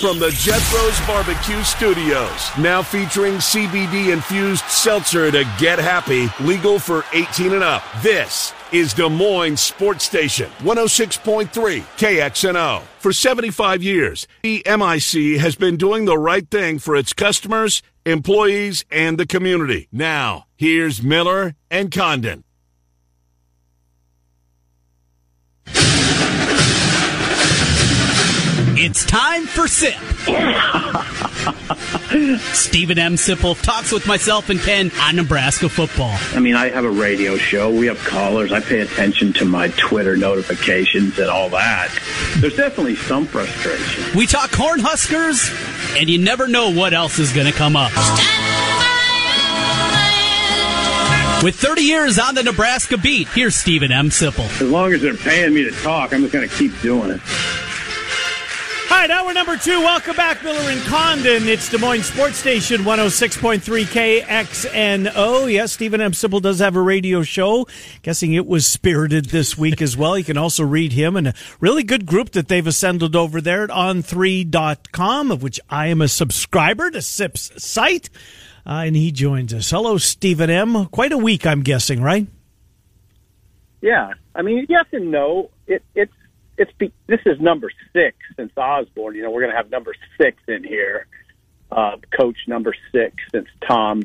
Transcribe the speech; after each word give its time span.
From 0.00 0.20
the 0.20 0.30
Jethro's 0.30 1.04
Barbecue 1.04 1.64
Studios, 1.64 2.48
now 2.56 2.80
featuring 2.80 3.34
CBD 3.38 4.12
infused 4.12 4.64
seltzer 4.66 5.32
to 5.32 5.42
get 5.58 5.80
happy, 5.80 6.28
legal 6.38 6.78
for 6.78 7.04
18 7.12 7.54
and 7.54 7.64
up. 7.64 7.82
This 8.02 8.52
is 8.70 8.94
Des 8.94 9.08
Moines 9.08 9.58
Sports 9.58 10.04
Station 10.04 10.48
106.3 10.60 11.48
KXNO. 11.98 12.82
For 13.00 13.12
75 13.12 13.82
years, 13.82 14.28
the 14.44 14.62
MIC 14.64 15.40
has 15.40 15.56
been 15.56 15.76
doing 15.76 16.04
the 16.04 16.16
right 16.16 16.48
thing 16.48 16.78
for 16.78 16.94
its 16.94 17.12
customers, 17.12 17.82
employees, 18.04 18.84
and 18.92 19.18
the 19.18 19.26
community. 19.26 19.88
Now, 19.90 20.44
here's 20.56 21.02
Miller 21.02 21.56
and 21.68 21.90
Condon. 21.90 22.44
It's 28.78 29.06
time 29.06 29.46
for 29.46 29.66
SIP. 29.66 29.94
Steven 32.52 32.98
M. 32.98 33.14
Sipple 33.14 33.60
talks 33.62 33.90
with 33.90 34.06
myself 34.06 34.50
and 34.50 34.60
Ken 34.60 34.90
on 35.00 35.16
Nebraska 35.16 35.70
football. 35.70 36.14
I 36.34 36.40
mean, 36.40 36.56
I 36.56 36.68
have 36.68 36.84
a 36.84 36.90
radio 36.90 37.38
show. 37.38 37.70
We 37.70 37.86
have 37.86 37.98
callers. 38.00 38.52
I 38.52 38.60
pay 38.60 38.80
attention 38.80 39.32
to 39.34 39.46
my 39.46 39.68
Twitter 39.68 40.14
notifications 40.16 41.18
and 41.18 41.30
all 41.30 41.48
that. 41.50 41.88
There's 42.36 42.56
definitely 42.56 42.96
some 42.96 43.24
frustration. 43.26 44.04
We 44.14 44.26
talk 44.26 44.50
Cornhuskers, 44.50 45.96
and 45.98 46.10
you 46.10 46.18
never 46.18 46.46
know 46.46 46.70
what 46.70 46.92
else 46.92 47.18
is 47.18 47.32
going 47.32 47.50
to 47.50 47.56
come 47.56 47.76
up. 47.76 47.92
With 51.42 51.54
30 51.56 51.80
years 51.82 52.18
on 52.18 52.34
the 52.34 52.42
Nebraska 52.42 52.98
beat, 52.98 53.28
here's 53.28 53.56
Steven 53.56 53.90
M. 53.90 54.10
Sipple. 54.10 54.44
As 54.60 54.70
long 54.70 54.92
as 54.92 55.00
they're 55.00 55.16
paying 55.16 55.54
me 55.54 55.64
to 55.64 55.70
talk, 55.70 56.12
I'm 56.12 56.20
just 56.20 56.32
going 56.34 56.46
to 56.46 56.54
keep 56.54 56.78
doing 56.82 57.10
it. 57.10 57.20
All 58.96 59.02
right, 59.02 59.10
hour 59.10 59.34
number 59.34 59.58
two. 59.58 59.80
Welcome 59.80 60.16
back, 60.16 60.42
Miller 60.42 60.70
and 60.70 60.80
Condon. 60.86 61.46
It's 61.46 61.68
Des 61.68 61.76
Moines 61.76 62.02
Sports 62.02 62.38
Station 62.38 62.80
106.3 62.80 63.60
KXNO. 64.22 65.52
Yes, 65.52 65.74
Steven 65.74 66.00
M. 66.00 66.12
Sipple 66.12 66.40
does 66.40 66.60
have 66.60 66.76
a 66.76 66.80
radio 66.80 67.22
show. 67.22 67.68
Guessing 68.00 68.32
it 68.32 68.46
was 68.46 68.66
spirited 68.66 69.26
this 69.26 69.58
week 69.58 69.82
as 69.82 69.98
well. 69.98 70.16
You 70.16 70.24
can 70.24 70.38
also 70.38 70.64
read 70.64 70.94
him 70.94 71.14
and 71.14 71.28
a 71.28 71.34
really 71.60 71.82
good 71.82 72.06
group 72.06 72.30
that 72.30 72.48
they've 72.48 72.66
assembled 72.66 73.14
over 73.14 73.42
there 73.42 73.64
at 73.64 73.68
on3.com, 73.68 75.30
of 75.30 75.42
which 75.42 75.60
I 75.68 75.88
am 75.88 76.00
a 76.00 76.08
subscriber 76.08 76.90
to 76.90 77.02
SIP's 77.02 77.62
site. 77.62 78.08
Uh, 78.64 78.84
and 78.86 78.96
he 78.96 79.12
joins 79.12 79.52
us. 79.52 79.68
Hello, 79.68 79.98
Steven 79.98 80.48
M. 80.48 80.86
Quite 80.86 81.12
a 81.12 81.18
week, 81.18 81.46
I'm 81.46 81.60
guessing, 81.60 82.00
right? 82.00 82.26
Yeah. 83.82 84.14
I 84.34 84.40
mean, 84.40 84.64
yes 84.70 84.86
and 84.90 85.10
no. 85.10 85.50
It, 85.66 85.84
it's 85.94 86.14
it's 86.58 86.72
be, 86.72 86.92
this 87.06 87.20
is 87.26 87.40
number 87.40 87.70
six 87.92 88.16
since 88.36 88.52
Osborne. 88.56 89.14
You 89.14 89.22
know, 89.22 89.30
we're 89.30 89.42
going 89.42 89.52
to 89.52 89.56
have 89.56 89.70
number 89.70 89.94
six 90.18 90.42
in 90.48 90.64
here, 90.64 91.06
uh, 91.70 91.96
coach 92.16 92.38
number 92.46 92.74
six 92.92 93.16
since 93.32 93.48
Tom 93.66 94.02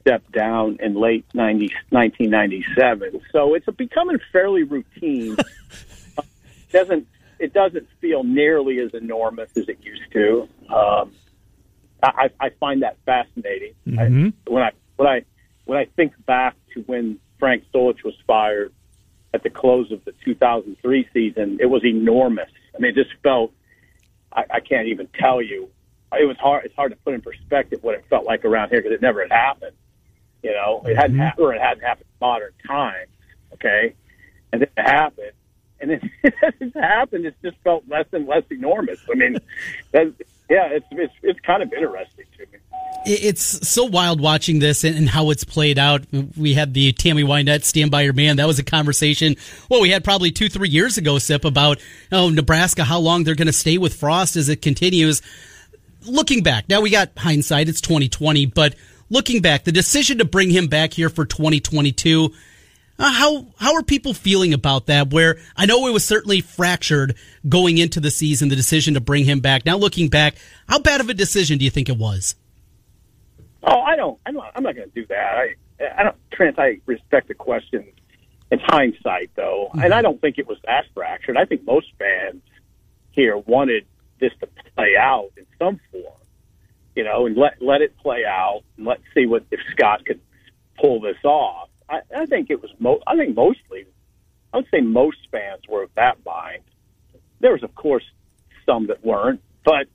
stepped 0.00 0.32
down 0.32 0.78
in 0.80 0.94
late 0.94 1.26
90, 1.34 1.66
1997. 1.90 3.20
So 3.30 3.54
it's 3.54 3.66
becoming 3.76 4.18
fairly 4.32 4.62
routine. 4.62 5.36
it 5.38 6.26
doesn't 6.72 7.06
it 7.38 7.52
doesn't 7.52 7.88
feel 8.00 8.22
nearly 8.22 8.78
as 8.78 8.94
enormous 8.94 9.50
as 9.56 9.68
it 9.68 9.78
used 9.82 10.12
to. 10.12 10.48
Um, 10.72 11.12
I, 12.00 12.30
I 12.38 12.50
find 12.60 12.82
that 12.82 12.98
fascinating. 13.04 13.74
Mm-hmm. 13.86 14.26
I, 14.26 14.50
when 14.50 14.62
I 14.62 14.70
when 14.96 15.08
I 15.08 15.24
when 15.64 15.78
I 15.78 15.86
think 15.96 16.12
back 16.24 16.54
to 16.74 16.80
when 16.82 17.18
Frank 17.38 17.64
Solich 17.74 18.04
was 18.04 18.14
fired 18.26 18.72
at 19.34 19.42
the 19.42 19.50
close 19.50 19.90
of 19.92 20.04
the 20.04 20.12
2003 20.24 21.08
season, 21.12 21.58
it 21.60 21.66
was 21.66 21.84
enormous. 21.84 22.50
I 22.74 22.78
mean, 22.78 22.90
it 22.90 22.94
just 22.94 23.14
felt, 23.22 23.52
I, 24.32 24.44
I 24.50 24.60
can't 24.60 24.88
even 24.88 25.08
tell 25.18 25.40
you. 25.40 25.68
It 26.12 26.26
was 26.26 26.36
hard. 26.36 26.66
It's 26.66 26.74
hard 26.74 26.92
to 26.92 26.96
put 26.98 27.14
in 27.14 27.22
perspective 27.22 27.82
what 27.82 27.94
it 27.94 28.04
felt 28.10 28.26
like 28.26 28.44
around 28.44 28.68
here 28.68 28.82
because 28.82 28.94
it 28.94 29.00
never 29.00 29.22
had 29.22 29.32
happened. 29.32 29.76
You 30.42 30.52
know, 30.52 30.82
it 30.84 30.94
hadn't 30.94 31.12
mm-hmm. 31.12 31.22
happened, 31.22 31.46
or 31.46 31.54
it 31.54 31.60
hadn't 31.62 31.82
happened 31.82 32.06
in 32.10 32.26
modern 32.26 32.52
times. 32.66 33.08
Okay, 33.54 33.94
and 34.52 34.60
then 34.60 34.68
it 34.76 34.82
happened, 34.82 35.32
and 35.80 35.90
then 35.90 36.10
it's 36.22 36.74
happened, 36.74 37.24
it's 37.24 37.36
just 37.42 37.56
felt 37.64 37.84
less 37.88 38.06
and 38.12 38.26
less 38.26 38.42
enormous. 38.50 39.00
I 39.10 39.14
mean, 39.14 39.38
that, 39.92 40.12
yeah, 40.50 40.66
it's 40.66 40.86
it's 40.90 41.14
it's 41.22 41.40
kind 41.40 41.62
of 41.62 41.72
interesting 41.72 42.26
to 42.36 42.46
me 42.52 42.58
it's 43.04 43.68
so 43.68 43.84
wild 43.84 44.20
watching 44.20 44.58
this 44.58 44.84
and, 44.84 45.08
how 45.08 45.30
it's 45.30 45.44
played 45.44 45.78
out. 45.78 46.04
We 46.36 46.54
had 46.54 46.74
the 46.74 46.92
Tammy 46.92 47.22
Wynette 47.22 47.64
stand 47.64 47.90
by 47.90 48.02
your 48.02 48.12
man. 48.12 48.36
That 48.36 48.46
was 48.46 48.58
a 48.58 48.64
conversation. 48.64 49.36
Well, 49.68 49.80
we 49.80 49.90
had 49.90 50.04
probably 50.04 50.30
two, 50.30 50.48
three 50.48 50.68
years 50.68 50.98
ago, 50.98 51.18
Sip, 51.18 51.44
about 51.44 51.78
oh 52.10 52.30
Nebraska, 52.30 52.84
how 52.84 52.98
long 53.00 53.24
they're 53.24 53.34
going 53.34 53.46
to 53.46 53.52
stay 53.52 53.78
with 53.78 53.94
Frost 53.94 54.36
as 54.36 54.48
it 54.48 54.62
continues. 54.62 55.22
Looking 56.06 56.42
back, 56.42 56.68
now 56.68 56.80
we 56.80 56.90
got 56.90 57.10
hindsight. 57.16 57.68
It's 57.68 57.80
2020, 57.80 58.46
but 58.46 58.74
looking 59.10 59.42
back, 59.42 59.64
the 59.64 59.72
decision 59.72 60.18
to 60.18 60.24
bring 60.24 60.50
him 60.50 60.66
back 60.68 60.92
here 60.92 61.08
for 61.08 61.24
2022. 61.24 62.32
Uh, 62.98 63.12
how 63.12 63.46
how 63.58 63.74
are 63.74 63.82
people 63.82 64.14
feeling 64.14 64.52
about 64.54 64.86
that? 64.86 65.10
Where 65.10 65.38
I 65.56 65.66
know 65.66 65.86
it 65.86 65.92
was 65.92 66.04
certainly 66.04 66.40
fractured 66.40 67.16
going 67.48 67.78
into 67.78 68.00
the 68.00 68.10
season, 68.10 68.48
the 68.48 68.56
decision 68.56 68.94
to 68.94 69.00
bring 69.00 69.24
him 69.24 69.40
back. 69.40 69.64
Now 69.64 69.76
looking 69.76 70.08
back, 70.08 70.36
how 70.68 70.78
bad 70.78 71.00
of 71.00 71.08
a 71.08 71.14
decision 71.14 71.58
do 71.58 71.64
you 71.64 71.70
think 71.70 71.88
it 71.88 71.96
was? 71.96 72.34
Oh, 73.62 73.80
I 73.80 73.96
don't. 73.96 74.18
I'm 74.26 74.34
not, 74.34 74.52
I'm 74.54 74.62
not 74.62 74.74
going 74.74 74.90
to 74.90 74.94
do 74.94 75.06
that. 75.06 75.36
I, 75.36 75.54
I 75.96 76.02
don't. 76.04 76.16
Trent, 76.32 76.58
I 76.58 76.80
respect 76.86 77.28
the 77.28 77.34
question. 77.34 77.86
It's 78.50 78.62
hindsight, 78.66 79.30
though, 79.34 79.68
mm-hmm. 79.70 79.80
and 79.84 79.94
I 79.94 80.02
don't 80.02 80.20
think 80.20 80.38
it 80.38 80.46
was 80.46 80.58
that 80.64 80.84
fractured. 80.94 81.36
I 81.36 81.44
think 81.44 81.64
most 81.64 81.86
fans 81.98 82.42
here 83.12 83.36
wanted 83.36 83.86
this 84.20 84.32
to 84.40 84.48
play 84.74 84.94
out 84.98 85.30
in 85.36 85.46
some 85.58 85.80
form, 85.90 86.20
you 86.94 87.04
know, 87.04 87.26
and 87.26 87.36
let 87.36 87.62
let 87.62 87.80
it 87.80 87.96
play 87.98 88.24
out, 88.26 88.62
and 88.76 88.86
let's 88.86 89.02
see 89.14 89.26
what 89.26 89.44
if 89.50 89.60
Scott 89.70 90.04
could 90.04 90.20
pull 90.78 91.00
this 91.00 91.16
off. 91.24 91.68
I, 91.88 92.00
I 92.14 92.26
think 92.26 92.50
it 92.50 92.60
was. 92.60 92.70
Mo- 92.78 93.02
I 93.06 93.16
think 93.16 93.34
mostly, 93.34 93.86
I 94.52 94.58
would 94.58 94.68
say 94.70 94.80
most 94.80 95.18
fans 95.30 95.62
were 95.68 95.84
of 95.84 95.90
that 95.94 96.18
mind. 96.26 96.62
There 97.40 97.52
was, 97.52 97.62
of 97.62 97.74
course, 97.74 98.04
some 98.66 98.86
that 98.88 99.04
weren't, 99.04 99.40
but 99.64 99.86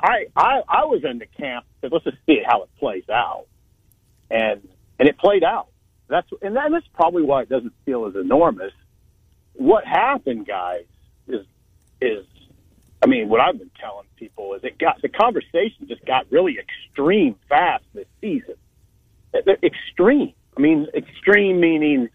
I, 0.00 0.26
I 0.36 0.62
I 0.68 0.84
was 0.84 1.02
in 1.04 1.18
the 1.18 1.26
camp 1.26 1.66
because 1.80 1.92
let's 1.92 2.04
just 2.04 2.24
see 2.26 2.40
how 2.44 2.62
it 2.62 2.70
plays 2.78 3.08
out, 3.08 3.46
and 4.30 4.66
and 4.98 5.08
it 5.08 5.18
played 5.18 5.44
out. 5.44 5.68
That's 6.08 6.28
and 6.42 6.56
that's 6.56 6.86
probably 6.94 7.22
why 7.22 7.42
it 7.42 7.48
doesn't 7.48 7.72
feel 7.84 8.06
as 8.06 8.14
enormous. 8.14 8.72
What 9.54 9.84
happened, 9.84 10.46
guys, 10.46 10.84
is 11.26 11.44
is 12.00 12.24
I 13.02 13.06
mean 13.06 13.28
what 13.28 13.40
I've 13.40 13.58
been 13.58 13.70
telling 13.80 14.06
people 14.16 14.54
is 14.54 14.64
it 14.64 14.78
got 14.78 15.02
the 15.02 15.08
conversation 15.08 15.88
just 15.88 16.04
got 16.04 16.30
really 16.30 16.58
extreme 16.58 17.36
fast 17.48 17.84
this 17.92 18.06
season. 18.20 18.54
Extreme. 19.34 20.32
I 20.56 20.60
mean 20.60 20.86
extreme 20.94 21.60
meaning 21.60 22.08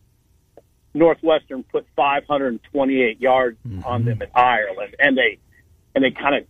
Northwestern 0.93 1.63
put 1.63 1.85
528 1.95 3.19
yards 3.19 3.57
mm-hmm. 3.67 3.83
on 3.83 4.05
them 4.05 4.21
in 4.21 4.29
Ireland, 4.33 4.95
and 4.99 5.17
they 5.17 5.39
and 5.95 6.03
they 6.03 6.11
kind 6.11 6.35
of 6.35 6.45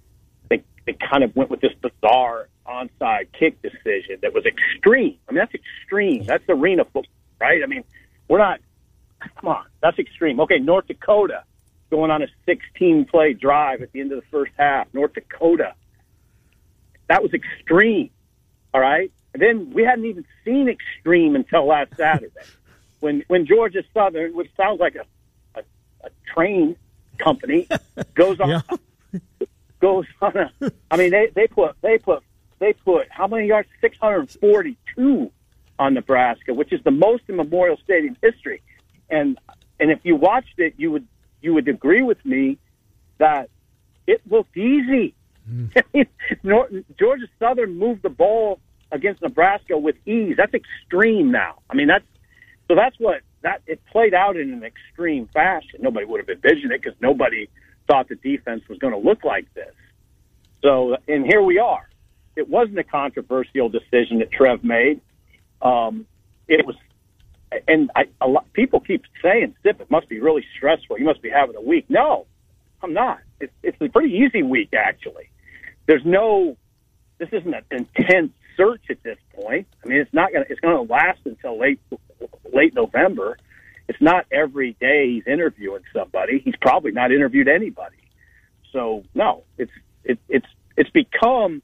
they 0.85 0.94
kind 0.94 1.23
of 1.23 1.35
went 1.35 1.49
with 1.49 1.61
this 1.61 1.73
bizarre 1.81 2.47
onside 2.66 3.27
kick 3.38 3.61
decision 3.61 4.19
that 4.21 4.33
was 4.33 4.45
extreme. 4.45 5.17
I 5.27 5.31
mean, 5.31 5.39
that's 5.39 5.53
extreme. 5.53 6.23
That's 6.23 6.44
arena 6.49 6.83
football, 6.85 7.05
right? 7.39 7.61
I 7.63 7.67
mean, 7.67 7.83
we're 8.27 8.39
not. 8.39 8.59
Come 9.19 9.49
on, 9.49 9.66
that's 9.81 9.99
extreme. 9.99 10.39
Okay, 10.41 10.59
North 10.59 10.88
Dakota 10.88 11.43
going 11.89 12.11
on 12.11 12.22
a 12.22 12.27
16 12.45 13.05
play 13.05 13.33
drive 13.33 13.81
at 13.81 13.91
the 13.91 14.01
end 14.01 14.11
of 14.11 14.19
the 14.19 14.27
first 14.29 14.51
half. 14.57 14.88
North 14.93 15.13
Dakota. 15.13 15.75
That 17.07 17.22
was 17.22 17.33
extreme. 17.33 18.09
All 18.73 18.81
right. 18.81 19.11
And 19.33 19.41
then 19.41 19.72
we 19.73 19.83
hadn't 19.83 20.05
even 20.05 20.25
seen 20.43 20.67
extreme 20.67 21.35
until 21.35 21.67
last 21.67 21.95
Saturday, 21.97 22.31
when 22.99 23.23
when 23.27 23.45
Georgia 23.45 23.83
Southern, 23.93 24.35
which 24.35 24.49
sounds 24.57 24.79
like 24.79 24.95
a 24.95 25.05
a, 25.59 25.63
a 26.05 26.09
train 26.33 26.75
company, 27.17 27.67
goes 28.13 28.39
on. 28.39 28.49
Yeah 28.49 28.61
goes 29.84 30.06
on 30.22 30.38
a. 30.38 30.72
I 30.90 30.97
mean, 30.97 31.12
they 31.12 31.28
they 31.35 31.47
put 31.47 31.76
they 31.82 31.97
put 32.00 32.24
they 32.59 32.74
put 32.74 33.08
how 33.12 33.28
many 33.28 33.47
yards? 33.47 33.68
Six 33.82 33.97
hundred 33.97 34.32
forty 34.32 34.78
two 34.96 35.30
on 35.78 35.94
Nebraska, 35.94 36.53
which 36.53 36.72
is 36.72 36.82
the 36.84 36.91
most 36.91 37.24
in 37.28 37.35
Memorial 37.35 37.78
Stadium 37.84 38.16
history. 38.22 38.62
And 39.09 39.38
and 39.80 39.91
if 39.91 40.00
you 40.03 40.16
watched 40.16 40.58
it, 40.58 40.74
you 40.78 40.90
would 40.91 41.08
you 41.41 41.53
would 41.53 41.68
agree 41.68 42.02
with 42.02 42.24
me 42.26 42.58
that 43.20 43.50
it 44.08 44.22
looked 44.30 44.58
easy. 44.58 45.14
Mm. 45.46 46.85
Georgia 46.97 47.28
Southern 47.38 47.78
moved 47.78 48.02
the 48.02 48.09
ball 48.09 48.62
against 48.94 49.22
Nebraska 49.22 49.78
with 49.78 49.97
ease. 50.06 50.35
That's 50.38 50.53
extreme 50.53 51.32
now. 51.32 51.56
I 51.70 51.76
mean, 51.76 51.88
that's 51.88 52.06
so 52.70 52.76
that's 52.76 52.96
what 52.97 53.24
that 53.41 53.62
it 53.68 53.82
played 53.91 54.14
out 54.14 54.38
in 54.38 54.53
an 54.53 54.64
extreme 54.64 55.28
fashion. 55.34 55.82
Nobody 55.82 56.06
would 56.06 56.22
have 56.22 56.30
envisioned 56.30 56.72
it 56.72 56.82
because 56.82 56.97
nobody 57.02 57.50
thought 57.88 58.09
the 58.09 58.16
defense 58.16 58.64
was 58.70 58.78
going 58.80 58.94
to 58.94 59.00
look 59.00 59.24
like 59.24 59.52
this. 59.53 59.74
So, 60.62 60.97
and 61.08 61.26
here 61.26 61.41
we 61.41 61.59
are. 61.59 61.88
It 62.35 62.50
wasn't 62.50 62.80
a 62.80 62.84
controversial 62.84 63.70
decision 63.70 64.20
that 64.20 64.32
Trev 64.32 64.64
made. 64.64 65.02
Um, 65.62 66.06
it 66.47 66.66
was, 66.66 66.76
and 67.68 67.91
I, 67.96 68.06
a 68.20 68.28
lot 68.28 68.52
people 68.53 68.80
keep 68.80 69.03
saying, 69.22 69.56
"Sip, 69.64 69.80
it 69.82 69.91
must 69.91 70.09
be 70.09 70.20
really 70.20 70.44
stressful. 70.58 70.97
You 70.97 71.06
must 71.06 71.22
be 71.22 71.30
having 71.30 71.56
a 71.56 71.62
week." 71.62 71.85
No, 71.90 72.26
I'm 72.82 72.94
not. 72.94 73.20
it's, 73.40 73.53
it's 73.62 73.78
a 73.82 73.90
pretty 73.90 74.14
easy 74.14 74.44
week 74.44 74.74
actually. 74.74 75.30
There's 75.85 76.06
no, 76.06 76.58
this 77.18 77.30
isn't 77.32 77.53
an 77.53 77.64
intense 77.72 78.32
search 78.56 78.84
at 78.90 79.03
this 79.03 79.18
point. 79.35 79.68
I 79.84 79.88
mean, 79.88 80.00
it's 80.00 80.14
not 80.14 80.32
going 80.32 80.46
to 80.46 80.52
it's 80.52 80.62
going 80.62 80.76
to 80.76 80.91
last 80.91 81.20
until 81.26 81.59
late 81.59 81.80
late 82.53 82.74
November. 82.74 83.38
It's 83.88 84.02
not 84.02 84.26
every 84.32 84.74
day 84.80 85.14
he's 85.14 85.28
interviewing 85.28 85.84
somebody. 85.94 86.40
He's 86.40 86.56
probably 86.62 86.91
not 86.91 87.12
interviewed 87.12 87.47
anybody. 87.47 87.97
So 88.72 89.03
no, 89.14 89.44
it's 89.58 89.72
it, 90.03 90.20
it's 90.30 90.47
it's 90.78 90.90
become 90.90 91.62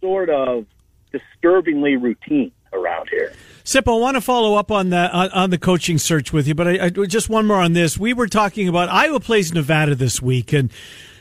sort 0.00 0.30
of 0.30 0.66
disturbingly 1.12 1.96
routine 1.96 2.52
around 2.72 3.08
here. 3.10 3.32
Sip, 3.64 3.88
I 3.88 3.92
want 3.92 4.16
to 4.16 4.20
follow 4.20 4.54
up 4.54 4.70
on 4.70 4.90
that 4.90 5.12
on, 5.12 5.30
on 5.30 5.50
the 5.50 5.58
coaching 5.58 5.98
search 5.98 6.32
with 6.32 6.46
you, 6.48 6.54
but 6.54 6.68
I, 6.68 6.86
I, 6.86 6.88
just 6.88 7.28
one 7.28 7.46
more 7.46 7.60
on 7.60 7.72
this. 7.72 7.98
We 7.98 8.14
were 8.14 8.26
talking 8.26 8.68
about 8.68 8.88
Iowa 8.88 9.20
plays 9.20 9.52
Nevada 9.52 9.94
this 9.94 10.22
week, 10.22 10.52
and 10.52 10.72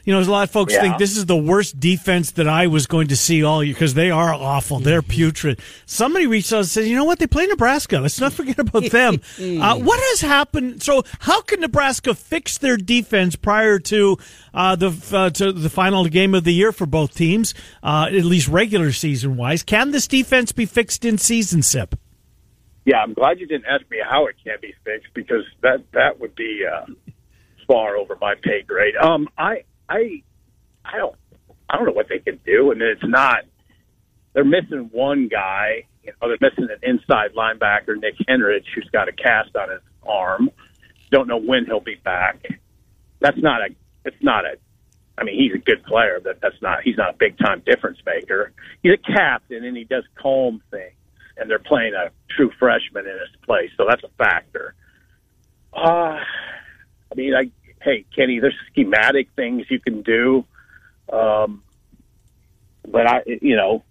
you 0.10 0.16
know, 0.16 0.22
a 0.22 0.24
lot 0.24 0.42
of 0.42 0.50
folks 0.50 0.74
yeah. 0.74 0.82
think 0.82 0.98
this 0.98 1.16
is 1.16 1.28
the 1.28 1.38
worst 1.38 1.80
defense 1.80 2.32
that 2.32 2.48
I 2.48 2.66
was 2.66 2.88
going 2.88 3.10
to 3.10 3.16
see 3.16 3.44
all 3.44 3.64
year 3.64 3.76
because 3.76 3.94
they 3.94 4.10
are 4.10 4.34
awful. 4.34 4.80
They're 4.80 5.04
mm-hmm. 5.04 5.12
putrid. 5.12 5.60
Somebody 5.86 6.26
reached 6.26 6.52
out 6.52 6.62
and 6.62 6.68
said, 6.68 6.88
you 6.88 6.96
know 6.96 7.04
what? 7.04 7.20
They 7.20 7.28
play 7.28 7.46
Nebraska. 7.46 8.00
Let's 8.00 8.20
not 8.20 8.34
forget 8.34 8.58
about 8.58 8.86
them. 8.92 9.22
uh, 9.40 9.78
what 9.78 10.00
has 10.00 10.22
happened? 10.22 10.82
So, 10.82 11.04
how 11.20 11.42
can 11.42 11.60
Nebraska 11.60 12.16
fix 12.16 12.58
their 12.58 12.76
defense 12.76 13.36
prior 13.36 13.78
to 13.78 14.18
uh, 14.52 14.76
the 14.76 15.00
uh, 15.14 15.30
to 15.30 15.52
the 15.52 15.70
final 15.70 16.04
game 16.06 16.34
of 16.34 16.44
the 16.44 16.56
year 16.56 16.72
for 16.72 16.88
both 16.88 17.14
teams, 17.14 17.54
uh, 17.84 18.08
at 18.08 18.26
least 18.26 18.48
regular 18.48 18.92
season 18.92 19.38
wise? 19.38 19.62
Can 19.62 19.92
this 19.92 20.08
defense 20.08 20.52
be 20.52 20.66
fixed 20.66 21.06
in 21.06 21.20
season, 21.20 21.62
Sip? 21.62 21.94
Yeah, 22.84 22.98
I'm 22.98 23.14
glad 23.14 23.40
you 23.40 23.46
didn't 23.46 23.68
ask 23.68 23.88
me 23.92 24.00
how 24.04 24.26
it 24.26 24.38
can 24.44 24.58
be 24.60 24.74
fixed 24.84 25.14
because 25.14 25.44
that 25.62 25.84
that 25.92 26.20
would 26.20 26.34
be 26.34 26.64
uh, 26.66 26.88
far 27.68 27.96
over 27.96 28.18
my 28.20 28.34
pay 28.42 28.64
grade. 28.64 28.96
Um, 28.96 29.30
I 29.38 29.66
I 29.90 30.24
I 30.86 30.98
don't 30.98 31.16
I 31.70 31.78
don't 31.78 31.86
know 31.86 31.94
what 31.94 32.08
they 32.10 32.20
can 32.20 32.40
do, 32.46 32.72
and 32.72 32.82
it's 32.82 33.02
not. 33.04 33.40
They're 34.34 34.46
missing 34.46 34.90
one 34.92 35.28
guy. 35.28 35.86
You 36.04 36.14
know, 36.22 36.30
they're 36.30 36.50
missing 36.50 36.68
an 36.70 36.80
inside 36.84 37.34
linebacker, 37.36 38.00
Nick 38.00 38.16
Henrich, 38.28 38.66
who's 38.74 38.90
got 38.92 39.08
a 39.08 39.12
cast 39.12 39.56
on 39.56 39.70
his 39.70 39.82
arm. 40.08 40.50
Don't 41.12 41.28
know 41.28 41.40
when 41.40 41.66
he'll 41.66 41.80
be 41.80 41.96
back. 41.96 42.44
That's 43.20 43.38
not 43.38 43.62
a. 43.62 43.76
It's 44.06 44.22
not 44.22 44.46
a. 44.46 44.58
I 45.18 45.26
mean, 45.26 45.36
he's 45.38 45.54
a 45.54 45.64
good 45.64 45.84
player, 45.84 46.20
but 46.24 46.40
that's 46.42 46.62
not. 46.62 46.84
He's 46.84 46.98
not 46.98 47.16
a 47.16 47.18
big 47.18 47.38
time 47.38 47.62
difference 47.66 47.98
maker. 48.06 48.54
He's 48.82 48.94
a 48.94 49.14
captain, 49.14 49.66
and 49.66 49.76
he 49.76 49.84
does 49.84 50.04
calm 50.22 50.62
things. 50.72 50.94
And 51.38 51.50
they're 51.50 51.60
playing 51.60 51.94
a 51.94 52.12
true 52.36 52.52
freshman 52.60 53.06
in 53.06 53.14
his 53.14 53.46
place, 53.46 53.70
so 53.78 53.86
that's 53.88 54.04
a 54.04 54.10
factor. 54.18 54.76
Uh, 55.74 56.20
I 57.12 57.16
mean, 57.16 57.34
I 57.34 57.50
hey, 57.82 58.06
Kenny, 58.16 58.40
there's 58.40 58.56
schematic 58.72 59.30
things 59.36 59.66
you 59.70 59.80
can 59.80 60.02
do. 60.02 60.46
Um, 61.12 61.64
but 62.88 63.08
I, 63.08 63.22
you 63.26 63.56
know, 63.56 63.84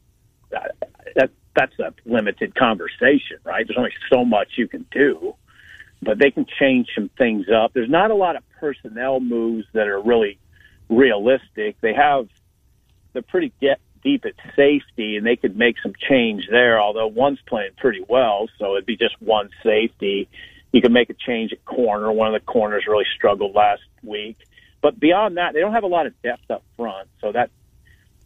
that 0.51 1.31
that's 1.55 1.79
a 1.79 1.93
limited 2.05 2.55
conversation, 2.55 3.39
right? 3.45 3.67
There's 3.67 3.79
only 3.79 3.95
so 4.11 4.25
much 4.25 4.53
you 4.57 4.69
can 4.69 4.87
do, 4.91 5.35
but 6.01 6.19
they 6.19 6.31
can 6.31 6.47
change 6.59 6.89
some 6.95 7.11
things 7.19 7.47
up. 7.49 7.73
There's 7.73 7.91
not 7.91 8.11
a 8.11 8.15
lot 8.15 8.37
of 8.37 8.43
personnel 8.61 9.21
moves 9.21 9.67
that 9.73 9.89
are 9.89 10.01
really 10.01 10.39
realistic. 10.89 11.81
They 11.81 11.95
have 11.95 12.29
they're 13.13 13.23
pretty 13.23 13.53
get 13.61 13.81
deep 14.03 14.25
at 14.25 14.35
safety, 14.55 15.17
and 15.17 15.27
they 15.27 15.37
could 15.37 15.57
make 15.57 15.77
some 15.83 15.93
change 16.09 16.47
there. 16.51 16.81
Although 16.81 17.09
one's 17.09 17.41
playing 17.47 17.73
pretty 17.77 18.05
well, 18.09 18.49
so 18.59 18.75
it'd 18.75 18.87
be 18.87 18.97
just 18.97 19.21
one 19.21 19.51
safety 19.63 20.29
you 20.73 20.83
can 20.83 20.93
make 20.93 21.11
a 21.11 21.15
change 21.15 21.53
at 21.53 21.65
corner. 21.65 22.11
One 22.13 22.35
of 22.35 22.41
the 22.41 22.45
corners 22.45 22.85
really 22.87 23.07
struggled 23.17 23.55
last 23.55 23.83
week. 24.03 24.37
But 24.81 24.99
beyond 25.01 25.37
that, 25.39 25.55
they 25.55 25.61
don't 25.61 25.73
have 25.73 25.85
a 25.85 25.89
lot 25.89 26.07
of 26.07 26.21
depth 26.23 26.51
up 26.51 26.63
front. 26.77 27.09
So 27.21 27.33
that 27.33 27.51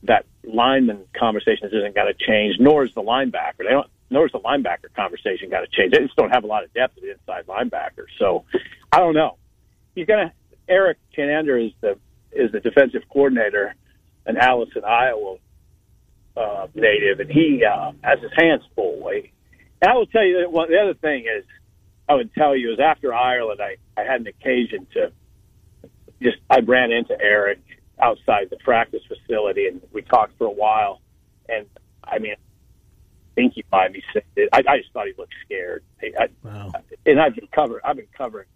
that 0.04 0.26
lineman 0.42 1.04
conversation 1.16 1.68
isn't 1.68 1.94
going 1.94 2.12
to 2.12 2.26
change, 2.26 2.56
nor 2.58 2.84
is 2.84 2.92
the 2.94 3.02
linebacker. 3.02 3.58
They 3.58 3.70
don't, 3.70 3.86
nor 4.10 4.26
is 4.26 4.32
the 4.32 4.40
linebacker 4.40 4.92
conversation 4.94 5.48
got 5.48 5.60
to 5.60 5.68
change. 5.68 5.92
They 5.92 6.00
just 6.00 6.16
don't 6.16 6.30
have 6.30 6.44
a 6.44 6.48
lot 6.48 6.64
of 6.64 6.74
depth 6.74 6.98
at 6.98 7.02
the 7.02 7.12
inside 7.12 7.46
linebacker. 7.46 8.06
So 8.18 8.44
I 8.90 8.98
don't 8.98 9.14
know. 9.14 9.36
He's 9.94 10.06
going 10.06 10.28
to. 10.28 10.34
Erik 10.68 10.98
Chinander 11.16 11.66
is 11.66 11.72
the 11.80 11.98
is 12.32 12.52
the 12.52 12.60
defensive 12.60 13.02
coordinator, 13.10 13.74
an 14.26 14.36
Allison, 14.36 14.84
Iowa 14.84 15.36
uh, 16.36 16.66
native, 16.74 17.20
and 17.20 17.30
he 17.30 17.64
uh, 17.64 17.92
has 18.02 18.20
his 18.20 18.30
hands 18.36 18.62
full. 18.74 19.08
And 19.08 19.90
I 19.90 19.94
will 19.94 20.06
tell 20.06 20.24
you 20.24 20.40
that 20.40 20.52
one. 20.52 20.70
The 20.70 20.78
other 20.78 20.94
thing 20.94 21.24
is 21.24 21.44
I 22.12 22.14
would 22.14 22.34
tell 22.34 22.54
you 22.54 22.74
is 22.74 22.78
after 22.78 23.14
Ireland, 23.14 23.60
I, 23.62 23.76
I 23.98 24.04
had 24.04 24.20
an 24.20 24.26
occasion 24.26 24.86
to 24.92 25.12
just, 26.22 26.36
I 26.50 26.60
ran 26.60 26.92
into 26.92 27.18
Erik 27.18 27.62
outside 27.98 28.50
the 28.50 28.58
practice 28.58 29.00
facility 29.08 29.66
and 29.66 29.80
we 29.92 30.02
talked 30.02 30.36
for 30.36 30.46
a 30.46 30.50
while. 30.50 31.00
And 31.48 31.66
I 32.04 32.18
mean, 32.18 32.34
I 32.34 33.34
think 33.34 33.56
you 33.56 33.62
might 33.72 33.94
be 33.94 34.04
it. 34.36 34.50
I, 34.52 34.62
I 34.68 34.78
just 34.78 34.92
thought 34.92 35.06
he 35.06 35.14
looked 35.16 35.32
scared. 35.46 35.84
I, 36.02 36.28
wow. 36.42 36.72
And 37.06 37.18
I've 37.18 37.34
been 37.34 37.48
covering, 37.50 37.80
I've 37.82 37.96
been 37.96 38.08
covering, 38.14 38.46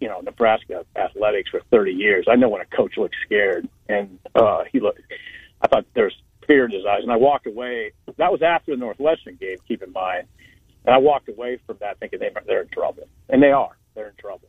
you 0.00 0.06
know, 0.06 0.20
Nebraska 0.20 0.86
athletics 0.94 1.50
for 1.50 1.62
30 1.72 1.90
years. 1.90 2.26
I 2.30 2.36
know 2.36 2.48
when 2.48 2.60
a 2.60 2.76
coach 2.76 2.96
looks 2.96 3.16
scared 3.26 3.68
and, 3.88 4.20
uh, 4.36 4.62
he 4.70 4.78
looked, 4.78 5.00
I 5.60 5.66
thought 5.66 5.84
there's 5.94 6.14
fear 6.46 6.66
in 6.66 6.70
his 6.70 6.86
eyes. 6.86 7.02
And 7.02 7.10
I 7.10 7.16
walked 7.16 7.48
away. 7.48 7.90
That 8.18 8.30
was 8.30 8.40
after 8.40 8.70
the 8.70 8.76
Northwestern 8.76 9.34
game, 9.34 9.56
keep 9.66 9.82
in 9.82 9.90
mind. 9.90 10.28
And 10.84 10.94
I 10.94 10.98
walked 10.98 11.28
away 11.28 11.58
from 11.66 11.76
that 11.80 11.98
thinking 11.98 12.18
they, 12.18 12.30
they're 12.46 12.62
in 12.62 12.68
trouble. 12.68 13.08
And 13.28 13.42
they 13.42 13.52
are. 13.52 13.76
They're 13.94 14.08
in 14.08 14.16
trouble. 14.16 14.48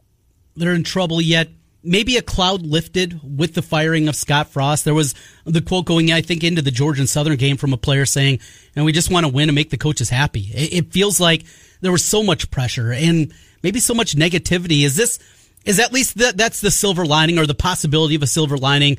They're 0.55 0.73
in 0.73 0.83
trouble 0.83 1.21
yet. 1.21 1.49
Maybe 1.85 2.15
a 2.15 2.21
cloud 2.21 2.65
lifted 2.65 3.19
with 3.23 3.55
the 3.55 3.61
firing 3.61 4.07
of 4.07 4.15
Scott 4.15 4.47
Frost. 4.47 4.85
There 4.85 4.93
was 4.93 5.15
the 5.45 5.61
quote 5.61 5.85
going, 5.85 6.13
I 6.13 6.21
think, 6.21 6.43
into 6.43 6.61
the 6.61 6.71
Georgia 6.71 7.05
Southern 7.07 7.35
game 7.35 7.57
from 7.57 7.73
a 7.73 7.77
player 7.77 8.05
saying, 8.05 8.39
and 8.75 8.85
we 8.85 8.93
just 8.93 9.11
want 9.11 9.25
to 9.25 9.31
win 9.31 9.49
and 9.49 9.55
make 9.55 9.69
the 9.69 9.77
coaches 9.77 10.09
happy. 10.09 10.49
It, 10.53 10.93
feels 10.93 11.19
like 11.19 11.43
there 11.81 11.91
was 11.91 12.05
so 12.05 12.23
much 12.23 12.49
pressure 12.49 12.93
and 12.93 13.33
maybe 13.63 13.81
so 13.81 13.93
much 13.93 14.15
negativity. 14.15 14.85
Is 14.85 14.95
this, 14.95 15.19
is 15.65 15.77
at 15.79 15.91
least 15.91 16.19
that, 16.19 16.37
that's 16.37 16.61
the 16.61 16.71
silver 16.71 17.05
lining 17.05 17.37
or 17.37 17.45
the 17.45 17.53
possibility 17.53 18.15
of 18.15 18.23
a 18.23 18.27
silver 18.27 18.57
lining? 18.57 18.97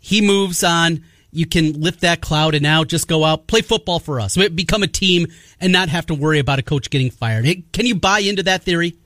He 0.00 0.20
moves 0.20 0.64
on 0.64 1.04
you 1.36 1.46
can 1.46 1.80
lift 1.80 2.00
that 2.00 2.20
cloud 2.20 2.54
and 2.54 2.62
now 2.62 2.84
just 2.84 3.08
go 3.08 3.24
out, 3.24 3.46
play 3.46 3.60
football 3.60 3.98
for 3.98 4.20
us, 4.20 4.36
become 4.36 4.82
a 4.82 4.86
team, 4.86 5.26
and 5.60 5.72
not 5.72 5.88
have 5.88 6.06
to 6.06 6.14
worry 6.14 6.38
about 6.38 6.58
a 6.58 6.62
coach 6.62 6.90
getting 6.90 7.10
fired. 7.10 7.44
Can 7.72 7.86
you 7.86 7.94
buy 7.94 8.20
into 8.20 8.42
that 8.44 8.62
theory? 8.62 8.96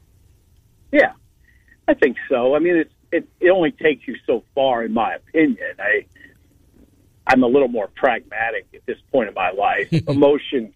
Yeah, 0.92 1.12
I 1.88 1.94
think 1.94 2.16
so. 2.28 2.54
I 2.54 2.58
mean, 2.58 2.76
it 2.76 2.92
it, 3.12 3.28
it 3.40 3.50
only 3.50 3.72
takes 3.72 4.06
you 4.06 4.16
so 4.26 4.44
far, 4.54 4.84
in 4.84 4.92
my 4.92 5.14
opinion. 5.14 5.74
I 5.78 6.06
I'm 7.26 7.42
a 7.42 7.46
little 7.46 7.68
more 7.68 7.88
pragmatic 7.88 8.66
at 8.74 8.86
this 8.86 8.98
point 9.10 9.28
in 9.28 9.34
my 9.34 9.50
life. 9.50 9.92
Emotion 10.08 10.72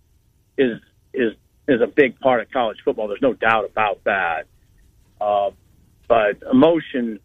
is 0.59 0.81
is 1.13 1.35
is 1.69 1.81
a 1.81 1.87
big 1.87 2.19
part 2.21 2.41
of 2.41 2.51
college 2.51 2.79
football. 2.85 3.09
There's 3.09 3.23
no 3.23 3.33
doubt 3.33 3.65
about 3.65 4.03
that. 4.05 4.47
Uh, 5.21 5.51
but 6.09 6.43
emotion 6.51 7.19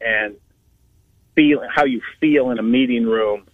and 0.00 0.36
feel 1.36 1.62
how 1.72 1.84
you 1.84 2.00
feel 2.20 2.50
in 2.50 2.58
a 2.58 2.62
meeting 2.62 3.06
room 3.06 3.46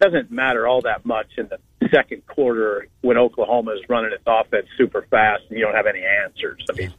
doesn't 0.00 0.30
matter 0.30 0.66
all 0.66 0.82
that 0.82 1.06
much 1.06 1.28
in 1.36 1.48
the 1.48 1.58
second 1.92 2.26
quarter 2.26 2.88
when 3.02 3.16
Oklahoma 3.16 3.72
is 3.72 3.80
running 3.88 4.12
its 4.12 4.22
offense 4.26 4.66
super 4.76 5.06
fast 5.10 5.42
and 5.48 5.58
you 5.58 5.64
don't 5.64 5.74
have 5.74 5.86
any 5.86 6.02
answers. 6.02 6.64
I 6.70 6.74
mean, 6.74 6.94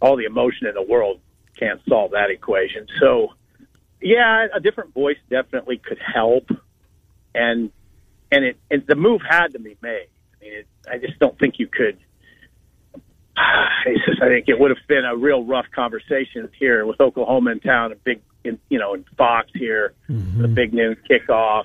all 0.00 0.16
the 0.16 0.24
emotion 0.24 0.66
in 0.66 0.74
the 0.74 0.82
world 0.82 1.20
can't 1.58 1.80
solve 1.88 2.12
that 2.12 2.30
equation. 2.30 2.86
So, 3.00 3.34
yeah, 4.00 4.46
a 4.54 4.60
different 4.60 4.94
voice 4.94 5.16
definitely 5.30 5.78
could 5.78 5.98
help, 5.98 6.50
and 7.34 7.70
and 8.30 8.44
it, 8.44 8.56
it 8.70 8.86
the 8.86 8.94
move 8.94 9.22
had 9.28 9.48
to 9.48 9.58
be 9.58 9.76
made. 9.82 10.08
I 10.34 10.44
mean, 10.44 10.52
it, 10.54 10.66
I 10.90 10.98
just 10.98 11.18
don't 11.18 11.38
think 11.38 11.58
you 11.58 11.66
could. 11.66 11.98
Just, 13.84 14.20
I 14.20 14.28
think 14.28 14.48
it 14.48 14.58
would 14.58 14.70
have 14.70 14.84
been 14.88 15.04
a 15.04 15.14
real 15.14 15.44
rough 15.44 15.66
conversation 15.72 16.48
here 16.58 16.84
with 16.86 17.00
Oklahoma 17.00 17.52
in 17.52 17.60
town, 17.60 17.92
a 17.92 17.94
big 17.94 18.20
in, 18.46 18.58
you 18.68 18.78
know, 18.78 18.94
in 18.94 19.04
Fox 19.16 19.50
here, 19.54 19.92
mm-hmm. 20.08 20.42
the 20.42 20.48
big 20.48 20.72
noon 20.72 20.96
kickoff, 21.08 21.64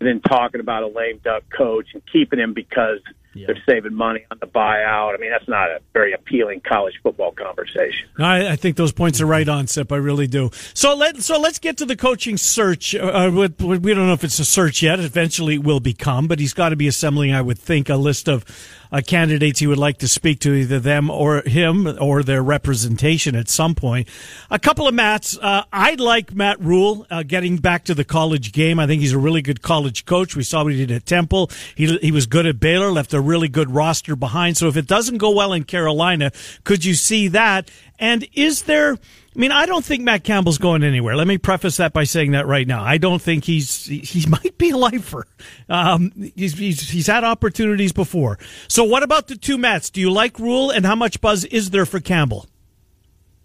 and 0.00 0.08
then 0.08 0.20
talking 0.20 0.60
about 0.60 0.82
a 0.82 0.88
lame 0.88 1.20
duck 1.22 1.44
coach 1.56 1.88
and 1.92 2.02
keeping 2.10 2.38
him 2.38 2.54
because 2.54 3.00
yeah. 3.34 3.46
they're 3.46 3.62
saving 3.66 3.94
money 3.94 4.24
on 4.30 4.38
the 4.40 4.46
buyout. 4.46 5.14
I 5.14 5.18
mean, 5.18 5.30
that's 5.30 5.48
not 5.48 5.68
a 5.68 5.80
very 5.92 6.12
appealing 6.12 6.60
college 6.60 6.94
football 7.02 7.32
conversation. 7.32 8.08
I, 8.18 8.52
I 8.52 8.56
think 8.56 8.76
those 8.76 8.92
points 8.92 9.20
are 9.20 9.26
right 9.26 9.48
on, 9.48 9.66
Sip. 9.66 9.92
I 9.92 9.96
really 9.96 10.26
do. 10.26 10.50
So 10.74 10.94
let 10.94 11.22
so 11.22 11.38
let's 11.38 11.58
get 11.58 11.76
to 11.78 11.86
the 11.86 11.96
coaching 11.96 12.36
search. 12.36 12.94
Uh, 12.94 12.98
uh 13.06 13.48
we 13.58 13.94
don't 13.94 14.06
know 14.06 14.12
if 14.12 14.24
it's 14.24 14.38
a 14.38 14.44
search 14.44 14.82
yet. 14.82 15.00
Eventually, 15.00 15.54
it 15.54 15.64
will 15.64 15.80
become, 15.80 16.26
but 16.26 16.38
he's 16.38 16.54
got 16.54 16.70
to 16.70 16.76
be 16.76 16.88
assembling, 16.88 17.32
I 17.32 17.42
would 17.42 17.58
think, 17.58 17.88
a 17.88 17.96
list 17.96 18.28
of 18.28 18.44
uh, 18.90 19.00
candidates 19.06 19.60
you 19.60 19.68
would 19.68 19.78
like 19.78 19.98
to 19.98 20.08
speak 20.08 20.40
to, 20.40 20.52
either 20.52 20.80
them 20.80 21.10
or 21.10 21.42
him 21.42 21.86
or 22.00 22.24
their 22.24 22.42
representation 22.42 23.36
at 23.36 23.48
some 23.48 23.76
point. 23.76 24.08
A 24.50 24.58
couple 24.58 24.88
of 24.88 24.94
Matts. 24.94 25.38
Uh, 25.38 25.62
I 25.72 25.94
like 25.94 26.34
Matt 26.34 26.60
Rhule 26.60 27.06
uh, 27.10 27.22
getting 27.22 27.58
back 27.58 27.84
to 27.84 27.94
the 27.94 28.04
college 28.04 28.50
game. 28.50 28.80
I 28.80 28.88
think 28.88 29.02
he's 29.02 29.12
a 29.12 29.18
really 29.18 29.42
good 29.42 29.62
college 29.62 30.04
coach. 30.04 30.34
We 30.34 30.42
saw 30.42 30.64
what 30.64 30.72
he 30.72 30.84
did 30.84 30.90
at 30.90 31.06
Temple. 31.06 31.50
He 31.76 31.96
he 31.98 32.10
was 32.10 32.26
good 32.26 32.46
at 32.46 32.58
Baylor. 32.58 32.90
Left 32.90 33.14
a 33.14 33.20
a 33.20 33.22
really 33.22 33.48
good 33.48 33.70
roster 33.70 34.16
behind. 34.16 34.56
So 34.56 34.66
if 34.66 34.76
it 34.76 34.86
doesn't 34.86 35.18
go 35.18 35.30
well 35.30 35.52
in 35.52 35.64
Carolina, 35.64 36.32
could 36.64 36.84
you 36.84 36.94
see 36.94 37.28
that? 37.28 37.70
And 38.00 38.26
is 38.32 38.62
there? 38.62 38.94
I 38.94 39.38
mean, 39.38 39.52
I 39.52 39.66
don't 39.66 39.84
think 39.84 40.02
Matt 40.02 40.24
Campbell's 40.24 40.56
going 40.56 40.82
anywhere. 40.82 41.14
Let 41.14 41.28
me 41.28 41.36
preface 41.36 41.76
that 41.76 41.92
by 41.92 42.04
saying 42.04 42.32
that 42.32 42.46
right 42.46 42.66
now. 42.66 42.82
I 42.82 42.96
don't 42.96 43.20
think 43.20 43.44
he's 43.44 43.84
he 43.84 44.26
might 44.28 44.56
be 44.56 44.70
a 44.70 44.76
lifer. 44.76 45.26
Um, 45.68 46.10
he's, 46.34 46.54
he's 46.54 46.88
he's 46.88 47.06
had 47.06 47.24
opportunities 47.24 47.92
before. 47.92 48.38
So 48.68 48.84
what 48.84 49.02
about 49.02 49.28
the 49.28 49.36
two 49.36 49.58
Mets? 49.58 49.90
Do 49.90 50.00
you 50.00 50.10
like 50.10 50.38
Rhule, 50.38 50.70
and 50.70 50.86
how 50.86 50.94
much 50.94 51.20
buzz 51.20 51.44
is 51.44 51.70
there 51.70 51.84
for 51.84 52.00
Campbell? 52.00 52.46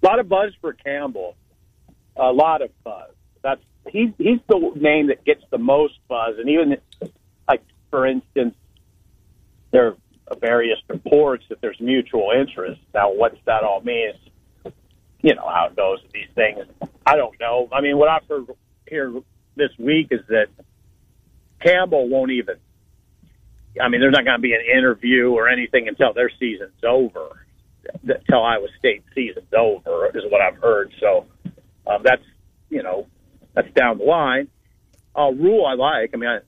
A 0.01 0.07
lot 0.07 0.19
of 0.19 0.29
buzz 0.29 0.53
for 0.61 0.71
Campbell. 0.71 1.35
A 2.15 2.31
lot 2.31 2.61
of 2.61 2.69
buzz. 2.85 3.11
That's 3.43 3.61
he's 3.89 4.11
he's 4.17 4.39
the 4.47 4.71
name 4.75 5.07
that 5.07 5.25
gets 5.25 5.43
the 5.51 5.57
most 5.57 5.99
buzz, 6.07 6.35
and 6.39 6.49
even 6.49 6.77
like 7.45 7.61
for 7.91 8.07
instance, 8.07 8.55
there 9.71 9.95
are 10.29 10.37
various 10.39 10.79
reports 10.87 11.43
that 11.49 11.59
there's 11.59 11.79
mutual 11.81 12.31
interest. 12.31 12.79
Now, 12.93 13.11
what's 13.11 13.37
that 13.45 13.63
all 13.63 13.81
mean? 13.81 14.13
You 15.21 15.35
know 15.35 15.47
how 15.47 15.67
it 15.67 15.75
goes 15.75 16.01
with 16.03 16.11
these 16.11 16.29
things. 16.35 16.65
I 17.05 17.15
don't 17.15 17.39
know. 17.39 17.67
I 17.71 17.81
mean, 17.81 17.97
what 17.97 18.09
I've 18.09 18.27
heard 18.27 18.45
here 18.87 19.13
this 19.55 19.71
week 19.79 20.07
is 20.11 20.21
that 20.29 20.47
Campbell 21.61 22.07
won't 22.09 22.31
even. 22.31 22.55
I 23.81 23.89
mean, 23.89 23.99
there's 23.99 24.13
not 24.13 24.23
going 24.23 24.37
to 24.37 24.41
be 24.41 24.53
an 24.53 24.61
interview 24.61 25.31
or 25.31 25.49
anything 25.49 25.87
until 25.87 26.13
their 26.13 26.31
season's 26.39 26.83
over. 26.83 27.45
Until 28.03 28.43
Iowa 28.43 28.67
State 28.79 29.03
season's 29.13 29.53
over 29.55 30.07
is 30.15 30.23
what 30.29 30.41
I've 30.41 30.57
heard. 30.57 30.91
So 30.99 31.25
um, 31.85 32.01
that's 32.03 32.23
you 32.69 32.81
know 32.81 33.07
that's 33.53 33.71
down 33.73 33.99
the 33.99 34.05
line. 34.05 34.47
Uh, 35.15 35.31
Rhule 35.31 35.65
I 35.65 35.75
like. 35.75 36.11
I 36.13 36.17
mean, 36.17 36.29
I, 36.29 36.39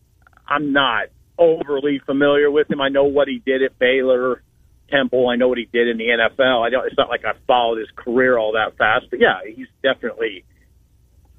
I'm 0.47 0.73
not 0.73 1.07
overly 1.37 1.99
familiar 2.05 2.49
with 2.49 2.69
him. 2.71 2.81
I 2.81 2.89
know 2.89 3.05
what 3.05 3.27
he 3.27 3.39
did 3.39 3.61
at 3.61 3.77
Baylor. 3.77 4.41
Temple. 4.89 5.29
I 5.29 5.35
know 5.35 5.47
what 5.47 5.57
he 5.57 5.65
did 5.65 5.87
in 5.87 5.97
the 5.97 6.05
NFL. 6.05 6.65
I 6.65 6.69
don't. 6.69 6.85
It's 6.85 6.97
not 6.97 7.09
like 7.09 7.25
I 7.25 7.33
followed 7.45 7.79
his 7.79 7.89
career 7.95 8.37
all 8.37 8.53
that 8.53 8.77
fast, 8.77 9.07
but 9.09 9.19
yeah, 9.19 9.39
he's 9.45 9.67
definitely 9.83 10.45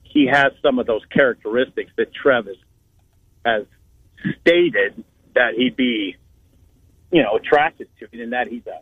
he 0.03 0.27
has 0.27 0.53
some 0.63 0.79
of 0.79 0.87
those 0.87 1.03
characteristics 1.13 1.93
that 1.97 2.13
Trev 2.15 2.47
has, 3.45 3.67
stated 4.41 5.05
that 5.35 5.55
he'd 5.57 5.77
be, 5.77 6.17
you 7.13 7.23
know, 7.23 7.37
attracted 7.37 7.89
to, 8.01 8.09
and 8.21 8.33
that 8.33 8.49
he's 8.49 8.67
a 8.67 8.81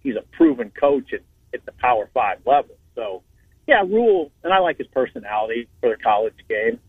he's 0.00 0.16
a 0.16 0.22
proven 0.36 0.70
coach 0.70 1.12
at, 1.12 1.20
at 1.52 1.64
the 1.66 1.72
Power 1.72 2.08
Five 2.14 2.38
level. 2.46 2.76
So, 2.94 3.22
yeah, 3.66 3.82
Rhule, 3.82 4.32
and 4.42 4.52
I 4.52 4.58
like 4.60 4.78
his 4.78 4.86
personality 4.88 5.68
for 5.80 5.90
the 5.90 6.02
college 6.02 6.34
game. 6.48 6.80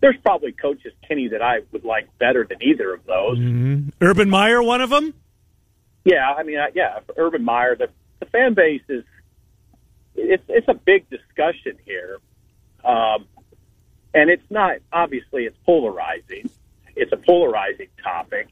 There's 0.00 0.16
probably 0.22 0.52
coaches, 0.52 0.92
Kenny, 1.08 1.28
that 1.28 1.40
I 1.40 1.60
would 1.72 1.84
like 1.84 2.06
better 2.18 2.46
than 2.46 2.58
either 2.62 2.92
of 2.92 3.06
those. 3.06 3.38
Mm-hmm. 3.38 3.88
Urban 4.02 4.28
Meyer, 4.28 4.62
one 4.62 4.82
of 4.82 4.90
them. 4.90 5.14
Yeah, 6.06 6.30
I 6.38 6.44
mean, 6.44 6.58
yeah, 6.74 7.00
Urban 7.16 7.42
Meyer. 7.42 7.74
The 7.74 7.88
the 8.20 8.26
fan 8.26 8.54
base 8.54 8.82
is 8.88 9.02
it's 10.14 10.44
it's 10.46 10.68
a 10.68 10.74
big 10.74 11.10
discussion 11.10 11.76
here, 11.84 12.18
um, 12.84 13.26
and 14.14 14.30
it's 14.30 14.48
not 14.48 14.76
obviously 14.92 15.46
it's 15.46 15.56
polarizing. 15.66 16.48
It's 16.94 17.10
a 17.10 17.16
polarizing 17.16 17.88
topic. 18.04 18.46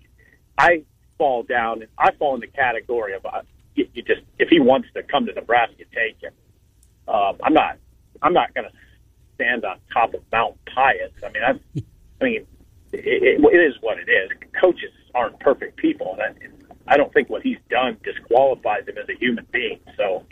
I 0.58 0.82
fall 1.16 1.44
down. 1.44 1.84
I 1.96 2.10
fall 2.18 2.34
in 2.34 2.40
the 2.40 2.48
category 2.48 3.14
of 3.14 3.24
uh, 3.24 3.42
you, 3.76 3.86
you 3.94 4.02
just 4.02 4.22
if 4.40 4.48
he 4.48 4.58
wants 4.58 4.88
to 4.94 5.04
come 5.04 5.26
to 5.26 5.32
Nebraska, 5.32 5.84
take 5.94 6.20
him. 6.20 6.32
Um, 7.06 7.36
I'm 7.40 7.54
not. 7.54 7.78
I'm 8.20 8.32
not 8.32 8.52
going 8.52 8.66
to 8.68 8.72
stand 9.36 9.64
on 9.64 9.78
top 9.92 10.12
of 10.14 10.22
Mount 10.32 10.56
Pious. 10.74 11.12
I 11.24 11.30
mean, 11.30 11.42
I, 11.44 11.50
I 12.20 12.24
mean, 12.24 12.46
it, 12.92 12.98
it, 13.06 13.40
it 13.40 13.58
is 13.58 13.76
what 13.80 13.98
it 13.98 14.08
is. 14.08 14.30
Coaches 14.60 14.90
aren't 15.14 15.38
perfect 15.38 15.76
people, 15.76 16.18
and 16.20 16.36
I 16.86 16.96
don't 16.96 17.12
think 17.12 17.30
what 17.30 17.42
he's 17.42 17.58
done 17.70 17.96
disqualifies 18.04 18.86
him 18.86 18.98
as 18.98 19.08
a 19.08 19.18
human 19.18 19.46
being. 19.52 19.80
So 19.96 20.26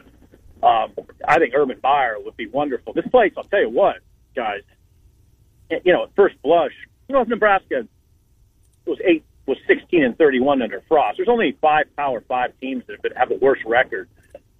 um, 0.63 0.93
I 1.27 1.39
think 1.39 1.55
Urban 1.55 1.79
Meyer 1.83 2.17
would 2.19 2.37
be 2.37 2.47
wonderful. 2.47 2.93
This 2.93 3.07
place, 3.09 3.33
I'll 3.37 3.45
tell 3.45 3.61
you 3.61 3.71
what, 3.71 3.97
guys. 4.35 4.63
You 5.71 5.93
know, 5.93 6.05
at 6.05 6.15
first 6.15 6.41
blush, 6.43 6.73
you 7.09 7.15
know, 7.15 7.23
Nebraska 7.23 7.89
was 8.87 8.99
eight 9.05 9.25
was 9.47 9.59
16 9.67 10.05
and 10.05 10.17
31 10.17 10.63
under 10.63 10.81
Frost. 10.83 11.17
There's 11.17 11.29
only 11.29 11.57
five 11.61 11.87
Power 11.97 12.21
Five 12.21 12.53
teams 12.61 12.85
that 12.87 12.99
have, 13.03 13.17
have 13.17 13.31
a 13.31 13.37
worse 13.37 13.59
record 13.67 14.09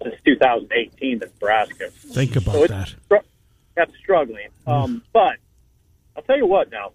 since 0.03 0.15
2018 0.25 1.19
than 1.19 1.29
Nebraska. 1.29 1.91
Think 1.91 2.37
about 2.37 2.55
so 2.55 2.67
that. 2.67 2.95
That's 3.75 3.93
struggling. 4.03 4.49
Um, 4.67 5.03
but 5.13 5.37
I'll 6.17 6.23
tell 6.23 6.37
you 6.37 6.47
what. 6.47 6.71
Now, 6.71 6.93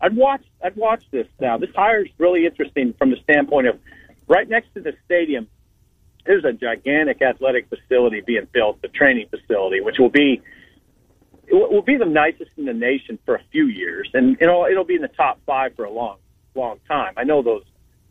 I'd 0.00 0.16
watch. 0.16 0.42
I'd 0.62 0.76
watch 0.76 1.04
this. 1.10 1.26
Now, 1.40 1.58
this 1.58 1.70
hire 1.74 2.04
is 2.04 2.10
really 2.18 2.46
interesting 2.46 2.94
from 2.98 3.10
the 3.10 3.16
standpoint 3.22 3.68
of 3.68 3.78
right 4.30 4.48
next 4.48 4.72
to 4.74 4.80
the 4.80 4.92
stadium, 5.04 5.48
there's 6.24 6.44
a 6.44 6.52
gigantic 6.52 7.20
athletic 7.20 7.68
facility 7.68 8.22
being 8.24 8.46
built, 8.52 8.80
the 8.80 8.88
training 8.88 9.26
facility, 9.28 9.80
which 9.80 9.96
will 9.98 10.08
be 10.08 10.40
will 11.50 11.82
be 11.82 11.96
the 11.96 12.06
nicest 12.06 12.52
in 12.56 12.64
the 12.64 12.72
nation 12.72 13.18
for 13.26 13.34
a 13.34 13.42
few 13.50 13.66
years, 13.66 14.08
and 14.14 14.38
know 14.40 14.66
it'll 14.66 14.84
be 14.84 14.94
in 14.94 15.02
the 15.02 15.08
top 15.08 15.40
five 15.44 15.74
for 15.74 15.84
a 15.84 15.90
long, 15.90 16.18
long 16.54 16.78
time. 16.86 17.12
I 17.16 17.24
know 17.24 17.42
those. 17.42 17.64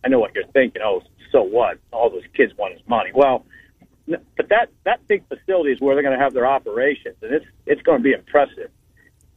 I 0.03 0.09
know 0.09 0.19
what 0.19 0.35
you're 0.35 0.47
thinking. 0.47 0.81
Oh, 0.83 1.01
so 1.31 1.41
what? 1.41 1.77
All 1.91 2.09
those 2.09 2.23
kids 2.35 2.53
want 2.57 2.75
is 2.75 2.81
money. 2.87 3.11
Well, 3.13 3.45
but 4.07 4.49
that 4.49 4.69
that 4.83 5.07
big 5.07 5.23
facility 5.29 5.71
is 5.71 5.79
where 5.79 5.95
they're 5.95 6.03
going 6.03 6.17
to 6.17 6.23
have 6.23 6.33
their 6.33 6.47
operations, 6.47 7.15
and 7.21 7.33
it's 7.33 7.45
it's 7.65 7.81
going 7.83 7.99
to 7.99 8.03
be 8.03 8.11
impressive. 8.11 8.71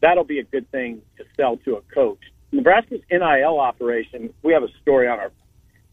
That'll 0.00 0.24
be 0.24 0.40
a 0.40 0.44
good 0.44 0.68
thing 0.72 1.02
to 1.18 1.24
sell 1.36 1.58
to 1.58 1.76
a 1.76 1.82
coach. 1.94 2.18
Nebraska's 2.50 3.02
NIL 3.08 3.60
operation. 3.60 4.34
We 4.42 4.52
have 4.52 4.64
a 4.64 4.72
story 4.82 5.06
on 5.06 5.20
our 5.20 5.30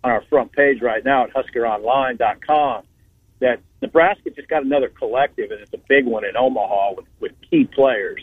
on 0.04 0.12
our 0.12 0.24
front 0.30 0.52
page 0.54 0.82
right 0.82 1.04
now 1.04 1.26
at 1.26 1.34
HuskerOnline.com 1.34 2.84
that 3.40 3.60
Nebraska 3.82 4.30
just 4.32 4.48
got 4.48 4.64
another 4.64 4.90
collective, 4.90 5.52
and 5.52 5.62
it's 5.62 5.74
a 5.74 5.82
big 5.88 6.06
one 6.06 6.26
in 6.26 6.36
Omaha 6.36 6.94
with, 6.96 7.06
with 7.20 7.32
key 7.50 7.66
players. 7.66 8.22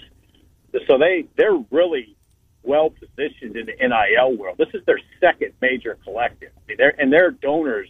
So 0.86 0.98
they 0.98 1.26
they're 1.36 1.58
really 1.70 2.14
well 2.62 2.90
positioned 2.90 3.56
in 3.56 3.66
the 3.66 3.72
NIL 3.80 4.36
world. 4.36 4.58
This 4.58 4.68
is 4.74 4.84
their 4.84 5.00
second 5.20 5.52
major 5.62 5.96
collective, 6.04 6.50
they're, 6.76 6.94
and 7.00 7.10
their 7.12 7.30
donors 7.30 7.88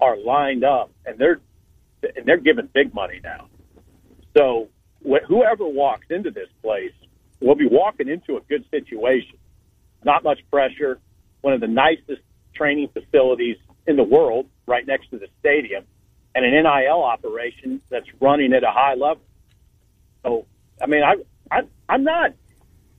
are 0.00 0.18
lined 0.18 0.64
up, 0.64 0.90
and 1.06 1.18
they're 1.18 1.40
and 2.02 2.26
they're 2.26 2.38
giving 2.38 2.68
big 2.74 2.92
money 2.92 3.20
now. 3.22 3.46
So 4.36 4.68
wh- 5.02 5.24
whoever 5.26 5.66
walks 5.66 6.06
into 6.10 6.30
this 6.30 6.48
place 6.62 6.92
will 7.40 7.54
be 7.54 7.66
walking 7.66 8.08
into 8.08 8.36
a 8.36 8.40
good 8.42 8.64
situation. 8.70 9.36
Not 10.04 10.24
much 10.24 10.40
pressure. 10.50 10.98
One 11.40 11.54
of 11.54 11.60
the 11.60 11.68
nicest 11.68 12.20
training 12.54 12.88
facilities 12.92 13.56
in 13.86 13.96
the 13.96 14.02
world 14.02 14.46
right 14.66 14.86
next 14.86 15.10
to 15.10 15.18
the 15.18 15.26
stadium 15.40 15.84
and 16.34 16.44
an 16.44 16.52
NIL 16.52 17.02
operation 17.02 17.80
that's 17.90 18.06
running 18.20 18.52
at 18.52 18.62
a 18.62 18.70
high 18.70 18.94
level. 18.94 19.22
So, 20.22 20.46
I 20.80 20.86
mean, 20.86 21.02
I, 21.02 21.14
I 21.50 21.62
I'm 21.88 22.04
not. 22.04 22.34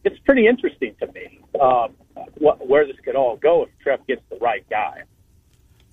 It's 0.03 0.17
pretty 0.20 0.48
interesting 0.48 0.96
to 1.00 1.08
me 1.12 1.39
uh, 1.60 1.88
what, 2.38 2.67
where 2.67 2.86
this 2.88 2.98
could 3.03 3.15
all 3.15 3.38
go 3.38 3.63
if 3.63 3.70
Trev 3.84 4.05
gets 4.08 4.22
the 4.29 4.38
right 4.38 4.67
guy. 4.70 5.03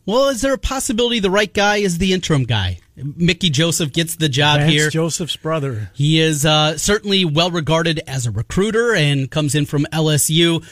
Well, 0.06 0.30
is 0.30 0.40
there 0.40 0.54
a 0.54 0.58
possibility 0.58 1.20
the 1.20 1.30
right 1.30 1.52
guy 1.52 1.76
is 1.76 1.98
the 1.98 2.14
interim 2.14 2.44
guy? 2.44 2.78
Mickey 2.96 3.50
Joseph 3.50 3.92
gets 3.92 4.16
the 4.16 4.30
job 4.30 4.60
Vance 4.60 4.72
here. 4.72 4.88
Joseph's 4.88 5.36
brother. 5.36 5.90
He 5.92 6.18
is 6.18 6.46
uh, 6.46 6.78
certainly 6.78 7.26
well 7.26 7.50
regarded 7.50 8.00
as 8.06 8.24
a 8.24 8.30
recruiter 8.30 8.94
and 8.94 9.30
comes 9.30 9.54
in 9.54 9.66
from 9.66 9.84
LSU 9.92 10.66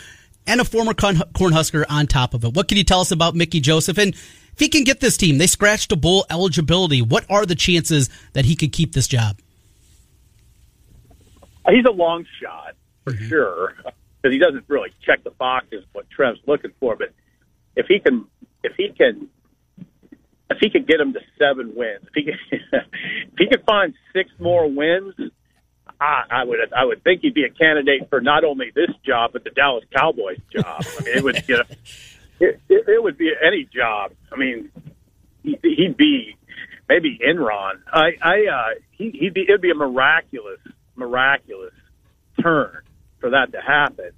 and 0.47 0.61
a 0.61 0.65
former 0.65 0.95
Cornhusker 0.95 1.85
on 1.89 2.07
top 2.07 2.35
of 2.35 2.45
it. 2.45 2.55
What 2.55 2.69
can 2.69 2.79
you 2.79 2.85
tell 2.85 3.01
us 3.01 3.11
about 3.11 3.35
Mickey 3.35 3.61
Joseph? 3.61 3.99
And 3.99 4.15
if 4.15 4.59
he 4.59 4.69
can 4.69 4.85
get 4.85 5.01
this 5.01 5.17
team, 5.17 5.39
they 5.39 5.47
scratched 5.47 5.93
a 5.93 5.97
bowl 5.97 6.25
eligibility. 6.31 7.03
What 7.03 7.25
are 7.29 7.45
the 7.45 7.55
chances 7.55 8.09
that 8.33 8.45
he 8.45 8.57
could 8.57 8.73
keep 8.73 8.93
this 8.93 9.07
job? 9.07 9.39
He's 11.69 11.85
a 11.85 11.93
long 11.93 12.25
shot 12.41 12.75
for 13.05 13.13
mm-hmm. 13.13 13.29
sure 13.29 13.75
because 13.77 14.33
he 14.33 14.39
doesn't 14.39 14.65
really 14.69 14.93
check 15.05 15.25
the 15.25 15.31
boxes 15.31 15.85
what 15.93 16.09
Trev's 16.11 16.41
looking 16.47 16.73
for. 16.81 16.97
But 16.97 17.13
if 17.75 17.87
he 17.87 17.99
can, 17.99 18.27
if 18.63 18.75
he 18.77 18.91
can, 18.91 19.29
if 20.49 20.59
he 20.61 20.71
could 20.71 20.87
get 20.87 21.01
him 21.01 21.13
to 21.13 21.21
seven 21.39 21.75
wins, 21.75 22.05
if 22.05 22.15
he 22.15 22.23
can, 22.25 22.39
if 22.73 23.39
he 23.39 23.49
could 23.49 23.65
find 23.65 23.95
six 24.13 24.31
more 24.39 24.69
wins, 24.69 25.15
I, 26.01 26.23
I 26.31 26.45
would 26.45 26.59
I 26.77 26.85
would 26.85 27.03
think 27.03 27.23
he'd 27.23 27.35
be 27.35 27.45
a 27.45 27.51
candidate 27.51 28.09
for 28.11 28.21
not 28.21 28.45
only 28.45 28.71
this 28.75 28.91
job 29.05 29.33
but 29.33 29.45
the 29.45 29.51
Dallas 29.51 29.85
Cowboys 29.95 30.41
job. 30.51 30.85
I 30.99 31.05
mean, 31.05 31.17
it 31.17 31.25
would 31.25 31.49
you 31.49 31.57
know, 31.57 31.63
it, 32.41 32.61
it, 32.69 32.89
it 32.89 33.03
would 33.03 33.17
be 33.17 33.33
any 33.43 33.65
job. 33.65 34.13
I 34.33 34.37
mean, 34.37 34.71
he, 35.43 35.59
he'd 35.63 35.97
be 35.97 36.37
maybe 36.89 37.19
Enron. 37.27 37.81
I 37.93 38.11
I 38.21 38.47
uh, 38.53 38.75
he, 38.93 39.11
he'd 39.11 39.35
be 39.35 39.43
it'd 39.43 39.61
be 39.61 39.71
a 39.71 39.75
miraculous 39.75 40.61
miraculous 40.97 41.75
turn 42.43 42.79
for 43.21 43.31
that 43.31 43.53
to 43.53 43.61
happen. 43.61 44.11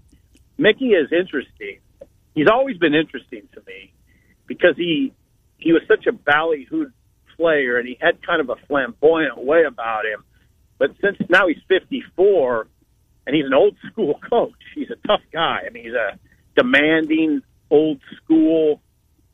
Mickey 0.57 0.89
is 0.89 1.13
interesting. 1.13 1.79
He's 2.35 2.49
always 2.49 2.77
been 2.77 2.95
interesting 2.95 3.49
to 3.55 3.63
me 3.67 3.93
because 4.47 4.77
he 4.77 5.13
he 5.59 5.73
was 5.73 5.83
such 5.87 6.07
a 6.07 6.13
ballyhooed 6.13 6.93
player 7.37 7.79
and 7.79 7.87
he 7.87 7.97
had 8.01 8.21
kind 8.27 8.41
of 8.41 8.51
a 8.51 8.57
flamboyant 8.67 9.39
way 9.39 9.63
about 9.65 10.05
him 10.05 10.25
but 10.79 10.93
since 11.03 11.19
now 11.29 11.49
he's 11.49 11.59
54 11.69 12.67
and 13.27 13.37
he's 13.37 13.47
an 13.47 13.55
old 13.55 13.77
school 13.91 14.19
coach, 14.31 14.53
he's 14.75 14.91
a 14.91 15.07
tough 15.07 15.23
guy. 15.33 15.63
I 15.67 15.71
mean, 15.71 15.85
he's 15.85 15.93
a 15.95 16.19
demanding, 16.57 17.43
old 17.71 18.01
school, 18.23 18.81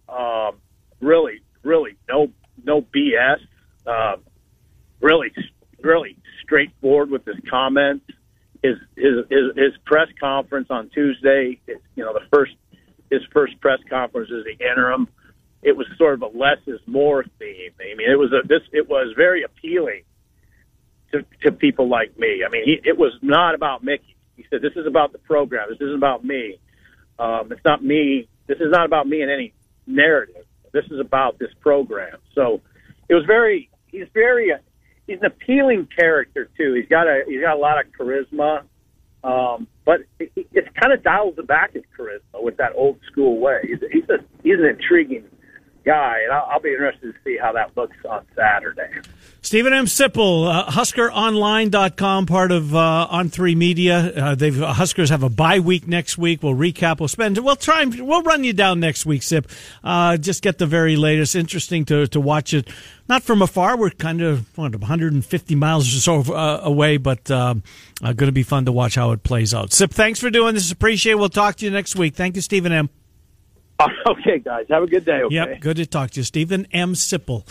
um, 0.09 0.57
really, 1.01 1.41
really 1.63 1.97
no 2.09 2.29
no 2.65 2.83
BS. 2.83 3.41
Um, 3.87 4.23
really, 5.01 5.33
really 5.83 6.17
straightforward 6.43 7.11
with 7.11 7.25
his 7.25 7.37
comments. 7.49 8.07
His 8.63 8.77
his 8.97 9.27
his, 9.31 9.57
his 9.57 9.73
press 9.85 10.09
conference 10.19 10.69
on 10.71 10.91
Tuesday. 10.91 11.61
You 11.67 12.05
know, 12.05 12.15
the 12.15 12.27
first 12.33 12.53
his 13.11 13.23
first 13.33 13.61
press 13.61 13.81
conference 13.89 14.31
as 14.37 14.45
the 14.45 14.65
interim. 14.65 15.09
It 15.63 15.77
was 15.77 15.87
sort 15.97 16.15
of 16.15 16.23
a 16.23 16.27
less 16.27 16.59
is 16.67 16.81
more 16.87 17.25
theme. 17.39 17.73
I 17.81 17.95
mean, 17.97 18.11
it 18.11 18.19
was 18.19 18.33
a 18.33 18.47
this. 18.47 18.63
It 18.73 18.89
was 18.89 19.15
very 19.17 19.45
appealing 19.45 20.03
to 21.15 21.25
to 21.43 21.53
people 21.53 21.89
like 21.89 22.19
me. 22.19 22.43
I 22.47 22.51
mean, 22.51 22.65
he, 22.65 22.81
it 22.85 22.99
was 22.99 23.13
not 23.23 23.55
about 23.55 23.83
Mickey. 23.83 24.17
He 24.37 24.45
said, 24.51 24.63
"This 24.63 24.75
is 24.77 24.87
about 24.87 25.13
the 25.13 25.19
program. 25.19 25.69
This 25.71 25.81
isn't 25.81 25.97
about 25.97 26.25
me. 26.25 26.59
Um, 27.19 27.53
it's 27.53 27.65
not 27.65 27.83
me. 27.83 28.29
This 28.47 28.59
is 28.59 28.71
not 28.71 28.85
about 28.85 29.07
me 29.09 29.23
in 29.23 29.31
any 29.31 29.53
narrative. 29.87 30.45
This 30.73 30.85
is 30.91 31.01
about 31.01 31.39
this 31.39 31.51
program." 31.61 32.19
So 32.35 32.61
it 33.09 33.15
was 33.15 33.25
very. 33.27 33.71
He's 33.87 34.07
very. 34.13 34.53
Uh, 34.53 34.59
he's 35.07 35.19
an 35.21 35.27
appealing 35.27 35.89
character 35.97 36.51
too. 36.57 36.75
He's 36.75 36.89
got 36.89 37.07
a. 37.07 37.23
He's 37.27 37.41
got 37.41 37.57
a 37.57 37.61
lot 37.61 37.79
of 37.81 37.91
charisma. 37.99 38.63
Um, 39.23 39.69
but 39.87 40.01
it, 40.19 40.33
it 40.35 40.75
kind 40.75 40.93
of 40.93 41.03
dials 41.03 41.37
the 41.37 41.43
back 41.43 41.73
his 41.73 41.85
charisma 41.99 42.43
with 42.43 42.59
that 42.59 42.73
old 42.75 42.99
school 43.11 43.41
way. 43.41 43.61
He's, 43.63 43.79
he's 43.91 44.09
a 44.11 44.19
he's 44.43 44.59
an 44.59 44.67
intriguing 44.67 45.25
guy, 45.85 46.21
and 46.25 46.33
I'll, 46.33 46.49
I'll 46.53 46.61
be 46.61 46.71
interested 46.71 47.13
to 47.13 47.19
see 47.25 47.39
how 47.41 47.53
that 47.53 47.77
looks 47.77 47.97
on 48.09 48.27
Saturday. 48.35 49.01
Steven 49.45 49.75
M. 49.75 49.85
Sipple, 49.85 50.51
uh, 50.51 50.71
HuskerOnline.com, 50.71 52.25
part 52.25 52.51
of 52.51 52.75
uh, 52.75 53.07
On3 53.13 53.55
Media. 53.55 53.99
Uh, 53.99 54.35
they've 54.35 54.63
uh, 54.63 54.73
Huskers 54.73 55.11
have 55.11 55.23
a 55.23 55.29
bye 55.29 55.59
week 55.59 55.87
next 55.87 56.17
week. 56.17 56.43
We'll 56.43 56.55
recap. 56.55 56.99
We'll 56.99 57.09
spend. 57.09 57.37
We'll 57.37 57.55
try. 57.55 57.83
And, 57.83 57.95
we'll 58.09 58.23
run 58.23 58.43
you 58.43 58.55
down 58.55 58.81
next 58.81 59.05
week, 59.05 59.23
Sip. 59.23 59.47
Uh, 59.85 60.17
just 60.17 60.43
get 60.43 60.57
the 60.57 60.65
very 60.65 60.97
latest. 60.97 61.37
Interesting 61.37 61.85
to 61.85 62.07
to 62.07 62.21
watch 62.21 62.55
it. 62.55 62.71
Not 63.07 63.23
from 63.23 63.43
afar. 63.43 63.77
We're 63.77 63.91
kind 63.91 64.23
of 64.23 64.47
what, 64.57 64.75
150 64.77 65.55
miles 65.57 65.95
or 65.95 66.23
so 66.23 66.35
uh, 66.35 66.61
away, 66.63 66.97
but 66.97 67.31
uh, 67.31 67.57
going 68.01 68.17
to 68.17 68.33
be 68.33 68.45
fun 68.45 68.65
to 68.65 68.73
watch 68.73 68.95
how 68.95 69.11
it 69.11 69.25
plays 69.25 69.53
out. 69.53 69.75
Sip, 69.75 69.91
thanks 69.91 70.21
for 70.21 70.31
doing 70.31 70.55
this. 70.55 70.73
Appreciate. 70.73 71.13
it. 71.13 71.19
We'll 71.19 71.29
talk 71.29 71.57
to 71.57 71.67
you 71.67 71.71
next 71.71 71.97
week. 71.97 72.15
Thank 72.15 72.37
you, 72.37 72.41
Steven 72.41 72.73
M. 72.73 72.89
Okay, 74.09 74.39
guys. 74.39 74.65
Have 74.71 74.85
a 74.85 74.87
good 74.87 75.05
day. 75.05 75.21
Okay? 75.23 75.35
Yep. 75.35 75.61
Good 75.61 75.77
to 75.77 75.87
talk 75.87 76.13
to 76.13 76.21
you, 76.21 76.25
Steven 76.25 76.67
M. 76.73 76.95
Sipple 76.95 77.45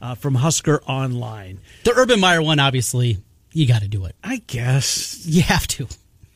uh, 0.00 0.14
from 0.14 0.34
Husker 0.34 0.82
Online. 0.86 1.60
The 1.84 1.92
Urban 1.94 2.20
Meyer 2.20 2.42
one, 2.42 2.58
obviously, 2.58 3.18
you 3.52 3.66
got 3.66 3.82
to 3.82 3.88
do 3.88 4.04
it. 4.06 4.14
I 4.22 4.42
guess 4.46 5.26
you 5.26 5.42
have 5.42 5.66
to. 5.68 5.88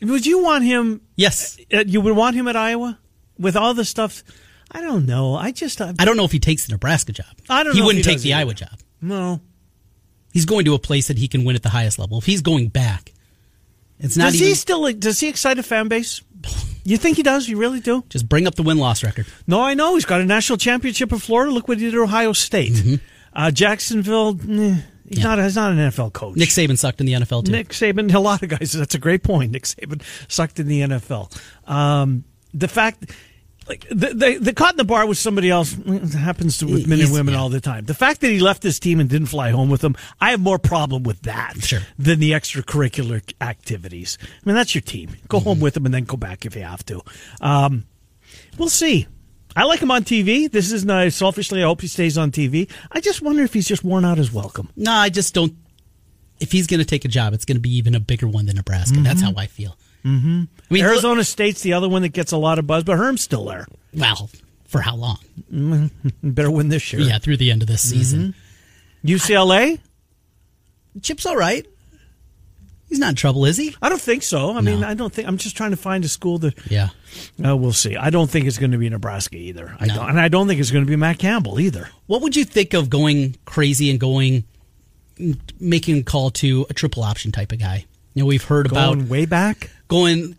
Would 0.02 0.26
you 0.26 0.42
want 0.42 0.64
him? 0.64 1.00
Yes, 1.16 1.59
uh, 1.73 1.85
you 1.87 2.00
would 2.00 2.16
want 2.16 2.37
him 2.37 2.47
at 2.49 2.56
Iowa 2.56 2.99
with 3.38 3.56
all 3.56 3.75
the 3.75 3.85
stuff. 3.85 4.23
I 4.71 4.80
don't 4.80 5.06
know. 5.06 5.35
I 5.35 5.50
just 5.50 5.80
uh, 5.80 5.92
I 5.99 6.04
don't 6.04 6.16
know 6.16 6.25
if 6.25 6.33
he 6.33 6.38
takes 6.38 6.66
the 6.66 6.73
Nebraska 6.73 7.12
job. 7.12 7.26
I 7.49 7.62
don't. 7.62 7.75
He 7.75 7.80
wouldn't 7.80 8.04
he 8.04 8.11
take 8.11 8.21
the 8.21 8.35
either. 8.35 8.40
Iowa 8.40 8.54
job. 8.54 8.80
No, 9.00 9.40
he's 10.33 10.44
going 10.44 10.64
to 10.66 10.75
a 10.75 10.78
place 10.78 11.09
that 11.09 11.16
he 11.16 11.28
can 11.28 11.44
win 11.44 11.56
at 11.56 11.62
the 11.62 11.68
highest 11.71 11.99
level. 11.99 12.18
If 12.18 12.26
he's 12.26 12.42
going 12.42 12.68
back, 12.68 13.12
it's 13.99 14.16
not. 14.16 14.33
Does 14.33 14.37
even, 14.37 14.49
he 14.49 14.54
still? 14.54 14.92
Does 14.92 15.21
he 15.21 15.28
excite 15.28 15.59
a 15.59 15.62
fan 15.62 15.88
base? 15.88 16.23
You 16.85 16.99
think 16.99 17.16
he 17.16 17.23
does? 17.23 17.49
You 17.49 17.56
really 17.56 17.80
do? 17.80 18.04
Just 18.11 18.28
bring 18.28 18.47
up 18.47 18.56
the 18.56 18.62
win 18.62 18.76
loss 18.76 19.02
record. 19.02 19.26
No, 19.47 19.62
I 19.62 19.73
know 19.73 19.94
he's 19.94 20.04
got 20.04 20.21
a 20.21 20.26
national 20.26 20.59
championship 20.59 21.12
in 21.12 21.18
Florida. 21.18 21.50
Look 21.50 21.66
what 21.66 21.78
he 21.78 21.87
did 21.87 21.94
at 21.94 22.00
Ohio 22.00 22.35
State. 22.35 22.75
Mm-hmm. 22.75 22.94
Uh, 23.35 23.50
Jacksonville, 23.50 24.35
he's 24.35 25.19
yeah. 25.19 25.25
not 25.25 25.38
he's 25.38 25.57
not 25.57 25.73
an 25.73 25.79
NFL 25.79 26.12
coach. 26.12 26.37
Nick 26.37 26.50
Saban 26.50 26.79
sucked 26.79 27.00
in 27.00 27.07
the 27.07 27.14
NFL 27.14 27.47
too. 27.47 27.53
Nick 27.53 27.69
Saban, 27.71 28.12
a 28.14 28.19
lot 28.21 28.43
of 28.43 28.49
guys. 28.49 28.73
That's 28.73 28.95
a 28.95 28.99
great 28.99 29.23
point. 29.23 29.53
Nick 29.53 29.64
Saban 29.64 30.03
sucked 30.29 30.61
in 30.61 30.69
the 30.69 30.81
NFL. 30.83 31.37
Um, 31.69 32.25
the 32.53 32.69
fact. 32.69 33.12
Like 33.67 33.88
the, 33.88 34.09
the, 34.09 34.37
the 34.38 34.53
caught 34.53 34.75
in 34.75 34.76
the 34.76 34.85
bar 34.85 35.07
with 35.07 35.17
somebody 35.17 35.49
else 35.49 35.73
happens 36.12 36.59
to, 36.59 36.67
with 36.67 36.87
men 36.87 37.00
and 37.00 37.11
women 37.11 37.33
yeah. 37.33 37.41
all 37.41 37.49
the 37.49 37.62
time. 37.62 37.87
The 37.87 37.95
fact 37.95 38.21
that 38.21 38.29
he 38.29 38.38
left 38.38 38.62
his 38.62 38.79
team 38.79 39.00
and 39.00 39.09
didn't 39.09 39.29
fly 39.29 39.53
home 39.53 39.71
with 39.71 39.81
them, 39.81 39.97
I 40.21 40.33
have 40.33 40.41
more 40.41 40.59
problem 40.59 41.03
with 41.03 41.23
that 41.23 41.55
sure. 41.62 41.81
than 41.99 42.21
the 42.21 42.33
extracurricular 42.33 43.23
activities. 43.41 44.19
I 44.21 44.26
mean, 44.45 44.55
that's 44.55 44.75
your 44.75 44.83
team. 44.83 45.17
Go 45.29 45.38
mm-hmm. 45.38 45.49
home 45.49 45.61
with 45.61 45.73
them 45.73 45.87
and 45.87 45.95
then 45.95 46.05
go 46.05 46.19
back 46.19 46.45
if 46.45 46.55
you 46.55 46.61
have 46.61 46.85
to. 46.85 47.00
Um, 47.41 47.87
we'll 48.59 48.69
see. 48.69 49.07
I 49.56 49.64
like 49.64 49.80
him 49.80 49.90
on 49.90 50.04
TV. 50.04 50.50
This 50.50 50.72
is 50.72 50.85
nice. 50.85 51.16
Selfishly, 51.16 51.62
I 51.62 51.66
hope 51.66 51.81
he 51.81 51.87
stays 51.87 52.18
on 52.18 52.31
TV. 52.31 52.70
I 52.90 53.00
just 53.00 53.22
wonder 53.22 53.42
if 53.42 53.55
he's 53.55 53.68
just 53.68 53.85
worn 53.85 54.05
out 54.05 54.18
his 54.18 54.33
welcome. 54.33 54.68
No, 54.76 54.92
I 54.92 55.09
just 55.09 55.35
don't. 55.35 55.55
If 56.40 56.50
he's 56.50 56.66
going 56.66 56.81
to 56.81 56.87
take 56.87 57.05
a 57.05 57.09
job, 57.09 57.33
it's 57.33 57.44
going 57.44 57.57
to 57.57 57.61
be 57.61 57.74
even 57.76 57.94
a 57.94 58.00
bigger 58.00 58.26
one 58.26 58.46
than 58.46 58.57
Nebraska. 58.57 58.96
Mm-hmm. 58.96 59.05
That's 59.05 59.22
how 59.22 59.33
I 59.37 59.46
feel. 59.46 59.76
Mm-hmm. 60.05 60.42
I 60.70 60.74
mean, 60.74 60.85
Arizona 60.85 61.18
look, 61.18 61.26
State's 61.26 61.62
the 61.62 61.72
other 61.72 61.88
one 61.88 62.02
that 62.02 62.12
gets 62.12 62.33
a 62.33 62.37
lot 62.37 62.59
of 62.59 62.66
buzz, 62.66 62.85
but 62.85 62.98
Herm's 62.98 63.22
still 63.22 63.44
there. 63.44 63.66
Well, 63.94 64.29
for 64.66 64.81
how 64.81 64.96
long? 64.96 65.18
Mm-hmm. 65.52 66.09
Better 66.31 66.50
win 66.50 66.68
this 66.68 66.92
year. 66.92 67.02
Yeah, 67.02 67.18
through 67.18 67.37
the 67.37 67.50
end 67.50 67.62
of 67.62 67.68
this 67.68 67.88
season. 67.88 68.35
Mm-hmm. 69.05 69.14
UCLA? 69.14 69.79
Chip's 71.00 71.26
all 71.26 71.37
right. 71.37 71.66
He's 72.94 73.00
not 73.00 73.09
in 73.09 73.14
trouble, 73.16 73.44
is 73.44 73.57
he? 73.57 73.74
I 73.83 73.88
don't 73.88 74.00
think 74.00 74.22
so. 74.22 74.50
I 74.50 74.61
no. 74.61 74.61
mean, 74.61 74.85
I 74.85 74.94
don't 74.94 75.12
think. 75.12 75.26
I'm 75.26 75.37
just 75.37 75.57
trying 75.57 75.72
to 75.72 75.76
find 75.76 76.04
a 76.04 76.09
school 76.09 76.38
that. 76.38 76.54
Yeah. 76.70 76.90
Uh, 77.44 77.57
we'll 77.57 77.72
see. 77.72 77.96
I 77.96 78.11
don't 78.11 78.30
think 78.30 78.46
it's 78.46 78.57
going 78.57 78.70
to 78.70 78.78
be 78.78 78.88
Nebraska 78.88 79.35
either. 79.35 79.76
I 79.80 79.87
no. 79.87 79.96
don't, 79.96 80.11
and 80.11 80.20
I 80.20 80.28
don't 80.28 80.46
think 80.46 80.61
it's 80.61 80.70
going 80.70 80.85
to 80.85 80.88
be 80.88 80.94
Matt 80.94 81.18
Campbell 81.18 81.59
either. 81.59 81.88
What 82.07 82.22
would 82.22 82.37
you 82.37 82.44
think 82.44 82.72
of 82.72 82.88
going 82.88 83.35
crazy 83.46 83.90
and 83.90 83.98
going, 83.98 84.44
making 85.59 85.98
a 85.98 86.02
call 86.04 86.30
to 86.30 86.66
a 86.70 86.72
triple 86.72 87.02
option 87.02 87.33
type 87.33 87.50
of 87.50 87.59
guy? 87.59 87.85
You 88.14 88.22
know, 88.22 88.26
we've 88.26 88.44
heard 88.44 88.68
going 88.68 89.00
about 89.00 89.09
way 89.09 89.26
back 89.26 89.70
going 89.88 90.37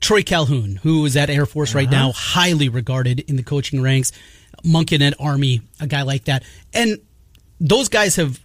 Troy 0.00 0.22
Calhoun, 0.22 0.76
who 0.84 1.04
is 1.06 1.16
at 1.16 1.28
Air 1.28 1.44
Force 1.44 1.70
uh-huh. 1.70 1.78
right 1.80 1.90
now, 1.90 2.12
highly 2.12 2.68
regarded 2.68 3.18
in 3.18 3.34
the 3.34 3.42
coaching 3.42 3.82
ranks. 3.82 4.12
Monken 4.64 5.00
at 5.00 5.14
Army, 5.18 5.62
a 5.80 5.88
guy 5.88 6.02
like 6.02 6.26
that, 6.26 6.44
and 6.72 7.00
those 7.60 7.88
guys 7.88 8.14
have 8.14 8.38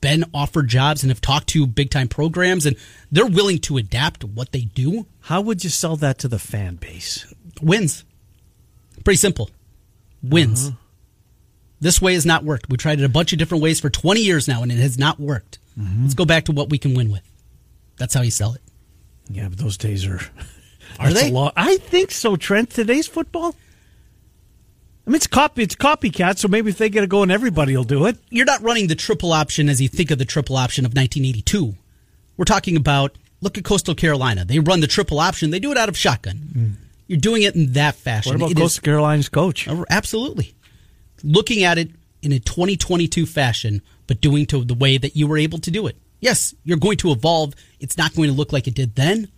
been 0.00 0.24
offered 0.34 0.68
jobs 0.68 1.02
and 1.02 1.10
have 1.10 1.20
talked 1.20 1.48
to 1.48 1.66
big 1.66 1.90
time 1.90 2.08
programs 2.08 2.66
and 2.66 2.76
they're 3.10 3.26
willing 3.26 3.58
to 3.58 3.76
adapt 3.76 4.24
what 4.24 4.52
they 4.52 4.62
do. 4.62 5.06
How 5.22 5.40
would 5.40 5.64
you 5.64 5.70
sell 5.70 5.96
that 5.96 6.18
to 6.18 6.28
the 6.28 6.38
fan 6.38 6.76
base? 6.76 7.32
Wins. 7.60 8.04
Pretty 9.04 9.18
simple. 9.18 9.50
Wins. 10.22 10.68
Uh-huh. 10.68 10.76
This 11.80 12.00
way 12.00 12.14
has 12.14 12.26
not 12.26 12.44
worked. 12.44 12.68
We 12.68 12.76
tried 12.76 13.00
it 13.00 13.04
a 13.04 13.08
bunch 13.08 13.32
of 13.32 13.38
different 13.38 13.62
ways 13.62 13.80
for 13.80 13.90
20 13.90 14.20
years 14.20 14.48
now 14.48 14.62
and 14.62 14.72
it 14.72 14.78
has 14.78 14.98
not 14.98 15.20
worked. 15.20 15.58
Mm-hmm. 15.78 16.02
Let's 16.02 16.14
go 16.14 16.24
back 16.24 16.44
to 16.46 16.52
what 16.52 16.70
we 16.70 16.78
can 16.78 16.94
win 16.94 17.10
with. 17.10 17.22
That's 17.98 18.14
how 18.14 18.22
you 18.22 18.30
sell 18.30 18.54
it. 18.54 18.62
Yeah, 19.28 19.48
but 19.48 19.58
those 19.58 19.76
days 19.76 20.06
are. 20.06 20.20
Are 20.98 21.12
they? 21.12 21.32
I 21.56 21.76
think 21.78 22.10
so, 22.10 22.36
Trent. 22.36 22.70
Today's 22.70 23.06
football. 23.06 23.54
I 25.06 25.10
mean, 25.10 25.16
it's 25.16 25.26
copy, 25.26 25.62
it's 25.62 25.76
copycat. 25.76 26.38
So 26.38 26.48
maybe 26.48 26.70
if 26.70 26.78
they 26.78 26.88
get 26.88 27.04
it 27.04 27.10
going, 27.10 27.30
everybody 27.30 27.76
will 27.76 27.84
do 27.84 28.06
it. 28.06 28.18
You're 28.30 28.44
not 28.44 28.62
running 28.62 28.88
the 28.88 28.96
triple 28.96 29.32
option 29.32 29.68
as 29.68 29.80
you 29.80 29.88
think 29.88 30.10
of 30.10 30.18
the 30.18 30.24
triple 30.24 30.56
option 30.56 30.84
of 30.84 30.90
1982. 30.90 31.74
We're 32.36 32.44
talking 32.44 32.76
about 32.76 33.16
look 33.40 33.56
at 33.56 33.64
Coastal 33.64 33.94
Carolina. 33.94 34.44
They 34.44 34.58
run 34.58 34.80
the 34.80 34.86
triple 34.86 35.20
option. 35.20 35.50
They 35.50 35.60
do 35.60 35.70
it 35.70 35.78
out 35.78 35.88
of 35.88 35.96
shotgun. 35.96 36.36
Mm. 36.36 36.72
You're 37.06 37.20
doing 37.20 37.42
it 37.42 37.54
in 37.54 37.72
that 37.74 37.94
fashion. 37.94 38.32
What 38.32 38.36
about 38.36 38.50
it 38.50 38.56
Coastal 38.56 38.80
is, 38.80 38.80
Carolina's 38.80 39.28
coach? 39.28 39.68
Oh, 39.68 39.84
absolutely. 39.88 40.54
Looking 41.22 41.62
at 41.62 41.78
it 41.78 41.90
in 42.22 42.32
a 42.32 42.40
2022 42.40 43.26
fashion, 43.26 43.82
but 44.08 44.20
doing 44.20 44.46
to 44.46 44.64
the 44.64 44.74
way 44.74 44.98
that 44.98 45.14
you 45.14 45.28
were 45.28 45.38
able 45.38 45.58
to 45.60 45.70
do 45.70 45.86
it. 45.86 45.96
Yes, 46.18 46.54
you're 46.64 46.78
going 46.78 46.96
to 46.98 47.12
evolve. 47.12 47.54
It's 47.78 47.96
not 47.96 48.14
going 48.14 48.28
to 48.28 48.34
look 48.34 48.52
like 48.52 48.66
it 48.66 48.74
did 48.74 48.96
then, 48.96 49.28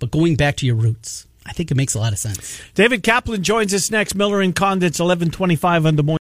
but 0.00 0.10
going 0.10 0.34
back 0.34 0.56
to 0.56 0.66
your 0.66 0.74
roots. 0.74 1.26
I 1.46 1.52
think 1.52 1.70
it 1.70 1.76
makes 1.76 1.94
a 1.94 1.98
lot 1.98 2.12
of 2.12 2.18
sense. 2.18 2.60
David 2.74 3.02
Kaplan 3.02 3.42
joins 3.42 3.72
us 3.72 3.90
next. 3.90 4.14
Miller 4.14 4.40
and 4.40 4.54
Condit's 4.54 4.98
1125 4.98 5.86
on 5.86 5.96
the 5.96 6.02
Moines. 6.02 6.18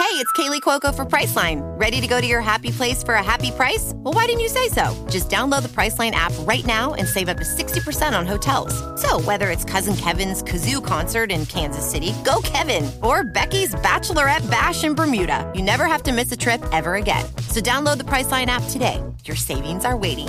Hey, 0.00 0.16
it's 0.16 0.32
Kaley 0.32 0.60
Cuoco 0.60 0.92
for 0.92 1.04
Priceline. 1.04 1.60
Ready 1.78 2.00
to 2.00 2.06
go 2.08 2.20
to 2.20 2.26
your 2.26 2.40
happy 2.40 2.70
place 2.72 3.04
for 3.04 3.14
a 3.14 3.22
happy 3.22 3.50
price? 3.52 3.92
Well, 3.96 4.12
why 4.12 4.24
didn't 4.24 4.40
you 4.40 4.48
say 4.48 4.68
so? 4.68 5.06
Just 5.08 5.28
download 5.28 5.62
the 5.62 5.68
Priceline 5.68 6.12
app 6.12 6.32
right 6.40 6.66
now 6.66 6.94
and 6.94 7.06
save 7.06 7.28
up 7.28 7.36
to 7.36 7.44
60% 7.44 8.18
on 8.18 8.26
hotels. 8.26 8.74
So 9.00 9.20
whether 9.20 9.50
it's 9.50 9.62
Cousin 9.62 9.94
Kevin's 9.96 10.42
Kazoo 10.42 10.84
concert 10.84 11.30
in 11.30 11.46
Kansas 11.46 11.88
City, 11.88 12.12
go 12.24 12.40
Kevin, 12.42 12.90
or 13.02 13.22
Becky's 13.22 13.74
Bachelorette 13.76 14.50
Bash 14.50 14.82
in 14.82 14.94
Bermuda, 14.94 15.48
you 15.54 15.62
never 15.62 15.84
have 15.84 16.02
to 16.04 16.12
miss 16.12 16.32
a 16.32 16.36
trip 16.36 16.60
ever 16.72 16.96
again. 16.96 17.24
So 17.48 17.60
download 17.60 17.98
the 17.98 18.04
Priceline 18.04 18.46
app 18.46 18.64
today. 18.70 19.00
Your 19.26 19.36
savings 19.36 19.84
are 19.84 19.96
waiting 19.96 20.28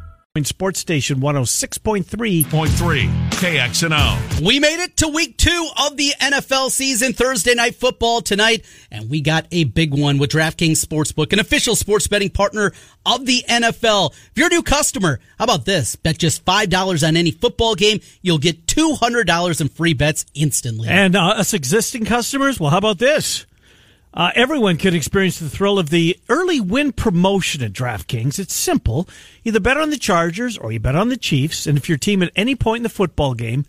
Sports 0.41 0.79
Station 0.79 1.19
106.3. 1.19 2.05
0.3 2.45 3.29
KXNO. 3.31 4.41
We 4.41 4.61
made 4.61 4.81
it 4.81 4.95
to 4.97 5.09
week 5.09 5.35
two 5.35 5.69
of 5.83 5.97
the 5.97 6.13
NFL 6.21 6.69
season, 6.71 7.11
Thursday 7.11 7.53
night 7.53 7.75
football 7.75 8.21
tonight, 8.21 8.63
and 8.89 9.09
we 9.09 9.19
got 9.19 9.45
a 9.51 9.65
big 9.65 9.93
one 9.93 10.19
with 10.19 10.29
DraftKings 10.31 10.81
Sportsbook, 10.85 11.33
an 11.33 11.39
official 11.39 11.75
sports 11.75 12.07
betting 12.07 12.29
partner 12.29 12.71
of 13.05 13.25
the 13.25 13.43
NFL. 13.49 14.13
If 14.13 14.31
you're 14.35 14.47
a 14.47 14.51
new 14.51 14.63
customer, 14.63 15.19
how 15.37 15.43
about 15.43 15.65
this? 15.65 15.97
Bet 15.97 16.17
just 16.17 16.45
$5 16.45 17.05
on 17.05 17.17
any 17.17 17.31
football 17.31 17.75
game, 17.75 17.99
you'll 18.21 18.37
get 18.37 18.65
$200 18.67 19.59
in 19.59 19.67
free 19.67 19.93
bets 19.93 20.25
instantly. 20.33 20.87
And 20.87 21.17
uh, 21.17 21.25
us 21.25 21.53
existing 21.53 22.05
customers, 22.05 22.57
well, 22.57 22.69
how 22.69 22.77
about 22.77 22.99
this? 22.99 23.45
Uh, 24.13 24.31
everyone 24.35 24.77
could 24.77 24.93
experience 24.93 25.39
the 25.39 25.49
thrill 25.49 25.79
of 25.79 25.89
the 25.89 26.19
early 26.27 26.59
win 26.59 26.91
promotion 26.91 27.63
at 27.63 27.71
DraftKings. 27.71 28.39
It's 28.39 28.53
simple. 28.53 29.07
Either 29.43 29.59
bet 29.59 29.77
on 29.77 29.89
the 29.89 29.97
Chargers 29.97 30.57
or 30.57 30.71
you 30.71 30.79
bet 30.79 30.95
on 30.95 31.09
the 31.09 31.17
Chiefs. 31.17 31.65
And 31.65 31.77
if 31.77 31.87
your 31.87 31.97
team 31.97 32.21
at 32.21 32.31
any 32.35 32.55
point 32.55 32.79
in 32.79 32.83
the 32.83 32.89
football 32.89 33.33
game 33.33 33.65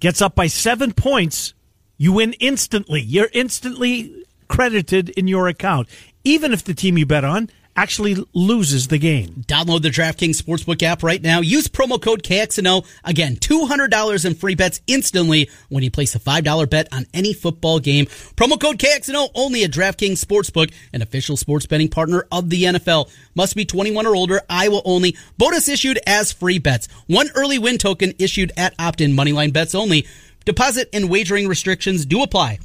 gets 0.00 0.20
up 0.20 0.34
by 0.34 0.48
seven 0.48 0.92
points, 0.92 1.54
you 1.96 2.12
win 2.12 2.34
instantly. 2.34 3.00
You're 3.00 3.30
instantly 3.32 4.24
credited 4.48 5.08
in 5.10 5.28
your 5.28 5.48
account, 5.48 5.88
even 6.24 6.52
if 6.52 6.62
the 6.62 6.74
team 6.74 6.98
you 6.98 7.06
bet 7.06 7.24
on 7.24 7.50
actually 7.76 8.16
loses 8.32 8.88
the 8.88 8.98
game. 8.98 9.44
Download 9.46 9.82
the 9.82 9.90
DraftKings 9.90 10.40
Sportsbook 10.40 10.82
app 10.82 11.02
right 11.02 11.22
now. 11.22 11.40
Use 11.40 11.68
promo 11.68 12.00
code 12.00 12.22
KXNO. 12.22 12.86
Again, 13.04 13.36
$200 13.36 14.24
in 14.24 14.34
free 14.34 14.54
bets 14.54 14.80
instantly 14.86 15.50
when 15.68 15.84
you 15.84 15.90
place 15.90 16.14
a 16.14 16.18
$5 16.18 16.68
bet 16.68 16.88
on 16.92 17.06
any 17.12 17.32
football 17.32 17.78
game. 17.78 18.06
Promo 18.06 18.60
code 18.60 18.78
KXNO 18.78 19.28
only 19.34 19.64
at 19.64 19.70
DraftKings 19.70 20.24
Sportsbook, 20.24 20.72
an 20.92 21.02
official 21.02 21.36
sports 21.36 21.66
betting 21.66 21.88
partner 21.88 22.26
of 22.32 22.50
the 22.50 22.64
NFL. 22.64 23.10
Must 23.34 23.54
be 23.54 23.64
21 23.64 24.06
or 24.06 24.16
older. 24.16 24.40
Iowa 24.48 24.80
only. 24.84 25.16
Bonus 25.38 25.68
issued 25.68 25.98
as 26.06 26.32
free 26.32 26.58
bets. 26.58 26.88
One 27.06 27.28
early 27.34 27.58
win 27.58 27.78
token 27.78 28.14
issued 28.18 28.52
at 28.56 28.74
opt-in 28.78 29.12
moneyline 29.12 29.52
bets 29.52 29.74
only. 29.74 30.06
Deposit 30.44 30.88
and 30.92 31.10
wagering 31.10 31.48
restrictions 31.48 32.06
do 32.06 32.22
apply. 32.22 32.60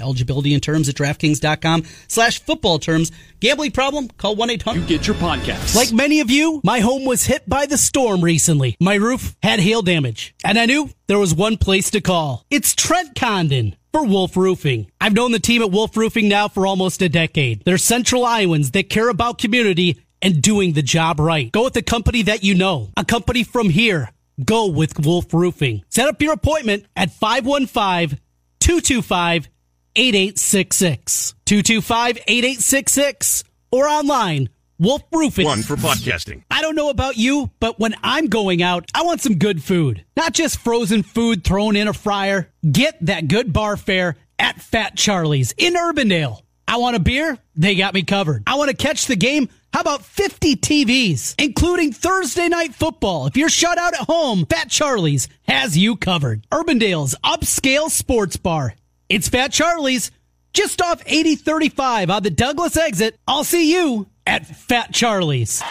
Eligibility 0.00 0.54
and 0.54 0.62
terms 0.62 0.88
at 0.88 0.94
DraftKings.com 0.94 1.84
slash 2.08 2.42
football 2.42 2.78
terms. 2.78 3.12
Gambling 3.40 3.72
problem? 3.72 4.08
Call 4.08 4.36
1-800. 4.36 4.74
You 4.74 4.86
Get 4.86 5.06
your 5.06 5.16
podcast. 5.16 5.74
Like 5.74 5.92
many 5.92 6.20
of 6.20 6.30
you, 6.30 6.60
my 6.64 6.80
home 6.80 7.04
was 7.04 7.24
hit 7.24 7.48
by 7.48 7.66
the 7.66 7.78
storm 7.78 8.22
recently. 8.22 8.76
My 8.80 8.94
roof 8.94 9.36
had 9.42 9.60
hail 9.60 9.82
damage. 9.82 10.34
And 10.44 10.58
I 10.58 10.66
knew 10.66 10.90
there 11.06 11.18
was 11.18 11.34
one 11.34 11.56
place 11.56 11.90
to 11.90 12.00
call. 12.00 12.44
It's 12.50 12.74
Trent 12.74 13.14
Condon 13.14 13.76
for 13.92 14.04
Wolf 14.04 14.36
Roofing. 14.36 14.90
I've 15.00 15.14
known 15.14 15.32
the 15.32 15.38
team 15.38 15.62
at 15.62 15.70
Wolf 15.70 15.96
Roofing 15.96 16.28
now 16.28 16.48
for 16.48 16.66
almost 16.66 17.00
a 17.02 17.08
decade. 17.08 17.64
They're 17.64 17.78
Central 17.78 18.24
Iowans 18.24 18.72
that 18.72 18.90
care 18.90 19.08
about 19.08 19.38
community 19.38 20.00
and 20.20 20.40
doing 20.42 20.72
the 20.72 20.82
job 20.82 21.20
right. 21.20 21.52
Go 21.52 21.64
with 21.64 21.76
a 21.76 21.82
company 21.82 22.22
that 22.22 22.42
you 22.42 22.54
know. 22.54 22.88
A 22.96 23.04
company 23.04 23.44
from 23.44 23.68
here. 23.68 24.10
Go 24.44 24.66
with 24.66 24.98
Wolf 25.04 25.32
Roofing. 25.32 25.84
Set 25.90 26.08
up 26.08 26.20
your 26.20 26.32
appointment 26.32 26.86
at 26.96 27.12
515 27.12 28.18
225 28.58 29.48
8866. 29.96 31.34
225 31.44 32.18
8866. 32.26 33.44
Or 33.70 33.88
online, 33.88 34.50
Wolf 34.78 35.02
Roofing. 35.12 35.46
One 35.46 35.62
for 35.62 35.76
podcasting. 35.76 36.44
I 36.50 36.62
don't 36.62 36.76
know 36.76 36.90
about 36.90 37.16
you, 37.16 37.50
but 37.58 37.80
when 37.80 37.94
I'm 38.02 38.26
going 38.26 38.62
out, 38.62 38.90
I 38.94 39.02
want 39.02 39.20
some 39.20 39.36
good 39.36 39.62
food. 39.62 40.04
Not 40.16 40.32
just 40.32 40.58
frozen 40.58 41.02
food 41.02 41.44
thrown 41.44 41.74
in 41.74 41.88
a 41.88 41.92
fryer. 41.92 42.52
Get 42.70 43.04
that 43.06 43.28
good 43.28 43.52
bar 43.52 43.76
fare 43.76 44.16
at 44.38 44.60
Fat 44.60 44.96
Charlie's 44.96 45.52
in 45.56 45.74
Urbandale. 45.74 46.40
I 46.66 46.78
want 46.78 46.96
a 46.96 47.00
beer? 47.00 47.38
They 47.56 47.74
got 47.74 47.94
me 47.94 48.02
covered. 48.02 48.42
I 48.46 48.56
want 48.56 48.70
to 48.70 48.76
catch 48.76 49.06
the 49.06 49.16
game? 49.16 49.48
How 49.72 49.80
about 49.80 50.04
50 50.04 50.56
TVs, 50.56 51.34
including 51.38 51.92
Thursday 51.92 52.48
night 52.48 52.74
football? 52.74 53.26
If 53.26 53.36
you're 53.36 53.48
shut 53.48 53.76
out 53.76 53.92
at 53.92 54.06
home, 54.06 54.46
Fat 54.46 54.70
Charlie's 54.70 55.28
has 55.48 55.76
you 55.76 55.96
covered. 55.96 56.46
Urbandale's 56.50 57.16
upscale 57.24 57.90
sports 57.90 58.36
bar. 58.36 58.74
It's 59.08 59.28
Fat 59.28 59.52
Charlie's, 59.52 60.10
just 60.52 60.80
off 60.80 61.02
8035 61.04 62.10
on 62.10 62.22
the 62.22 62.30
Douglas 62.30 62.76
exit. 62.76 63.18
I'll 63.26 63.44
see 63.44 63.72
you 63.72 64.08
at 64.26 64.46
Fat 64.46 64.92
Charlie's. 64.92 65.62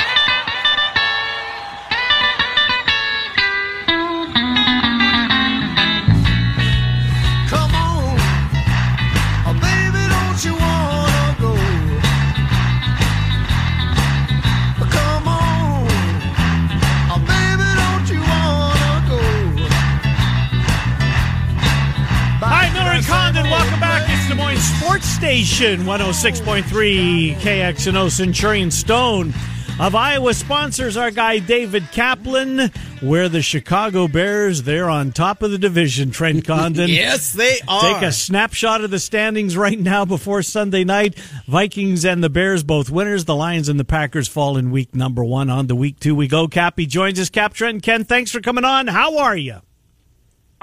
Sports 24.94 25.10
Station 25.10 25.80
106.3 25.86 27.34
KXNO 27.38 28.12
Centurion 28.12 28.70
Stone. 28.70 29.34
Of 29.80 29.96
Iowa 29.96 30.36
sponsors 30.36 30.98
our 30.98 31.10
guy 31.10 31.40
David 31.40 31.88
Kaplan. 31.92 32.70
Where 33.02 33.28
the 33.28 33.42
Chicago 33.42 34.08
Bears, 34.08 34.62
they're 34.62 34.92
on 34.92 35.12
top 35.12 35.42
of 35.42 35.50
the 35.50 35.58
division, 35.58 36.12
Trent 36.12 36.46
Condon. 36.46 36.92
Yes, 36.92 37.34
they 37.34 37.58
are. 37.68 37.82
Take 37.96 38.04
a 38.04 38.12
snapshot 38.12 38.84
of 38.84 38.92
the 38.92 39.00
standings 39.00 39.58
right 39.58 39.80
now 39.80 40.06
before 40.06 40.44
Sunday 40.44 40.84
night. 40.84 41.16
Vikings 41.48 42.06
and 42.06 42.24
the 42.24 42.30
Bears 42.30 42.64
both 42.64 42.92
winners. 42.92 43.26
The 43.26 43.36
Lions 43.36 43.70
and 43.70 43.80
the 43.80 43.86
Packers 43.86 44.28
fall 44.28 44.58
in 44.58 44.70
week 44.70 44.94
number 44.94 45.24
one. 45.24 45.50
On 45.50 45.68
to 45.70 45.76
week 45.76 46.00
two 46.00 46.14
we 46.14 46.28
go. 46.28 46.48
Cappy 46.48 46.86
joins 46.86 47.20
us. 47.20 47.32
Cap 47.32 47.56
Trent 47.56 47.82
Ken, 47.82 48.04
thanks 48.04 48.30
for 48.30 48.42
coming 48.42 48.64
on. 48.64 48.86
How 48.86 49.18
are 49.18 49.36
you? 49.36 49.62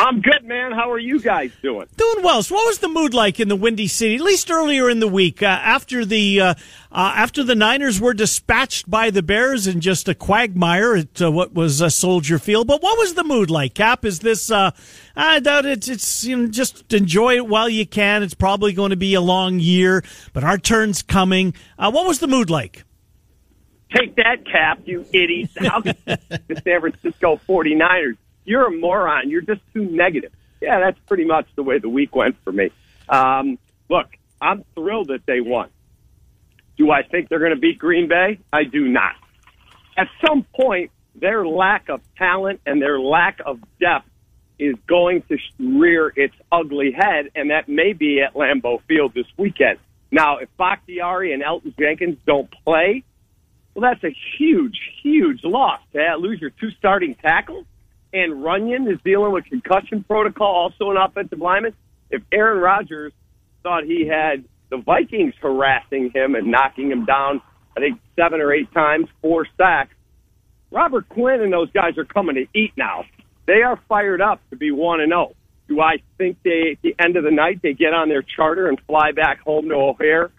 I'm 0.00 0.22
good, 0.22 0.44
man. 0.44 0.72
How 0.72 0.90
are 0.90 0.98
you 0.98 1.20
guys 1.20 1.52
doing? 1.60 1.86
Doing 1.94 2.24
well. 2.24 2.42
So, 2.42 2.54
what 2.54 2.66
was 2.66 2.78
the 2.78 2.88
mood 2.88 3.12
like 3.12 3.38
in 3.38 3.48
the 3.48 3.56
Windy 3.56 3.86
City? 3.86 4.14
At 4.14 4.22
least 4.22 4.50
earlier 4.50 4.88
in 4.88 4.98
the 4.98 5.06
week, 5.06 5.42
uh, 5.42 5.46
after 5.46 6.06
the 6.06 6.40
uh, 6.40 6.54
uh, 6.90 7.12
after 7.16 7.44
the 7.44 7.54
Niners 7.54 8.00
were 8.00 8.14
dispatched 8.14 8.88
by 8.88 9.10
the 9.10 9.22
Bears 9.22 9.66
in 9.66 9.82
just 9.82 10.08
a 10.08 10.14
quagmire 10.14 10.94
at 10.96 11.20
uh, 11.20 11.30
what 11.30 11.52
was 11.52 11.94
Soldier 11.94 12.38
Field. 12.38 12.66
But 12.66 12.82
what 12.82 12.96
was 12.96 13.12
the 13.12 13.24
mood 13.24 13.50
like? 13.50 13.74
Cap, 13.74 14.06
is 14.06 14.20
this? 14.20 14.50
Uh, 14.50 14.70
I 15.14 15.38
doubt 15.38 15.66
it's. 15.66 15.86
It's 15.86 16.24
you 16.24 16.34
know, 16.34 16.46
just 16.48 16.90
enjoy 16.94 17.36
it 17.36 17.46
while 17.46 17.68
you 17.68 17.86
can. 17.86 18.22
It's 18.22 18.32
probably 18.32 18.72
going 18.72 18.90
to 18.90 18.96
be 18.96 19.12
a 19.12 19.20
long 19.20 19.60
year, 19.60 20.02
but 20.32 20.44
our 20.44 20.56
turn's 20.56 21.02
coming. 21.02 21.52
Uh, 21.78 21.90
what 21.90 22.06
was 22.06 22.20
the 22.20 22.26
mood 22.26 22.48
like? 22.48 22.84
Take 23.94 24.16
that, 24.16 24.46
Cap, 24.50 24.80
you 24.86 25.04
idiot. 25.12 25.50
How 25.58 25.82
could 25.82 25.98
the 26.06 26.62
San 26.64 26.80
Francisco 26.80 27.38
49ers? 27.46 28.16
You're 28.44 28.66
a 28.66 28.70
moron. 28.70 29.30
You're 29.30 29.42
just 29.42 29.60
too 29.72 29.84
negative. 29.84 30.32
Yeah, 30.60 30.80
that's 30.80 30.98
pretty 31.06 31.24
much 31.24 31.46
the 31.56 31.62
way 31.62 31.78
the 31.78 31.88
week 31.88 32.14
went 32.14 32.36
for 32.44 32.52
me. 32.52 32.70
Um, 33.08 33.58
look, 33.88 34.06
I'm 34.40 34.64
thrilled 34.74 35.08
that 35.08 35.26
they 35.26 35.40
won. 35.40 35.70
Do 36.76 36.90
I 36.90 37.02
think 37.02 37.28
they're 37.28 37.38
going 37.38 37.54
to 37.54 37.60
beat 37.60 37.78
Green 37.78 38.08
Bay? 38.08 38.38
I 38.52 38.64
do 38.64 38.88
not. 38.88 39.14
At 39.96 40.08
some 40.26 40.44
point, 40.54 40.90
their 41.14 41.46
lack 41.46 41.88
of 41.88 42.00
talent 42.16 42.60
and 42.64 42.80
their 42.80 42.98
lack 43.00 43.40
of 43.44 43.60
depth 43.78 44.08
is 44.58 44.76
going 44.86 45.22
to 45.22 45.38
rear 45.58 46.12
its 46.14 46.34
ugly 46.52 46.92
head, 46.92 47.30
and 47.34 47.50
that 47.50 47.68
may 47.68 47.92
be 47.92 48.20
at 48.20 48.34
Lambeau 48.34 48.80
Field 48.86 49.12
this 49.14 49.26
weekend. 49.36 49.78
Now, 50.10 50.38
if 50.38 50.48
Bakhtiari 50.56 51.32
and 51.32 51.42
Elgton 51.42 51.74
Jenkins 51.78 52.18
don't 52.26 52.50
play, 52.64 53.04
well, 53.74 53.90
that's 53.90 54.04
a 54.04 54.14
huge, 54.38 54.78
huge 55.02 55.44
loss 55.44 55.80
to 55.92 56.16
lose 56.16 56.40
your 56.40 56.50
two 56.50 56.70
starting 56.72 57.14
tackles. 57.14 57.64
And 58.12 58.42
Runyan 58.42 58.92
is 58.92 58.98
dealing 59.04 59.32
with 59.32 59.44
concussion 59.44 60.04
protocol, 60.04 60.46
also 60.46 60.90
an 60.90 60.96
offensive 60.96 61.38
lineman. 61.38 61.74
If 62.10 62.22
Aaron 62.32 62.60
Rodgers 62.60 63.12
thought 63.62 63.84
he 63.84 64.06
had 64.06 64.44
the 64.68 64.78
Vikings 64.78 65.34
harassing 65.40 66.10
him 66.12 66.34
and 66.34 66.50
knocking 66.50 66.90
him 66.90 67.04
down, 67.04 67.40
I 67.76 67.80
think 67.80 68.00
seven 68.16 68.40
or 68.40 68.52
eight 68.52 68.72
times, 68.72 69.06
four 69.22 69.46
sacks, 69.56 69.94
Robert 70.72 71.08
Quinn 71.08 71.40
and 71.40 71.52
those 71.52 71.70
guys 71.70 71.98
are 71.98 72.04
coming 72.04 72.34
to 72.36 72.46
eat 72.58 72.72
now. 72.76 73.04
They 73.46 73.62
are 73.62 73.80
fired 73.88 74.20
up 74.20 74.40
to 74.50 74.56
be 74.56 74.70
one 74.70 75.00
and 75.00 75.10
zero. 75.10 75.34
Do 75.68 75.80
I 75.80 75.96
think 76.18 76.38
they, 76.44 76.72
at 76.72 76.82
the 76.82 76.94
end 76.98 77.16
of 77.16 77.22
the 77.22 77.30
night, 77.30 77.60
they 77.62 77.74
get 77.74 77.94
on 77.94 78.08
their 78.08 78.22
charter 78.22 78.68
and 78.68 78.78
fly 78.86 79.12
back 79.12 79.40
home 79.40 79.68
to 79.68 79.74
O'Hare 79.74 80.30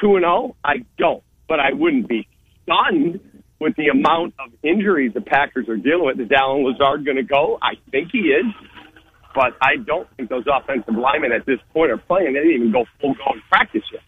two 0.00 0.16
and 0.16 0.22
zero? 0.22 0.56
I 0.64 0.84
don't, 0.98 1.22
but 1.48 1.60
I 1.60 1.72
wouldn't 1.74 2.08
be 2.08 2.26
stunned 2.62 3.20
with 3.64 3.74
the 3.76 3.88
amount 3.88 4.34
of 4.38 4.52
injuries 4.62 5.12
the 5.14 5.22
Packers 5.22 5.70
are 5.70 5.78
dealing 5.78 6.04
with. 6.04 6.20
Is 6.20 6.30
Allen 6.30 6.64
Lazard 6.64 7.04
going 7.04 7.16
to 7.16 7.22
go? 7.22 7.58
I 7.62 7.80
think 7.90 8.10
he 8.12 8.28
is, 8.28 8.44
but 9.34 9.56
I 9.62 9.76
don't 9.84 10.06
think 10.16 10.28
those 10.28 10.44
offensive 10.46 10.94
linemen 10.94 11.32
at 11.32 11.46
this 11.46 11.58
point 11.72 11.90
are 11.90 11.96
playing. 11.96 12.34
They 12.34 12.40
didn't 12.40 12.56
even 12.56 12.72
go 12.72 12.84
full 13.00 13.14
go 13.14 13.32
in 13.32 13.40
practice 13.48 13.82
yet. 13.90 14.02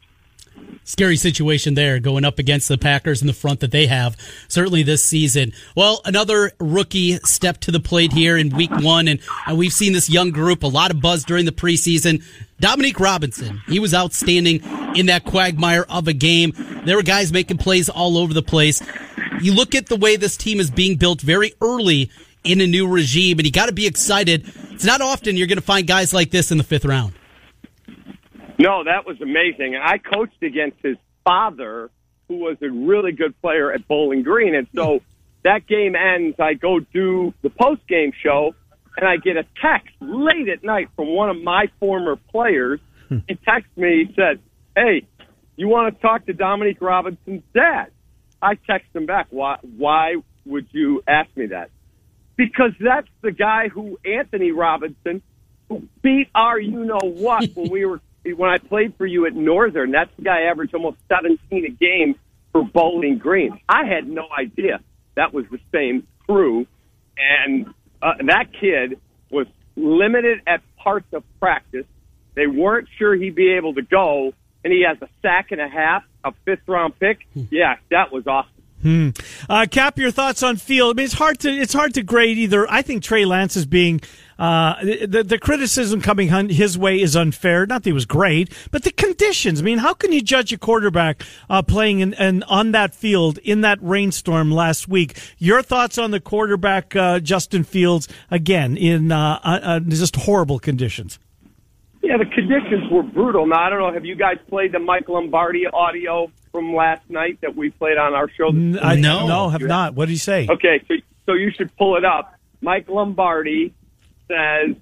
Scary 0.84 1.16
situation 1.16 1.74
there 1.74 1.98
going 1.98 2.24
up 2.24 2.38
against 2.38 2.68
the 2.68 2.78
Packers 2.78 3.20
in 3.20 3.26
the 3.26 3.32
front 3.32 3.58
that 3.60 3.72
they 3.72 3.86
have 3.86 4.16
certainly 4.46 4.84
this 4.84 5.04
season. 5.04 5.52
Well, 5.74 6.00
another 6.04 6.52
rookie 6.60 7.16
step 7.24 7.58
to 7.62 7.72
the 7.72 7.80
plate 7.80 8.12
here 8.12 8.36
in 8.36 8.54
week 8.54 8.70
one. 8.70 9.08
And, 9.08 9.20
we've 9.52 9.72
seen 9.72 9.92
this 9.92 10.08
young 10.08 10.30
group, 10.30 10.62
a 10.62 10.68
lot 10.68 10.90
of 10.92 11.00
buzz 11.00 11.24
during 11.24 11.44
the 11.44 11.52
preseason. 11.52 12.22
Dominique 12.60 13.00
Robinson, 13.00 13.60
he 13.66 13.80
was 13.80 13.94
outstanding 13.94 14.62
in 14.94 15.06
that 15.06 15.24
quagmire 15.24 15.84
of 15.88 16.08
a 16.08 16.12
game. 16.12 16.52
There 16.84 16.96
were 16.96 17.02
guys 17.02 17.32
making 17.32 17.58
plays 17.58 17.88
all 17.88 18.16
over 18.16 18.32
the 18.32 18.42
place. 18.42 18.80
You 19.40 19.54
look 19.54 19.74
at 19.74 19.86
the 19.86 19.96
way 19.96 20.16
this 20.16 20.36
team 20.36 20.60
is 20.60 20.70
being 20.70 20.96
built 20.96 21.20
very 21.20 21.52
early 21.60 22.10
in 22.44 22.60
a 22.60 22.66
new 22.66 22.88
regime, 22.88 23.38
and 23.38 23.46
you 23.46 23.52
got 23.52 23.66
to 23.66 23.72
be 23.72 23.86
excited. 23.86 24.50
It's 24.70 24.84
not 24.84 25.00
often 25.00 25.36
you're 25.36 25.48
going 25.48 25.58
to 25.58 25.64
find 25.64 25.86
guys 25.86 26.14
like 26.14 26.30
this 26.30 26.52
in 26.52 26.58
the 26.58 26.64
fifth 26.64 26.84
round. 26.84 27.12
No, 28.58 28.84
that 28.84 29.06
was 29.06 29.20
amazing. 29.20 29.74
And 29.74 29.82
I 29.84 29.98
coached 29.98 30.42
against 30.42 30.78
his 30.82 30.96
father, 31.24 31.90
who 32.28 32.36
was 32.36 32.56
a 32.62 32.70
really 32.70 33.12
good 33.12 33.40
player 33.40 33.72
at 33.72 33.86
Bowling 33.86 34.22
Green. 34.22 34.54
And 34.54 34.66
so 34.74 35.00
that 35.44 35.66
game 35.66 35.94
ends. 35.94 36.36
I 36.40 36.54
go 36.54 36.80
do 36.80 37.32
the 37.42 37.50
post 37.50 37.86
game 37.86 38.12
show, 38.22 38.54
and 38.96 39.06
I 39.06 39.16
get 39.16 39.36
a 39.36 39.44
text 39.62 39.94
late 40.00 40.48
at 40.48 40.64
night 40.64 40.88
from 40.96 41.08
one 41.08 41.30
of 41.30 41.40
my 41.42 41.66
former 41.78 42.16
players. 42.16 42.80
Hmm. 43.08 43.18
He 43.28 43.36
texts 43.36 43.76
me. 43.76 44.06
He 44.06 44.14
said, 44.14 44.40
"Hey, 44.74 45.06
you 45.56 45.68
want 45.68 45.94
to 45.94 46.00
talk 46.00 46.26
to 46.26 46.32
Dominique 46.32 46.80
Robinson's 46.80 47.44
dad? 47.54 47.92
I 48.42 48.54
text 48.54 48.88
him 48.94 49.06
back. 49.06 49.28
Why? 49.30 49.58
Why 49.76 50.16
would 50.44 50.66
you 50.72 51.02
ask 51.06 51.28
me 51.36 51.46
that? 51.46 51.70
Because 52.36 52.72
that's 52.80 53.08
the 53.22 53.32
guy 53.32 53.68
who 53.68 53.98
Anthony 54.04 54.50
Robinson, 54.50 55.22
who 55.68 55.88
beat 56.02 56.28
our 56.34 56.58
you 56.58 56.84
know 56.84 56.98
what 57.02 57.50
when 57.54 57.70
we 57.70 57.84
were 57.86 58.00
when 58.34 58.50
I 58.50 58.58
played 58.58 58.94
for 58.96 59.06
you 59.06 59.26
at 59.26 59.34
Northern. 59.34 59.90
That's 59.90 60.10
the 60.16 60.22
guy 60.22 60.42
averaged 60.42 60.74
almost 60.74 60.98
17 61.08 61.64
a 61.64 61.68
game 61.70 62.16
for 62.52 62.64
Bowling 62.64 63.18
Green. 63.18 63.60
I 63.68 63.84
had 63.84 64.08
no 64.08 64.26
idea 64.36 64.80
that 65.14 65.32
was 65.32 65.44
the 65.50 65.60
same 65.72 66.06
crew, 66.26 66.66
and 67.18 67.66
uh, 68.02 68.14
that 68.26 68.52
kid 68.58 69.00
was 69.30 69.46
limited 69.76 70.40
at 70.46 70.62
parts 70.76 71.06
of 71.12 71.24
practice. 71.40 71.86
They 72.34 72.46
weren't 72.46 72.88
sure 72.98 73.14
he'd 73.14 73.34
be 73.34 73.52
able 73.52 73.74
to 73.74 73.82
go, 73.82 74.32
and 74.62 74.72
he 74.72 74.84
has 74.86 75.00
a 75.02 75.08
sack 75.22 75.52
and 75.52 75.60
a 75.60 75.68
half, 75.68 76.04
a 76.22 76.32
fifth 76.44 76.68
round 76.68 76.98
pick. 76.98 77.20
Yeah, 77.50 77.76
that 77.90 78.12
was 78.12 78.26
awesome. 78.26 78.52
Hmm. 78.82 79.08
Uh, 79.48 79.66
Cap, 79.70 79.98
your 79.98 80.10
thoughts 80.10 80.42
on 80.42 80.56
Field? 80.56 80.94
I 80.94 80.96
mean, 80.98 81.04
it's 81.06 81.14
hard 81.14 81.38
to 81.40 81.50
it's 81.50 81.72
hard 81.72 81.94
to 81.94 82.02
grade 82.02 82.36
either. 82.38 82.70
I 82.70 82.82
think 82.82 83.02
Trey 83.02 83.24
Lance 83.24 83.56
is 83.56 83.66
being 83.66 84.00
uh, 84.38 84.74
the 84.82 85.24
the 85.26 85.38
criticism 85.38 86.00
coming 86.00 86.28
his 86.48 86.76
way 86.76 87.00
is 87.00 87.16
unfair. 87.16 87.66
Not 87.66 87.82
that 87.82 87.88
he 87.88 87.92
was 87.92 88.06
great, 88.06 88.52
but 88.70 88.82
the 88.82 88.90
conditions. 88.90 89.60
I 89.60 89.64
mean, 89.64 89.78
how 89.78 89.94
can 89.94 90.12
you 90.12 90.20
judge 90.20 90.52
a 90.52 90.58
quarterback 90.58 91.22
uh, 91.48 91.62
playing 91.62 92.00
in, 92.00 92.12
in, 92.14 92.42
on 92.44 92.72
that 92.72 92.94
field 92.94 93.38
in 93.38 93.62
that 93.62 93.78
rainstorm 93.80 94.50
last 94.50 94.88
week? 94.88 95.18
Your 95.38 95.62
thoughts 95.62 95.96
on 95.96 96.10
the 96.10 96.20
quarterback 96.20 96.94
uh, 96.94 97.20
Justin 97.20 97.64
Fields 97.64 98.08
again 98.30 98.76
in 98.76 99.10
uh, 99.10 99.40
uh, 99.42 99.60
uh, 99.62 99.80
just 99.80 100.16
horrible 100.16 100.58
conditions. 100.58 101.18
Yeah, 102.02 102.18
the 102.18 102.26
conditions 102.26 102.90
were 102.90 103.02
brutal. 103.02 103.46
Now 103.46 103.66
I 103.66 103.70
don't 103.70 103.80
know. 103.80 103.92
Have 103.92 104.04
you 104.04 104.14
guys 104.14 104.36
played 104.48 104.72
the 104.72 104.78
Mike 104.78 105.08
Lombardi 105.08 105.66
audio 105.66 106.30
from 106.52 106.74
last 106.74 107.08
night 107.08 107.40
that 107.40 107.56
we 107.56 107.70
played 107.70 107.96
on 107.96 108.14
our 108.14 108.30
show? 108.30 108.48
N- 108.48 108.78
I, 108.80 108.94
no, 108.96 109.48
have 109.48 109.62
not. 109.62 109.94
What 109.94 110.06
did 110.06 110.12
he 110.12 110.18
say? 110.18 110.46
Okay, 110.48 110.84
so 110.86 110.94
so 111.24 111.32
you 111.32 111.50
should 111.50 111.74
pull 111.76 111.96
it 111.96 112.04
up. 112.04 112.34
Mike 112.60 112.88
Lombardi 112.88 113.74
says, 114.28 114.76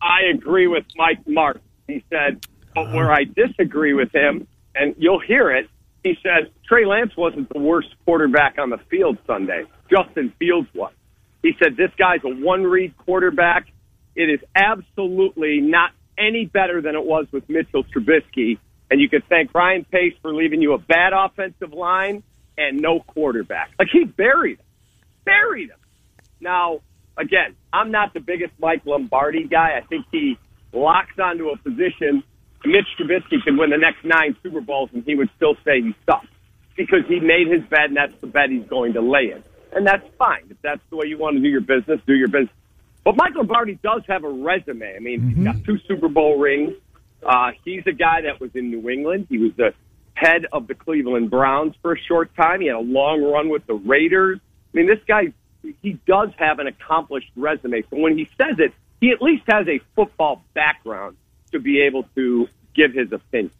"I 0.00 0.22
agree 0.32 0.66
with 0.66 0.84
Mike 0.96 1.26
Mark." 1.26 1.60
He 1.86 2.04
said, 2.10 2.46
"But 2.74 2.92
where 2.92 3.12
I 3.12 3.24
disagree 3.24 3.92
with 3.92 4.14
him, 4.14 4.46
and 4.74 4.94
you'll 4.98 5.20
hear 5.20 5.50
it, 5.50 5.68
he 6.02 6.18
says 6.22 6.48
Trey 6.66 6.84
Lance 6.84 7.16
wasn't 7.16 7.48
the 7.52 7.58
worst 7.58 7.88
quarterback 8.04 8.58
on 8.58 8.70
the 8.70 8.78
field 8.90 9.18
Sunday. 9.26 9.64
Justin 9.90 10.32
Fields 10.38 10.68
was. 10.74 10.92
He 11.42 11.52
said 11.62 11.76
this 11.76 11.90
guy's 11.98 12.24
a 12.24 12.28
one-read 12.28 12.96
quarterback. 12.96 13.66
It 14.14 14.30
is 14.30 14.40
absolutely 14.54 15.60
not 15.60 15.90
any 16.16 16.46
better 16.46 16.80
than 16.80 16.94
it 16.94 17.04
was 17.04 17.26
with 17.32 17.48
Mitchell 17.48 17.84
Trubisky." 17.84 18.58
And 18.90 19.00
you 19.00 19.08
could 19.08 19.24
thank 19.28 19.54
Ryan 19.54 19.84
Pace 19.84 20.14
for 20.22 20.32
leaving 20.32 20.62
you 20.62 20.74
a 20.74 20.78
bad 20.78 21.12
offensive 21.12 21.72
line 21.72 22.22
and 22.56 22.80
no 22.80 23.00
quarterback. 23.00 23.70
Like 23.78 23.88
he 23.90 24.04
buried 24.04 24.58
him, 24.58 24.66
buried 25.24 25.70
him. 25.70 25.78
Now, 26.40 26.80
again, 27.16 27.56
I'm 27.72 27.90
not 27.90 28.14
the 28.14 28.20
biggest 28.20 28.52
Mike 28.58 28.82
Lombardi 28.84 29.44
guy. 29.44 29.78
I 29.80 29.86
think 29.86 30.06
he 30.10 30.38
locks 30.72 31.18
onto 31.18 31.50
a 31.50 31.56
position. 31.56 32.22
Mitch 32.64 32.86
Trubisky 32.98 33.42
could 33.44 33.58
win 33.58 33.70
the 33.70 33.76
next 33.76 34.04
nine 34.04 34.36
Super 34.42 34.60
Bowls, 34.60 34.90
and 34.94 35.04
he 35.04 35.14
would 35.14 35.28
still 35.36 35.54
say 35.64 35.82
he 35.82 35.94
sucks 36.06 36.26
because 36.76 37.04
he 37.06 37.20
made 37.20 37.48
his 37.48 37.62
bet, 37.68 37.86
and 37.86 37.96
that's 37.96 38.14
the 38.20 38.26
bet 38.26 38.50
he's 38.50 38.66
going 38.68 38.94
to 38.94 39.00
lay 39.00 39.32
in. 39.32 39.42
And 39.72 39.86
that's 39.86 40.06
fine. 40.18 40.46
If 40.50 40.56
that's 40.62 40.80
the 40.90 40.96
way 40.96 41.06
you 41.06 41.18
want 41.18 41.36
to 41.36 41.42
do 41.42 41.48
your 41.48 41.60
business, 41.60 42.00
do 42.06 42.14
your 42.14 42.28
business. 42.28 42.54
But 43.04 43.16
Mike 43.16 43.34
Lombardi 43.34 43.78
does 43.82 44.02
have 44.08 44.24
a 44.24 44.30
resume. 44.30 44.96
I 44.96 44.98
mean, 44.98 45.28
he's 45.28 45.44
got 45.44 45.62
two 45.64 45.78
Super 45.86 46.08
Bowl 46.08 46.38
rings. 46.38 46.74
Uh, 47.22 47.50
he's 47.64 47.82
a 47.86 47.92
guy 47.92 48.22
that 48.22 48.40
was 48.40 48.50
in 48.54 48.70
New 48.70 48.88
England. 48.88 49.26
He 49.28 49.38
was 49.38 49.52
the 49.56 49.74
head 50.14 50.46
of 50.52 50.68
the 50.68 50.74
Cleveland 50.74 51.30
Browns 51.30 51.74
for 51.82 51.92
a 51.92 51.98
short 51.98 52.34
time. 52.34 52.60
He 52.60 52.68
had 52.68 52.76
a 52.76 52.80
long 52.80 53.22
run 53.22 53.48
with 53.50 53.66
the 53.66 53.74
Raiders. 53.74 54.40
I 54.72 54.76
mean, 54.76 54.86
this 54.86 55.00
guy, 55.06 55.32
he 55.82 55.98
does 56.06 56.30
have 56.36 56.58
an 56.58 56.66
accomplished 56.66 57.30
resume. 57.36 57.82
So 57.90 57.98
when 57.98 58.16
he 58.16 58.28
says 58.36 58.58
it, 58.58 58.72
he 59.00 59.10
at 59.10 59.20
least 59.20 59.44
has 59.48 59.66
a 59.68 59.80
football 59.94 60.44
background 60.54 61.16
to 61.52 61.58
be 61.58 61.82
able 61.82 62.04
to 62.14 62.48
give 62.74 62.92
his 62.92 63.12
opinion. 63.12 63.52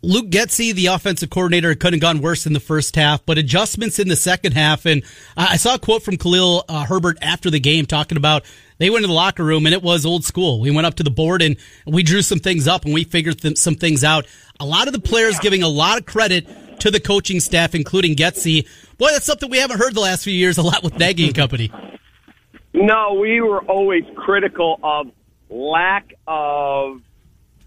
Luke 0.00 0.26
Getsy, 0.26 0.72
the 0.72 0.86
offensive 0.86 1.28
coordinator, 1.28 1.74
couldn't 1.74 1.94
have 1.94 2.00
gone 2.00 2.22
worse 2.22 2.46
in 2.46 2.52
the 2.52 2.60
first 2.60 2.94
half, 2.94 3.26
but 3.26 3.36
adjustments 3.36 3.98
in 3.98 4.06
the 4.06 4.14
second 4.14 4.52
half. 4.52 4.86
And 4.86 5.02
I 5.36 5.56
saw 5.56 5.74
a 5.74 5.78
quote 5.78 6.04
from 6.04 6.16
Khalil 6.16 6.64
uh, 6.68 6.84
Herbert 6.84 7.18
after 7.20 7.50
the 7.50 7.58
game 7.58 7.84
talking 7.84 8.16
about 8.16 8.44
they 8.78 8.90
went 8.90 9.02
to 9.02 9.08
the 9.08 9.12
locker 9.12 9.42
room 9.42 9.66
and 9.66 9.74
it 9.74 9.82
was 9.82 10.06
old 10.06 10.24
school. 10.24 10.60
We 10.60 10.70
went 10.70 10.86
up 10.86 10.94
to 10.96 11.02
the 11.02 11.10
board 11.10 11.42
and 11.42 11.56
we 11.84 12.04
drew 12.04 12.22
some 12.22 12.38
things 12.38 12.68
up 12.68 12.84
and 12.84 12.94
we 12.94 13.02
figured 13.02 13.40
th- 13.40 13.58
some 13.58 13.74
things 13.74 14.04
out. 14.04 14.26
A 14.60 14.64
lot 14.64 14.86
of 14.86 14.92
the 14.92 15.00
players 15.00 15.38
giving 15.40 15.64
a 15.64 15.68
lot 15.68 15.98
of 15.98 16.06
credit 16.06 16.46
to 16.80 16.90
the 16.90 17.00
coaching 17.00 17.40
staff, 17.40 17.74
including 17.74 18.14
Getsy. 18.14 18.66
Boy, 18.98 19.08
that's 19.12 19.26
something 19.26 19.50
we 19.50 19.58
haven't 19.58 19.78
heard 19.78 19.94
the 19.94 20.00
last 20.00 20.24
few 20.24 20.32
years 20.32 20.58
a 20.58 20.62
lot 20.62 20.82
with 20.82 20.98
Nagy 20.98 21.26
and 21.26 21.34
company. 21.34 21.72
No, 22.72 23.14
we 23.14 23.40
were 23.40 23.62
always 23.62 24.04
critical 24.14 24.78
of 24.82 25.10
lack 25.50 26.12
of 26.26 27.00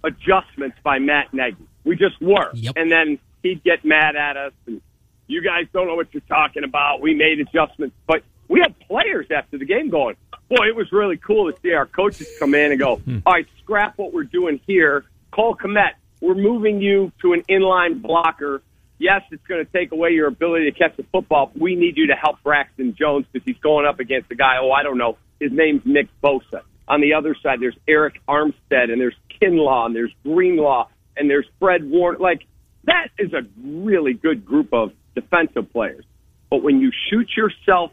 adjustments 0.03 0.77
by 0.83 0.99
Matt 0.99 1.33
Nagy. 1.33 1.57
We 1.83 1.95
just 1.95 2.21
were. 2.21 2.51
Yep. 2.53 2.73
And 2.75 2.91
then 2.91 3.19
he'd 3.43 3.63
get 3.63 3.83
mad 3.83 4.15
at 4.15 4.37
us 4.37 4.53
and 4.67 4.81
you 5.27 5.41
guys 5.41 5.65
don't 5.73 5.87
know 5.87 5.95
what 5.95 6.13
you're 6.13 6.21
talking 6.27 6.63
about. 6.63 7.01
We 7.01 7.15
made 7.15 7.39
adjustments. 7.39 7.95
But 8.05 8.23
we 8.47 8.59
had 8.59 8.77
players 8.79 9.27
after 9.31 9.57
the 9.57 9.65
game 9.65 9.89
going, 9.89 10.15
boy, 10.49 10.67
it 10.67 10.75
was 10.75 10.91
really 10.91 11.17
cool 11.17 11.51
to 11.51 11.57
see 11.61 11.73
our 11.73 11.85
coaches 11.85 12.27
come 12.37 12.53
in 12.53 12.71
and 12.71 12.79
go, 12.79 12.97
hmm. 12.97 13.19
all 13.25 13.33
right, 13.33 13.47
scrap 13.63 13.97
what 13.97 14.13
we're 14.13 14.23
doing 14.23 14.59
here. 14.67 15.05
Cole 15.31 15.55
Kmet, 15.55 15.93
we're 16.19 16.35
moving 16.35 16.81
you 16.81 17.11
to 17.21 17.33
an 17.33 17.41
inline 17.43 18.01
blocker. 18.01 18.61
Yes, 19.01 19.23
it's 19.31 19.45
going 19.47 19.65
to 19.65 19.71
take 19.71 19.91
away 19.91 20.11
your 20.11 20.27
ability 20.27 20.69
to 20.69 20.77
catch 20.77 20.95
the 20.95 21.03
football. 21.11 21.51
We 21.59 21.75
need 21.75 21.97
you 21.97 22.07
to 22.07 22.13
help 22.13 22.43
Braxton 22.43 22.95
Jones 22.95 23.25
because 23.31 23.43
he's 23.43 23.57
going 23.57 23.87
up 23.87 23.99
against 23.99 24.31
a 24.31 24.35
guy, 24.35 24.57
oh, 24.61 24.69
I 24.69 24.83
don't 24.83 24.99
know. 24.99 25.17
His 25.39 25.51
name's 25.51 25.81
Nick 25.85 26.07
Bosa. 26.23 26.61
On 26.87 27.01
the 27.01 27.15
other 27.15 27.35
side, 27.41 27.59
there's 27.59 27.75
Arik 27.87 28.17
Armstead 28.29 28.91
and 28.91 29.01
there's 29.01 29.15
Kinlaw 29.41 29.87
and 29.87 29.95
there's 29.95 30.13
Greenlaw 30.21 30.87
and 31.17 31.27
there's 31.27 31.47
Fred 31.59 31.83
Warner. 31.83 32.19
Like, 32.19 32.43
that 32.83 33.07
is 33.17 33.33
a 33.33 33.41
really 33.59 34.13
good 34.13 34.45
group 34.45 34.71
of 34.71 34.91
defensive 35.15 35.71
players. 35.71 36.05
But 36.51 36.61
when 36.61 36.79
you 36.79 36.91
shoot 37.09 37.27
yourself 37.35 37.91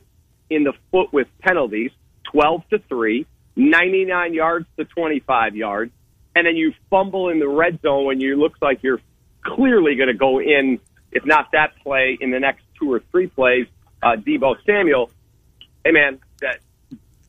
in 0.51 0.64
the 0.64 0.75
foot 0.90 1.11
with 1.11 1.29
penalties, 1.38 1.90
12 2.33 2.68
to 2.68 2.79
3, 2.81 3.27
99 3.57 4.35
yards 4.35 4.66
to 4.77 4.85
25 4.85 5.57
yards, 5.57 5.90
and 6.37 6.47
then 6.47 6.57
you 6.57 6.75
fumble 6.90 7.31
in 7.31 7.38
the 7.38 7.49
red 7.49 7.81
zone 7.81 8.05
when 8.05 8.21
you 8.21 8.37
look 8.37 8.57
like 8.61 8.83
you're 8.83 9.01
clearly 9.42 9.94
going 9.94 10.09
to 10.09 10.14
go 10.14 10.38
in, 10.38 10.79
if 11.12 11.25
not 11.25 11.53
that 11.53 11.73
play, 11.83 12.18
in 12.21 12.31
the 12.31 12.40
next 12.40 12.62
two 12.79 12.92
or 12.92 13.01
three 13.11 13.27
plays, 13.27 13.66
uh, 14.03 14.16
Deebo 14.16 14.57
Samuel. 14.64 15.11
Hey, 15.85 15.92
man, 15.92 16.21
that, 16.40 16.59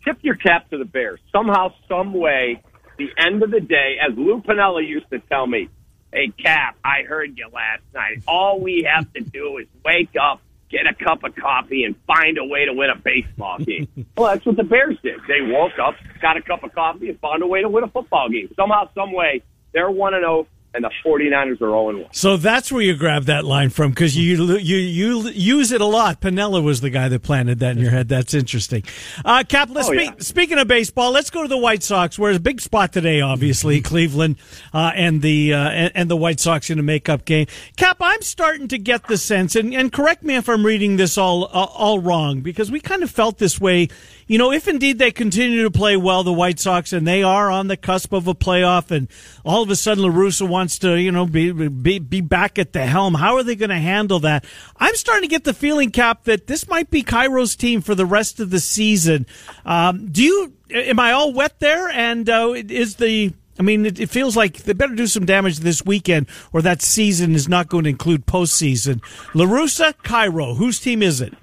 tip 0.04 0.18
your 0.22 0.36
cap 0.36 0.70
to 0.70 0.78
the 0.78 0.86
Bears. 0.86 1.20
Somehow, 1.32 1.74
some 1.88 2.14
way, 2.14 2.62
the 2.98 3.10
end 3.18 3.44
of 3.44 3.52
the 3.52 3.62
day, 3.62 3.98
as 4.06 4.16
Lou 4.18 4.42
Piniella 4.42 4.86
used 4.88 5.10
to 5.10 5.20
tell 5.20 5.48
me, 5.48 5.70
hey, 6.12 6.32
Cap, 6.44 6.78
I 6.84 7.04
heard 7.04 7.38
you 7.38 7.48
last 7.52 7.84
night. 7.94 8.24
All 8.28 8.60
we 8.60 8.88
have 8.92 9.12
to 9.14 9.22
do 9.22 9.58
is 9.58 9.68
wake 9.84 10.16
up, 10.22 10.42
get 10.70 10.82
a 10.86 10.94
cup 10.94 11.24
of 11.24 11.36
coffee, 11.36 11.84
and 11.84 11.96
find 12.06 12.38
a 12.38 12.44
way 12.44 12.66
to 12.66 12.74
win 12.74 12.90
a 12.90 12.98
baseball 12.98 13.60
game. 13.60 13.88
well, 14.18 14.34
that's 14.34 14.46
what 14.46 14.58
the 14.58 14.64
Bears 14.64 14.98
did. 15.02 15.20
They 15.28 15.42
woke 15.42 15.80
up, 15.82 15.96
got 16.22 16.38
a 16.38 16.42
cup 16.42 16.64
of 16.64 16.74
coffee, 16.74 17.10
and 17.10 17.20
found 17.20 17.42
a 17.42 17.48
way 17.48 17.62
to 17.62 17.70
win 17.70 17.84
a 17.84 17.88
football 17.90 18.30
game. 18.30 18.52
Somehow, 18.56 18.90
some 18.94 19.14
way, 19.14 19.44
they're 19.74 19.90
1 19.90 20.14
and 20.14 20.24
0, 20.24 20.48
and 20.74 20.84
the 20.84 20.92
49ers 21.04 21.54
are 21.54 21.58
0 21.58 21.84
1. 21.84 22.06
So 22.12 22.38
that's 22.38 22.72
where 22.72 22.82
you 22.82 22.96
grab 22.96 23.24
that 23.24 23.44
line 23.44 23.70
from 23.70 23.90
because 23.90 24.16
you 24.16 24.58
you 24.58 24.78
you 24.78 25.30
use 25.30 25.72
it 25.72 25.82
a 25.82 25.86
lot. 25.86 26.22
Piniella 26.22 26.64
was 26.64 26.82
the 26.82 26.90
guy 26.90 27.10
that 27.10 27.24
planted 27.24 27.60
that 27.60 27.76
in 27.76 27.82
your 27.82 27.92
head. 27.92 28.08
That's 28.08 28.34
interesting. 28.34 28.84
Uh, 29.26 29.44
Cap, 29.48 29.70
let's 29.72 29.90
Oh, 29.90 29.94
yeah. 29.94 30.12
speaking 30.20 30.60
of 30.60 30.68
baseball, 30.68 31.12
let's 31.12 31.30
go 31.32 31.42
to 31.42 31.48
the 31.48 31.58
White 31.58 31.82
Sox. 31.82 32.20
Where 32.20 32.32
a 32.32 32.40
big 32.40 32.62
spot 32.62 32.94
today, 32.94 33.22
obviously 33.22 33.82
Cleveland 33.82 34.36
uh, 34.74 34.92
and 34.96 35.22
the 35.22 35.54
uh, 35.54 35.70
and, 35.70 35.92
and 35.96 36.12
the 36.12 36.18
White 36.18 36.40
Sox 36.40 36.70
in 36.70 36.78
a 36.78 36.84
makeup 36.84 37.26
game. 37.26 37.48
Cap, 37.76 37.98
I'm 38.00 38.22
starting 38.22 38.68
to 38.68 38.78
get 38.78 39.08
the 39.08 39.18
sense, 39.18 39.56
and, 39.56 39.74
and 39.74 39.92
correct 39.92 40.22
me 40.24 40.36
if 40.36 40.48
I'm 40.48 40.66
reading 40.66 40.98
this 40.98 41.18
all 41.18 41.46
uh, 41.46 41.50
all 41.74 42.00
wrong, 42.00 42.42
because 42.42 42.70
we 42.70 42.80
kind 42.80 43.02
of 43.04 43.10
felt 43.10 43.40
this 43.40 43.60
way. 43.60 43.88
You 44.30 44.38
know, 44.38 44.52
if 44.52 44.68
indeed 44.68 45.00
they 45.00 45.10
continue 45.10 45.64
to 45.64 45.72
play 45.72 45.98
well, 45.98 46.24
the 46.24 46.32
White 46.32 46.60
Sox, 46.60 46.94
and 46.94 47.08
they 47.08 47.24
are 47.24 47.50
on 47.50 47.66
the 47.66 47.76
cusp 47.76 48.14
of 48.14 48.28
a 48.28 48.36
playoff, 48.36 48.92
and 48.92 49.08
all 49.44 49.64
of 49.64 49.72
a 49.72 49.76
sudden 49.76 50.04
La 50.04 50.12
Russa 50.12 50.48
wants 50.48 50.78
to, 50.80 51.02
you 51.02 51.12
know, 51.12 51.26
be, 51.26 51.52
be, 51.52 51.98
be 51.98 52.22
back 52.22 52.60
at 52.60 52.72
the 52.72 52.86
helm, 52.86 53.16
how 53.16 53.38
are 53.38 53.44
they 53.44 53.56
going 53.56 53.72
to 53.72 53.80
handle 53.80 54.20
that? 54.20 54.46
I'm 54.78 54.94
starting 54.94 55.28
to 55.28 55.34
get 55.34 55.46
the 55.46 55.54
feeling, 55.56 55.90
Cap, 55.90 56.26
that 56.26 56.46
this 56.46 56.68
might 56.68 56.92
be 56.92 57.02
Cairo's 57.02 57.56
team 57.56 57.82
for 57.82 57.96
the 57.96 58.06
rest 58.06 58.40
of 58.40 58.52
the 58.52 58.60
season. 58.60 59.26
Um, 59.66 60.12
do 60.12 60.22
you, 60.22 60.54
am 60.70 61.00
I 61.00 61.12
all 61.12 61.34
wet 61.34 61.58
there? 61.58 61.90
And 61.90 62.30
uh, 62.30 62.54
is 62.56 62.98
the, 62.98 63.34
I 63.58 63.64
mean, 63.64 63.84
it, 63.84 64.00
it 64.00 64.12
feels 64.12 64.38
like 64.38 64.58
they 64.58 64.74
better 64.74 64.94
do 64.94 65.08
some 65.08 65.26
damage 65.26 65.58
this 65.58 65.84
weekend, 65.84 66.28
or 66.54 66.62
that 66.62 66.84
season 66.84 67.34
is 67.34 67.50
not 67.50 67.68
going 67.68 67.86
to 67.86 67.90
include 67.90 68.28
postseason. 68.28 69.02
La 69.34 69.46
Russa, 69.46 69.96
Cairo, 70.04 70.54
whose 70.54 70.80
team 70.80 71.02
is 71.02 71.20
it? 71.20 71.34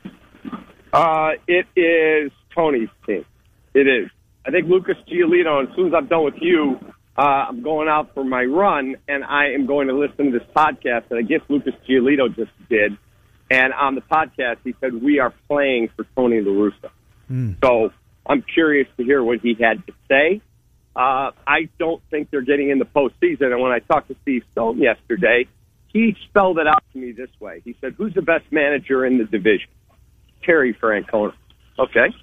Uh, 0.92 1.32
it 1.48 1.66
is 1.74 2.30
Tony's 2.56 2.88
team. 3.06 3.24
It 3.74 3.86
is. 3.86 4.10
I 4.46 4.50
think 4.50 4.68
Lucas 4.68 4.96
Giolito, 5.08 5.60
and 5.60 5.68
as 5.68 5.76
soon 5.76 5.88
as 5.88 5.94
I'm 5.94 6.06
done 6.06 6.24
with 6.24 6.40
you, 6.40 6.80
uh, 7.18 7.22
I'm 7.22 7.62
going 7.62 7.88
out 7.88 8.14
for 8.14 8.24
my 8.24 8.44
run, 8.44 8.96
and 9.08 9.24
I 9.24 9.52
am 9.52 9.66
going 9.66 9.88
to 9.88 9.94
listen 9.94 10.32
to 10.32 10.38
this 10.38 10.48
podcast 10.54 11.08
that 11.08 11.16
I 11.18 11.22
guess 11.22 11.40
Lucas 11.48 11.74
Giolito 11.88 12.34
just 12.34 12.50
did. 12.68 12.96
And 13.50 13.72
on 13.72 13.94
the 13.94 14.00
podcast, 14.00 14.58
he 14.64 14.74
said 14.80 14.94
we 15.00 15.18
are 15.20 15.32
playing 15.48 15.88
for 15.94 16.04
Tony 16.16 16.40
La 16.40 16.52
Russa. 16.52 16.90
So 17.62 17.90
I'm 18.26 18.42
curious 18.42 18.88
to 18.96 19.04
hear 19.04 19.22
what 19.22 19.40
he 19.40 19.54
had 19.54 19.86
to 19.86 19.92
say. 20.08 20.40
Uh, 20.94 21.30
I 21.46 21.68
don't 21.78 22.02
think 22.10 22.30
they're 22.30 22.40
getting 22.40 22.70
in 22.70 22.78
the 22.78 22.86
postseason. 22.86 23.52
And 23.52 23.60
when 23.60 23.72
I 23.72 23.80
talked 23.80 24.08
to 24.08 24.16
Steve 24.22 24.42
Stone 24.52 24.78
yesterday, 24.78 25.46
he 25.92 26.16
spelled 26.28 26.58
it 26.58 26.66
out 26.66 26.82
to 26.92 26.98
me 26.98 27.12
this 27.12 27.30
way. 27.40 27.60
He 27.64 27.76
said, 27.80 27.94
"Who's 27.96 28.14
the 28.14 28.22
best 28.22 28.44
manager 28.50 29.04
in 29.04 29.18
the 29.18 29.24
division?" 29.24 29.68
Terry 30.42 30.74
Francona. 30.74 31.34
Okay. 31.78 32.14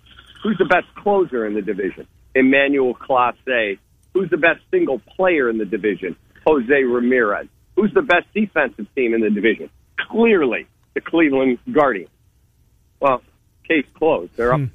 Who's 0.44 0.58
the 0.58 0.66
best 0.66 0.94
closer 0.96 1.46
in 1.46 1.54
the 1.54 1.62
division? 1.62 2.06
Emmanuel 2.36 2.94
Clase. 2.94 3.80
Who's 4.14 4.30
the 4.30 4.38
best 4.38 4.60
single 4.70 5.00
player 5.00 5.50
in 5.50 5.58
the 5.58 5.66
division? 5.66 6.16
Jose 6.46 6.84
Ramirez. 6.84 7.48
Who's 7.76 7.94
the 7.94 8.02
best 8.02 8.28
defensive 8.36 8.88
team 8.94 9.14
in 9.14 9.22
the 9.22 9.30
division? 9.30 9.70
Clearly, 9.98 10.68
the 10.94 11.02
Cleveland 11.02 11.60
Guardians. 11.72 12.10
Well, 13.00 13.22
case 13.68 13.86
closed. 13.96 14.36
They're 14.36 14.54
up 14.54 14.60
hmm. 14.60 14.66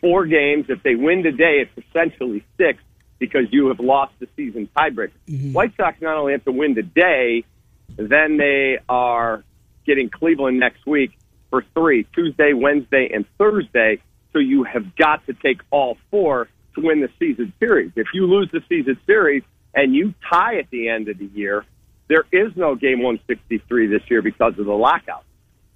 four 0.00 0.26
games. 0.26 0.66
If 0.68 0.82
they 0.82 0.96
win 0.96 1.22
today, 1.22 1.64
it's 1.64 1.86
essentially 1.88 2.44
six 2.58 2.82
because 3.18 3.46
you 3.52 3.68
have 3.68 3.78
lost 3.78 4.12
the 4.18 4.28
season 4.34 4.68
tiebreaker. 4.76 5.12
Mm-hmm. 5.28 5.52
White 5.52 5.76
Sox 5.76 6.00
not 6.00 6.16
only 6.16 6.32
have 6.32 6.44
to 6.44 6.52
win 6.52 6.74
today, 6.74 7.44
then 7.96 8.36
they 8.36 8.78
are 8.88 9.44
getting 9.86 10.10
Cleveland 10.10 10.58
next 10.58 10.84
week 10.86 11.12
for 11.48 11.64
three 11.74 12.04
Tuesday, 12.14 12.52
Wednesday, 12.52 13.10
and 13.14 13.24
Thursday. 13.38 14.00
So 14.32 14.38
you 14.38 14.64
have 14.64 14.96
got 14.96 15.26
to 15.26 15.34
take 15.34 15.60
all 15.70 15.96
four 16.10 16.48
to 16.74 16.80
win 16.80 17.00
the 17.00 17.08
season 17.18 17.52
series. 17.60 17.92
If 17.96 18.08
you 18.14 18.26
lose 18.26 18.48
the 18.52 18.60
season 18.68 18.98
series 19.06 19.42
and 19.74 19.94
you 19.94 20.14
tie 20.30 20.58
at 20.58 20.70
the 20.70 20.88
end 20.88 21.08
of 21.08 21.18
the 21.18 21.26
year, 21.26 21.64
there 22.08 22.24
is 22.32 22.52
no 22.56 22.74
game 22.74 23.02
163 23.02 23.86
this 23.86 24.02
year 24.10 24.22
because 24.22 24.58
of 24.58 24.66
the 24.66 24.72
lockout. 24.72 25.24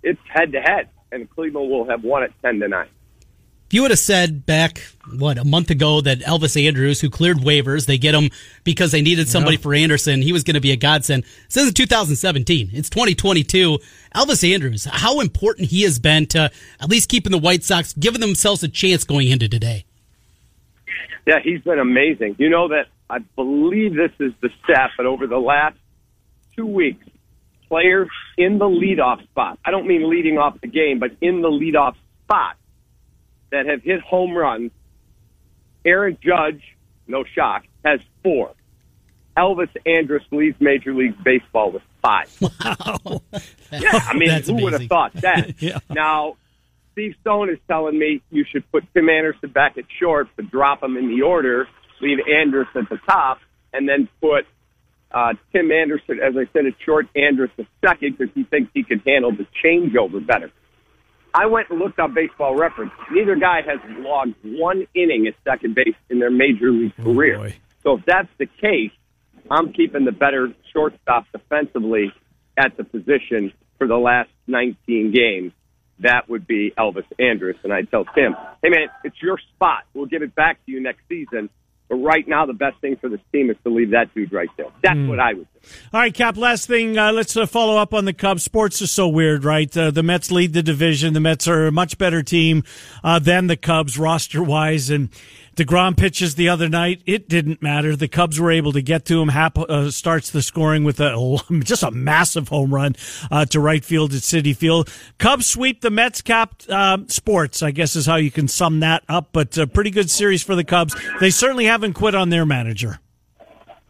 It's 0.03 0.21
head 0.29 0.53
to 0.53 0.61
head, 0.61 0.89
and 1.11 1.29
Cleveland 1.31 1.71
will 1.71 1.89
have 1.89 2.03
won 2.03 2.23
it 2.23 2.33
10 2.43 2.61
to 2.61 2.69
9. 2.69 2.89
If 3.67 3.75
you 3.75 3.83
would 3.83 3.91
have 3.91 3.99
said 3.99 4.47
back, 4.47 4.79
what, 5.19 5.39
a 5.39 5.45
month 5.45 5.71
ago 5.71 6.01
that 6.01 6.21
Elvis 6.21 6.65
Andrus, 6.65 7.01
who 7.01 7.11
cleared 7.11 7.39
waivers, 7.39 7.87
they 7.87 7.99
get 7.99 8.15
him 8.15 8.31
because 8.63 8.93
they 8.93 9.03
needed 9.03 9.29
somebody 9.29 9.57
for 9.57 9.75
Anderson, 9.75 10.23
he 10.23 10.33
was 10.33 10.45
going 10.45 10.55
to 10.55 10.61
be 10.61 10.71
a 10.71 10.77
godsend. 10.77 11.25
This 11.51 11.65
is 11.65 11.73
2017. 11.73 12.71
It's 12.73 12.89
2022. 12.89 13.81
Elvis 14.15 14.55
Andrus, 14.55 14.85
how 14.85 15.19
important 15.19 15.69
he 15.71 15.83
has 15.83 15.99
been 15.99 16.27
to 16.27 16.49
at 16.81 16.89
least 16.89 17.09
keeping 17.09 17.33
the 17.33 17.39
White 17.39 17.65
Sox, 17.65 17.93
giving 17.95 18.21
themselves 18.21 18.63
a 18.63 18.69
chance 18.69 19.03
going 19.03 19.29
into 19.29 19.49
today. 19.49 19.85
Yeah, 21.27 21.41
he's 21.43 21.61
been 21.63 21.81
amazing. 21.81 22.37
You 22.39 22.49
know 22.49 22.69
that 22.69 22.87
I 23.11 23.19
believe 23.19 23.97
this 23.97 24.13
is 24.21 24.33
the 24.41 24.51
stat, 24.63 24.91
but 24.97 25.07
over 25.07 25.27
the 25.27 25.39
last 25.39 25.77
two 26.55 26.67
weeks, 26.67 27.05
players 27.69 28.11
in 28.39 28.59
the 28.59 28.67
leadoff 28.67 29.25
spot, 29.25 29.59
I 29.65 29.73
don't 29.73 29.89
mean 29.89 30.09
leading 30.09 30.39
off 30.39 30.61
the 30.61 30.69
game, 30.69 31.01
but 31.01 31.11
in 31.21 31.43
the 31.43 31.49
leadoff 31.49 31.97
spot 32.23 32.57
that 33.51 33.67
have 33.67 33.83
hit 33.83 34.01
home 34.01 34.37
runs, 34.37 34.71
Aaron 35.85 36.19
Judge, 36.21 36.63
no 37.07 37.25
shock, 37.25 37.65
has 37.85 38.01
four. 38.23 38.53
Elvis 39.37 39.69
Andrus 39.85 40.23
leads 40.33 40.59
Major 40.61 40.95
League 40.95 41.23
Baseball 41.23 41.73
with 41.73 41.83
five. 42.03 42.31
Wow. 42.41 43.23
Yeah, 43.73 43.91
I 43.93 44.15
mean, 44.17 44.29
That's 44.29 44.49
who 44.49 44.55
would 44.63 44.73
have 44.73 44.87
thought 44.87 45.13
that? 45.15 45.55
Yeah. 45.61 45.79
Now, 45.91 46.37
Steve 46.93 47.15
Stone 47.21 47.51
is 47.51 47.59
telling 47.69 47.99
me 47.99 48.23
you 48.31 48.45
should 48.51 48.71
put 48.73 48.85
Tim 48.95 49.09
Anderson 49.09 49.51
back 49.51 49.77
at 49.77 49.85
short, 50.01 50.29
but 50.37 50.51
drop 50.51 50.83
him 50.83 50.97
in 50.97 51.09
the 51.09 51.23
order, 51.23 51.69
leave 52.01 52.19
Andrus 52.27 52.69
at 52.75 52.89
the 52.89 52.99
top, 53.09 53.39
and 53.73 53.89
then 53.89 54.09
put 54.21 54.47
uh, 55.11 55.35
Tim 55.53 55.71
Anderson, 55.73 56.21
as 56.21 56.35
I 56.37 56.51
said, 56.53 56.67
at 56.67 56.75
short, 56.85 57.07
Andrus 57.15 57.51
at 57.59 57.67
second, 57.85 58.17
because 58.17 58.33
he 58.35 58.45
thinks 58.45 58.71
he 58.73 58.83
can 58.83 59.01
handle 59.01 59.33
the 59.33 59.47
changeover 59.63 60.25
better. 60.25 60.51
I 61.35 61.47
went 61.47 61.69
and 61.71 61.79
looked 61.79 61.99
on 61.99 62.15
baseball 62.15 62.57
reference. 62.57 62.93
Neither 63.11 63.37
guy 63.37 63.61
has 63.67 63.79
logged 63.99 64.35
one 64.43 64.87
inning 64.95 65.27
at 65.27 65.35
second 65.45 65.75
base 65.75 65.95
in 66.09 66.19
their 66.19 66.31
major 66.31 66.71
league 66.71 66.93
oh, 67.01 67.05
career. 67.05 67.39
boy. 67.39 67.57
so 67.83 67.99
if 67.99 68.05
that's 68.07 68.29
the 68.39 68.47
case, 68.47 68.93
I'm 69.51 69.73
keeping 69.73 70.05
the 70.05 70.13
better 70.13 70.53
shortstop 70.73 71.27
defensively 71.33 72.13
at 72.57 72.77
the 72.77 72.85
position 72.85 73.53
for 73.79 73.87
the 73.87 73.97
last 73.97 74.31
19 74.47 75.13
games. 75.13 75.53
That 76.01 76.29
would 76.29 76.47
be 76.47 76.73
Elvis 76.77 77.05
Andrus. 77.19 77.57
And 77.65 77.73
I'd 77.73 77.91
tell 77.91 78.05
Tim, 78.05 78.35
hey, 78.63 78.69
man, 78.69 78.89
it's 79.05 79.17
your 79.23 79.39
spot. 79.55 79.85
We'll 79.95 80.07
give 80.07 80.23
it 80.23 80.35
back 80.35 80.65
to 80.67 80.73
you 80.73 80.81
next 80.81 81.01
season. 81.09 81.49
But 81.89 81.97
right 81.97 82.27
now, 82.27 82.47
the 82.47 82.53
best 82.53 82.81
thing 82.81 82.97
for 82.97 83.09
this 83.09 83.21
team 83.33 83.51
is 83.51 83.57
to 83.65 83.71
leave 83.71 83.91
that 83.91 84.13
dude 84.15 84.33
right 84.33 84.49
there. 84.57 84.67
That's 84.83 84.97
hmm. 84.97 85.09
what 85.09 85.21
I 85.21 85.35
would 85.35 85.47
do. 85.55 85.56
All 85.93 86.01
right, 86.01 86.13
Cap. 86.13 86.37
Last 86.37 86.67
thing, 86.67 86.99
uh, 86.99 87.13
let's 87.13 87.37
uh, 87.37 87.47
follow 87.47 87.77
up 87.77 87.95
on 87.95 88.05
the 88.05 88.13
Cubs. 88.13 88.43
Sports 88.43 88.81
is 88.83 88.91
so 88.91 89.09
weird, 89.09 89.45
right? 89.45 89.75
Uh, 89.77 89.91
the 89.91 90.03
Mets 90.03 90.31
lead 90.31 90.53
the 90.53 90.63
division. 90.63 91.15
The 91.15 91.21
Mets 91.21 91.49
are 91.49 91.67
a 91.67 91.73
much 91.73 91.99
better 91.99 92.23
team 92.23 92.65
uh, 93.03 93.19
than 93.19 93.47
the 93.47 93.57
Cubs 93.57 93.99
roster 93.99 94.43
wise. 94.43 94.91
And 94.91 95.09
Degrom 95.57 95.97
pitches 95.97 96.35
the 96.35 96.49
other 96.51 96.69
night. 96.69 97.03
It 97.07 97.29
didn't 97.29 97.63
matter. 97.63 97.97
The 97.97 98.09
Cubs 98.09 98.39
were 98.39 98.51
able 98.51 98.73
to 98.73 98.83
get 98.83 99.07
to 99.07 99.21
him. 99.21 99.29
Happ 99.29 99.59
uh, 99.59 99.91
starts 99.91 100.31
the 100.31 100.43
scoring 100.43 100.85
with 100.85 101.01
a 101.01 101.39
just 101.65 101.83
a 101.83 101.91
massive 101.91 102.49
home 102.49 102.75
run 102.75 102.95
uh, 103.31 103.47
to 103.47 103.61
right 103.61 103.85
field 103.85 104.13
at 104.13 104.21
Citi 104.21 104.55
Field. 104.55 104.93
Cubs 105.19 105.47
sweep 105.47 105.81
the 105.81 105.91
Mets. 105.91 106.21
Cap. 106.23 106.63
Um 106.69 107.09
sports, 107.09 107.63
I 107.63 107.71
guess, 107.71 107.97
is 107.97 108.07
how 108.07 108.17
you 108.17 108.31
can 108.31 108.49
sum 108.49 108.81
that 108.81 109.03
up. 109.09 109.31
But 109.33 109.57
a 109.57 109.67
pretty 109.67 109.91
good 109.91 110.11
series 110.11 110.43
for 110.43 110.55
the 110.55 110.65
Cubs. 110.65 110.95
They 111.21 111.31
certainly 111.31 111.65
haven't 111.65 111.95
quit 111.95 112.15
on 112.15 112.31
their 112.31 112.45
manager. 112.45 113.01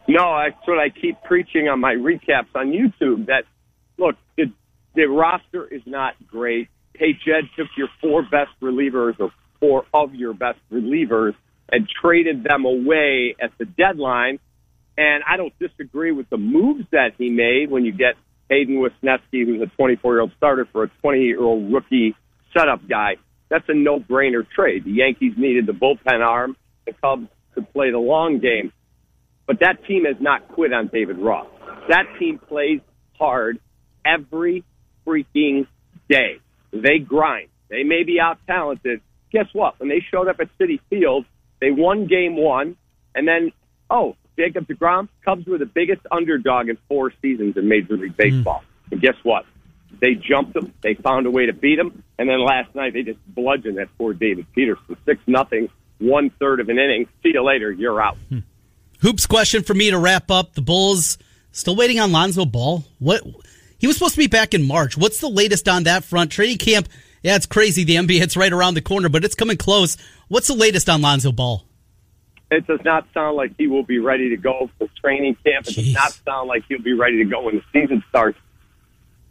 No, 0.08 0.38
that's 0.44 0.66
what 0.66 0.78
I 0.78 0.90
keep 0.90 1.22
preaching 1.24 1.68
on 1.68 1.80
my 1.80 1.94
recaps 1.94 2.54
on 2.54 2.72
YouTube. 2.72 3.26
That 3.26 3.44
look, 3.98 4.16
the, 4.36 4.52
the 4.94 5.06
roster 5.06 5.66
is 5.66 5.82
not 5.84 6.14
great. 6.26 6.68
Hey, 6.94 7.12
Jed 7.12 7.44
took 7.56 7.68
your 7.76 7.88
four 8.00 8.22
best 8.22 8.50
relievers 8.62 9.18
or 9.18 9.32
four 9.60 9.84
of 9.92 10.14
your 10.14 10.32
best 10.32 10.58
relievers 10.72 11.34
and 11.68 11.88
traded 12.00 12.44
them 12.44 12.64
away 12.64 13.34
at 13.40 13.50
the 13.58 13.64
deadline. 13.64 14.38
And 14.96 15.22
I 15.28 15.36
don't 15.36 15.52
disagree 15.58 16.12
with 16.12 16.30
the 16.30 16.38
moves 16.38 16.84
that 16.92 17.10
he 17.18 17.28
made 17.28 17.70
when 17.70 17.84
you 17.84 17.92
get 17.92 18.14
Hayden 18.48 18.76
Wesneski, 18.76 19.44
who's 19.44 19.60
a 19.60 19.66
24 19.76 20.14
year 20.14 20.20
old 20.20 20.32
starter, 20.36 20.66
for 20.72 20.84
a 20.84 20.88
20 21.02 21.20
year 21.20 21.42
old 21.42 21.72
rookie 21.72 22.14
setup 22.56 22.86
guy. 22.88 23.16
That's 23.48 23.68
a 23.68 23.74
no 23.74 24.00
brainer 24.00 24.48
trade. 24.48 24.84
The 24.84 24.92
Yankees 24.92 25.34
needed 25.36 25.66
the 25.66 25.72
bullpen 25.72 26.24
arm. 26.24 26.56
The 26.86 26.92
Cubs 26.92 27.28
could 27.54 27.70
play 27.72 27.90
the 27.90 27.98
long 27.98 28.38
game. 28.38 28.72
But 29.46 29.60
that 29.60 29.84
team 29.86 30.04
has 30.04 30.16
not 30.20 30.48
quit 30.48 30.72
on 30.72 30.88
David 30.88 31.18
Ross. 31.18 31.46
That 31.88 32.04
team 32.18 32.38
plays 32.38 32.80
hard 33.18 33.60
every 34.04 34.64
freaking 35.06 35.66
day. 36.08 36.40
They 36.72 36.98
grind. 36.98 37.48
They 37.68 37.84
may 37.84 38.02
be 38.02 38.20
out 38.20 38.38
talented. 38.46 39.00
Guess 39.32 39.46
what? 39.52 39.78
When 39.78 39.88
they 39.88 40.04
showed 40.10 40.28
up 40.28 40.40
at 40.40 40.48
Citi 40.58 40.80
Field, 40.90 41.26
they 41.60 41.70
won 41.70 42.06
game 42.06 42.36
one, 42.36 42.76
and 43.14 43.26
then, 43.26 43.52
oh, 43.90 44.16
Jacob 44.38 44.66
DeGrom, 44.66 45.08
Cubs 45.24 45.46
were 45.46 45.58
the 45.58 45.66
biggest 45.66 46.02
underdog 46.10 46.68
in 46.68 46.76
four 46.88 47.12
seasons 47.22 47.56
in 47.56 47.68
Major 47.68 47.96
League 47.96 48.12
hmm. 48.12 48.16
Baseball. 48.16 48.62
And 48.90 49.00
guess 49.00 49.14
what? 49.22 49.44
They 50.00 50.14
jumped 50.14 50.52
them. 50.52 50.74
They 50.82 50.94
found 50.94 51.26
a 51.26 51.30
way 51.30 51.46
to 51.46 51.52
beat 51.52 51.76
them. 51.76 52.02
And 52.18 52.28
then 52.28 52.44
last 52.44 52.74
night, 52.74 52.92
they 52.92 53.02
just 53.02 53.18
bludgeoned 53.26 53.78
that 53.78 53.88
poor 53.96 54.12
David 54.12 54.46
Peterson. 54.54 54.96
6 55.06 55.20
nothing, 55.26 55.68
one 55.98 56.30
third 56.38 56.60
of 56.60 56.68
an 56.68 56.78
inning. 56.78 57.08
See 57.22 57.30
you 57.32 57.42
later. 57.42 57.72
You're 57.72 58.00
out. 58.00 58.18
Hmm. 58.28 58.40
Hoops 59.00 59.26
question 59.26 59.62
for 59.62 59.74
me 59.74 59.90
to 59.90 59.98
wrap 59.98 60.30
up. 60.30 60.54
The 60.54 60.62
Bulls 60.62 61.18
still 61.52 61.76
waiting 61.76 62.00
on 62.00 62.12
Lonzo 62.12 62.44
Ball. 62.44 62.84
What 62.98 63.22
he 63.78 63.86
was 63.86 63.96
supposed 63.96 64.14
to 64.14 64.20
be 64.20 64.26
back 64.26 64.54
in 64.54 64.62
March. 64.62 64.96
What's 64.96 65.20
the 65.20 65.28
latest 65.28 65.68
on 65.68 65.84
that 65.84 66.04
front? 66.04 66.32
Training 66.32 66.58
camp. 66.58 66.88
Yeah, 67.22 67.36
it's 67.36 67.46
crazy. 67.46 67.84
The 67.84 67.96
NBA 67.96 68.22
it's 68.22 68.36
right 68.36 68.52
around 68.52 68.74
the 68.74 68.82
corner, 68.82 69.08
but 69.08 69.24
it's 69.24 69.34
coming 69.34 69.56
close. 69.56 69.96
What's 70.28 70.46
the 70.48 70.54
latest 70.54 70.88
on 70.88 71.02
Lonzo 71.02 71.32
Ball? 71.32 71.64
It 72.50 72.66
does 72.66 72.80
not 72.84 73.06
sound 73.12 73.36
like 73.36 73.52
he 73.58 73.66
will 73.66 73.82
be 73.82 73.98
ready 73.98 74.30
to 74.30 74.36
go 74.36 74.70
for 74.78 74.88
training 75.00 75.36
camp. 75.44 75.66
It 75.66 75.74
does 75.74 75.94
not 75.94 76.12
sound 76.24 76.48
like 76.48 76.64
he'll 76.68 76.80
be 76.80 76.92
ready 76.92 77.18
to 77.18 77.24
go 77.24 77.42
when 77.42 77.56
the 77.56 77.62
season 77.72 78.04
starts. 78.08 78.38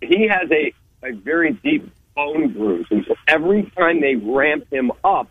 He 0.02 0.28
has 0.28 0.52
a, 0.52 0.74
a 1.02 1.14
very 1.14 1.54
deep 1.54 1.90
bone 2.14 2.52
bruise, 2.52 2.88
and 2.92 3.06
so 3.08 3.16
every 3.28 3.72
time 3.78 4.02
they 4.02 4.16
ramp 4.16 4.66
him 4.72 4.92
up, 5.04 5.30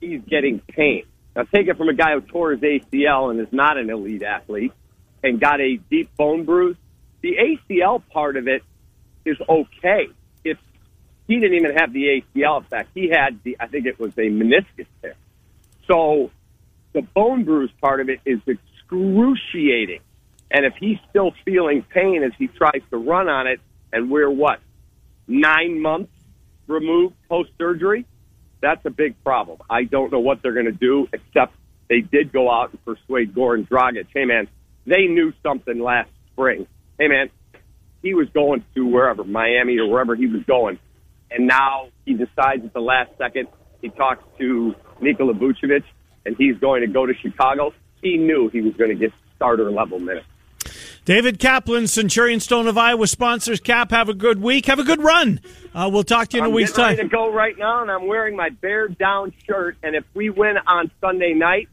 he's 0.00 0.20
getting 0.28 0.60
pain. 0.60 1.04
Now, 1.36 1.42
take 1.42 1.66
it 1.66 1.76
from 1.76 1.88
a 1.88 1.94
guy 1.94 2.12
who 2.12 2.20
tore 2.20 2.52
his 2.52 2.60
ACL 2.60 3.30
and 3.30 3.40
is 3.40 3.52
not 3.52 3.76
an 3.76 3.90
elite 3.90 4.22
athlete 4.22 4.72
and 5.22 5.40
got 5.40 5.60
a 5.60 5.76
deep 5.90 6.14
bone 6.16 6.44
bruise. 6.44 6.76
The 7.22 7.36
ACL 7.70 8.02
part 8.10 8.36
of 8.36 8.46
it 8.46 8.62
is 9.24 9.36
okay. 9.48 10.08
It's 10.44 10.60
he 11.26 11.40
didn't 11.40 11.54
even 11.54 11.76
have 11.76 11.92
the 11.92 12.22
ACL 12.36 12.60
effect. 12.62 12.90
He 12.94 13.08
had 13.08 13.40
the 13.42 13.56
I 13.58 13.66
think 13.66 13.86
it 13.86 13.98
was 13.98 14.12
a 14.16 14.28
meniscus 14.28 14.86
tear. 15.00 15.14
So 15.88 16.30
the 16.92 17.02
bone 17.02 17.44
bruise 17.44 17.70
part 17.80 18.00
of 18.00 18.08
it 18.08 18.20
is 18.24 18.40
excruciating. 18.46 20.00
And 20.50 20.64
if 20.64 20.74
he's 20.78 20.98
still 21.10 21.32
feeling 21.44 21.82
pain 21.82 22.22
as 22.22 22.32
he 22.38 22.46
tries 22.46 22.82
to 22.90 22.96
run 22.96 23.28
on 23.28 23.46
it, 23.46 23.60
and 23.92 24.10
we're 24.10 24.30
what 24.30 24.60
nine 25.26 25.80
months 25.80 26.12
removed 26.66 27.14
post 27.28 27.50
surgery, 27.58 28.06
that's 28.64 28.84
a 28.84 28.90
big 28.90 29.22
problem. 29.22 29.58
I 29.68 29.84
don't 29.84 30.10
know 30.10 30.20
what 30.20 30.42
they're 30.42 30.54
going 30.54 30.66
to 30.66 30.72
do, 30.72 31.08
except 31.12 31.54
they 31.88 32.00
did 32.00 32.32
go 32.32 32.50
out 32.50 32.70
and 32.70 32.84
persuade 32.84 33.34
Goran 33.34 33.68
Dragic, 33.68 34.06
hey 34.14 34.24
man, 34.24 34.48
they 34.86 35.06
knew 35.06 35.32
something 35.42 35.78
last 35.78 36.10
spring. 36.32 36.66
Hey, 36.98 37.08
man, 37.08 37.30
he 38.02 38.14
was 38.14 38.28
going 38.30 38.64
to 38.74 38.86
wherever, 38.86 39.24
Miami 39.24 39.78
or 39.78 39.88
wherever 39.88 40.14
he 40.14 40.26
was 40.26 40.42
going. 40.44 40.78
And 41.30 41.46
now 41.46 41.88
he 42.04 42.14
decides 42.14 42.64
at 42.64 42.72
the 42.72 42.80
last 42.80 43.10
second, 43.18 43.48
he 43.80 43.88
talks 43.88 44.22
to 44.38 44.74
Nikola 45.00 45.34
Vucevic, 45.34 45.84
and 46.24 46.36
he's 46.36 46.56
going 46.58 46.82
to 46.82 46.86
go 46.86 47.06
to 47.06 47.14
Chicago. 47.14 47.72
He 48.02 48.16
knew 48.16 48.48
he 48.50 48.60
was 48.60 48.74
going 48.74 48.90
to 48.90 48.96
get 48.96 49.12
starter 49.36 49.70
level 49.70 49.98
minutes. 49.98 50.26
David 51.04 51.38
Kaplan, 51.38 51.86
Centurion 51.86 52.40
Stone 52.40 52.66
of 52.66 52.78
Iowa 52.78 53.06
sponsors 53.06 53.60
Cap. 53.60 53.90
Have 53.90 54.08
a 54.08 54.14
good 54.14 54.40
week. 54.40 54.64
Have 54.66 54.78
a 54.78 54.84
good 54.84 55.02
run. 55.02 55.38
Uh, 55.74 55.90
we'll 55.92 56.02
talk 56.02 56.28
to 56.28 56.38
you 56.38 56.42
in 56.42 56.46
I'm 56.46 56.52
a 56.52 56.54
week's 56.54 56.70
getting 56.70 56.84
ready 56.84 56.96
time. 56.96 57.10
to 57.10 57.14
go 57.14 57.30
right 57.30 57.58
now, 57.58 57.82
and 57.82 57.90
I'm 57.90 58.06
wearing 58.06 58.36
my 58.36 58.48
bear 58.48 58.88
down 58.88 59.34
shirt. 59.46 59.76
And 59.82 59.94
if 59.94 60.04
we 60.14 60.30
win 60.30 60.56
on 60.66 60.90
Sunday 61.02 61.34
night, 61.34 61.68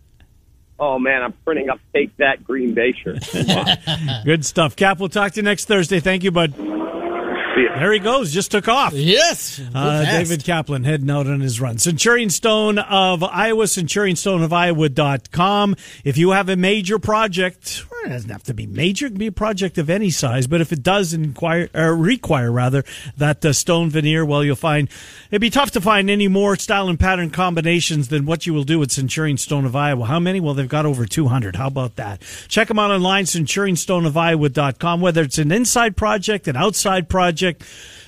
oh 0.78 1.00
man, 1.00 1.24
I'm 1.24 1.32
printing 1.46 1.70
up 1.70 1.80
take 1.94 2.18
that 2.18 2.44
Green 2.44 2.74
Bay 2.74 2.92
shirt. 2.92 3.20
Good 4.26 4.44
stuff. 4.46 4.76
Cap, 4.76 5.00
we'll 5.00 5.08
talk 5.08 5.32
to 5.34 5.38
you 5.38 5.44
next 5.44 5.64
Thursday. 5.66 6.02
Thank 6.02 6.24
you, 6.24 6.32
bud. 6.32 6.54
There 6.56 7.94
he 7.94 8.00
goes. 8.00 8.34
Just 8.34 8.52
took 8.52 8.68
off. 8.68 8.94
Yes. 8.94 9.62
Uh, 9.74 10.04
David 10.06 10.44
Kaplan 10.44 10.84
heading 10.84 11.10
out 11.10 11.28
on 11.28 11.40
his 11.42 11.62
run. 11.62 11.78
Centurion 11.78 12.30
Stone 12.30 12.80
of 12.80 13.24
Iowa, 13.24 13.64
centurionstoneofiowa.com. 13.66 15.76
If 16.04 16.18
you 16.18 16.32
have 16.32 16.50
a 16.50 16.56
major 16.56 16.98
project, 17.00 17.86
well, 17.90 17.91
it 18.06 18.10
doesn't 18.10 18.30
have 18.30 18.43
to 18.43 18.54
be 18.54 18.66
major, 18.68 19.08
it 19.08 19.12
can 19.12 19.20
be 19.20 19.28
a 19.28 19.32
project 19.32 19.78
of 19.78 19.89
any 19.89 20.10
size, 20.10 20.47
but 20.47 20.62
if 20.62 20.72
it 20.72 20.84
does 20.84 21.14
inquire, 21.14 21.70
or 21.74 21.95
require 21.95 22.52
rather, 22.52 22.84
that 23.18 23.43
uh, 23.45 23.54
stone 23.54 23.89
veneer, 23.89 24.26
well, 24.26 24.43
you'll 24.43 24.56
find 24.56 24.89
it'd 25.30 25.41
be 25.41 25.49
tough 25.49 25.72
to 25.72 25.82
find 25.82 26.10
any 26.10 26.28
more 26.28 26.56
style 26.56 26.89
and 26.89 26.99
pattern 26.99 27.30
combinations 27.30 28.08
than 28.10 28.26
what 28.26 28.45
you 28.45 28.54
will 28.54 28.64
do 28.64 28.82
at 28.82 28.91
Centurion 28.91 29.38
Stone 29.38 29.66
of 29.66 29.76
Iowa. 29.76 30.06
How 30.06 30.20
many? 30.20 30.39
Well, 30.39 30.54
they've 30.54 30.68
got 30.68 30.86
over 30.86 31.06
200. 31.06 31.56
How 31.56 31.68
about 31.68 31.95
that? 31.95 32.22
Check 32.47 32.68
them 32.68 32.80
out 32.80 32.91
online, 32.91 33.26
centurionstoneofiowa.com, 33.26 35.02
whether 35.02 35.22
it's 35.22 35.38
an 35.38 35.52
inside 35.52 35.95
project, 35.97 36.47
an 36.47 36.56
outside 36.56 37.10
project. 37.10 37.64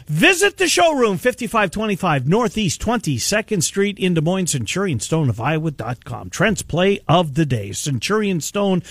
Visit 0.07 0.57
the 0.57 0.67
showroom, 0.67 1.17
5525 1.17 2.27
Northeast 2.27 2.81
22nd 2.81 3.63
Street 3.63 3.97
in 3.97 4.13
Des 4.13 4.21
Moines, 4.21 4.53
CenturionStoneofIowa.com. 4.53 6.29
Trent's 6.29 6.61
play 6.61 6.99
of 7.07 7.35
the 7.35 7.45
day. 7.45 7.71
Centurion 7.71 8.41
Stone 8.41 8.83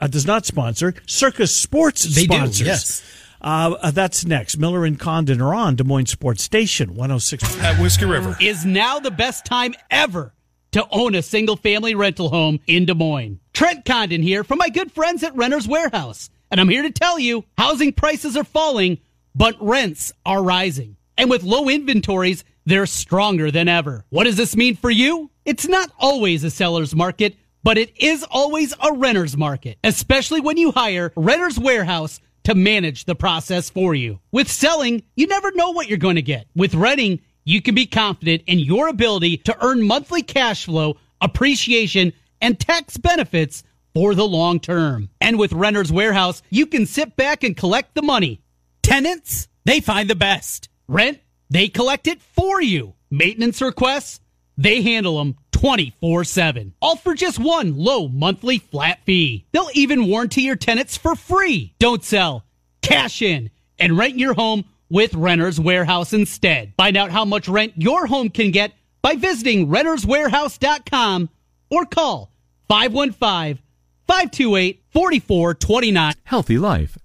uh, 0.00 0.06
does 0.06 0.26
not 0.26 0.46
sponsor. 0.46 0.94
Circa 1.06 1.46
Sports 1.46 2.02
They 2.04 2.26
do, 2.26 2.34
sponsors. 2.34 2.66
yes. 2.66 3.02
Uh, 3.40 3.74
uh, 3.80 3.90
that's 3.90 4.24
next. 4.24 4.56
Miller 4.58 4.84
and 4.84 4.98
Condon 4.98 5.40
are 5.40 5.54
on 5.54 5.76
Des 5.76 5.84
Moines 5.84 6.06
Sports 6.06 6.42
Station 6.42 6.90
106. 6.94 7.58
At 7.60 7.80
Whiskey 7.80 8.06
River. 8.06 8.36
is 8.40 8.64
now 8.64 8.98
the 8.98 9.10
best 9.10 9.44
time 9.44 9.74
ever 9.90 10.32
to 10.72 10.86
own 10.90 11.14
a 11.14 11.22
single 11.22 11.56
family 11.56 11.94
rental 11.94 12.28
home 12.30 12.60
in 12.66 12.86
Des 12.86 12.94
Moines. 12.94 13.38
Trent 13.52 13.84
Condon 13.84 14.22
here 14.22 14.42
from 14.42 14.58
my 14.58 14.68
good 14.68 14.90
friends 14.92 15.22
at 15.22 15.36
Renter's 15.36 15.68
Warehouse. 15.68 16.30
And 16.50 16.60
I'm 16.60 16.68
here 16.68 16.82
to 16.82 16.90
tell 16.90 17.18
you 17.18 17.44
housing 17.58 17.92
prices 17.92 18.36
are 18.36 18.44
falling, 18.44 18.98
but 19.34 19.54
rents 19.60 20.12
are 20.24 20.42
rising. 20.42 20.96
And 21.18 21.28
with 21.30 21.42
low 21.42 21.68
inventories, 21.68 22.44
they're 22.66 22.86
stronger 22.86 23.50
than 23.50 23.68
ever. 23.68 24.04
What 24.10 24.24
does 24.24 24.36
this 24.36 24.56
mean 24.56 24.76
for 24.76 24.90
you? 24.90 25.30
It's 25.44 25.68
not 25.68 25.90
always 25.98 26.42
a 26.44 26.50
seller's 26.50 26.94
market, 26.94 27.36
but 27.66 27.78
it 27.78 28.00
is 28.00 28.24
always 28.30 28.72
a 28.80 28.92
renter's 28.92 29.36
market, 29.36 29.76
especially 29.82 30.40
when 30.40 30.56
you 30.56 30.70
hire 30.70 31.12
Renter's 31.16 31.58
Warehouse 31.58 32.20
to 32.44 32.54
manage 32.54 33.06
the 33.06 33.16
process 33.16 33.70
for 33.70 33.92
you. 33.92 34.20
With 34.30 34.48
selling, 34.48 35.02
you 35.16 35.26
never 35.26 35.50
know 35.50 35.72
what 35.72 35.88
you're 35.88 35.98
going 35.98 36.14
to 36.14 36.22
get. 36.22 36.46
With 36.54 36.76
renting, 36.76 37.22
you 37.42 37.60
can 37.60 37.74
be 37.74 37.86
confident 37.86 38.44
in 38.46 38.60
your 38.60 38.86
ability 38.86 39.38
to 39.38 39.56
earn 39.66 39.82
monthly 39.82 40.22
cash 40.22 40.66
flow, 40.66 40.98
appreciation, 41.20 42.12
and 42.40 42.56
tax 42.56 42.98
benefits 42.98 43.64
for 43.94 44.14
the 44.14 44.28
long 44.28 44.60
term. 44.60 45.10
And 45.20 45.36
with 45.36 45.52
Renter's 45.52 45.90
Warehouse, 45.90 46.42
you 46.50 46.66
can 46.66 46.86
sit 46.86 47.16
back 47.16 47.42
and 47.42 47.56
collect 47.56 47.96
the 47.96 48.02
money. 48.02 48.42
Tenants, 48.84 49.48
they 49.64 49.80
find 49.80 50.08
the 50.08 50.14
best. 50.14 50.68
Rent, 50.86 51.18
they 51.50 51.66
collect 51.66 52.06
it 52.06 52.22
for 52.22 52.62
you. 52.62 52.94
Maintenance 53.10 53.60
requests, 53.60 54.20
they 54.56 54.82
handle 54.82 55.18
them 55.18 55.36
24 55.56 56.24
7. 56.24 56.74
All 56.82 56.96
for 56.96 57.14
just 57.14 57.38
one 57.38 57.76
low 57.76 58.08
monthly 58.08 58.58
flat 58.58 59.00
fee. 59.04 59.46
They'll 59.52 59.70
even 59.72 60.06
warranty 60.06 60.42
your 60.42 60.56
tenants 60.56 60.96
for 60.96 61.14
free. 61.14 61.74
Don't 61.78 62.04
sell, 62.04 62.44
cash 62.82 63.22
in, 63.22 63.50
and 63.78 63.96
rent 63.96 64.18
your 64.18 64.34
home 64.34 64.64
with 64.90 65.14
Renter's 65.14 65.58
Warehouse 65.58 66.12
instead. 66.12 66.74
Find 66.76 66.96
out 66.96 67.10
how 67.10 67.24
much 67.24 67.48
rent 67.48 67.72
your 67.76 68.06
home 68.06 68.28
can 68.28 68.50
get 68.50 68.72
by 69.02 69.16
visiting 69.16 69.68
renterswarehouse.com 69.68 71.30
or 71.70 71.86
call 71.86 72.30
515 72.68 73.62
528 74.06 74.82
4429. 74.90 76.14
Healthy 76.24 76.58
life. 76.58 76.98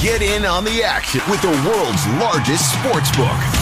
Get 0.00 0.22
in 0.22 0.44
on 0.44 0.64
the 0.64 0.82
action 0.82 1.20
with 1.30 1.42
the 1.42 1.48
world's 1.48 2.06
largest 2.18 2.72
sports 2.72 3.14
book. 3.16 3.61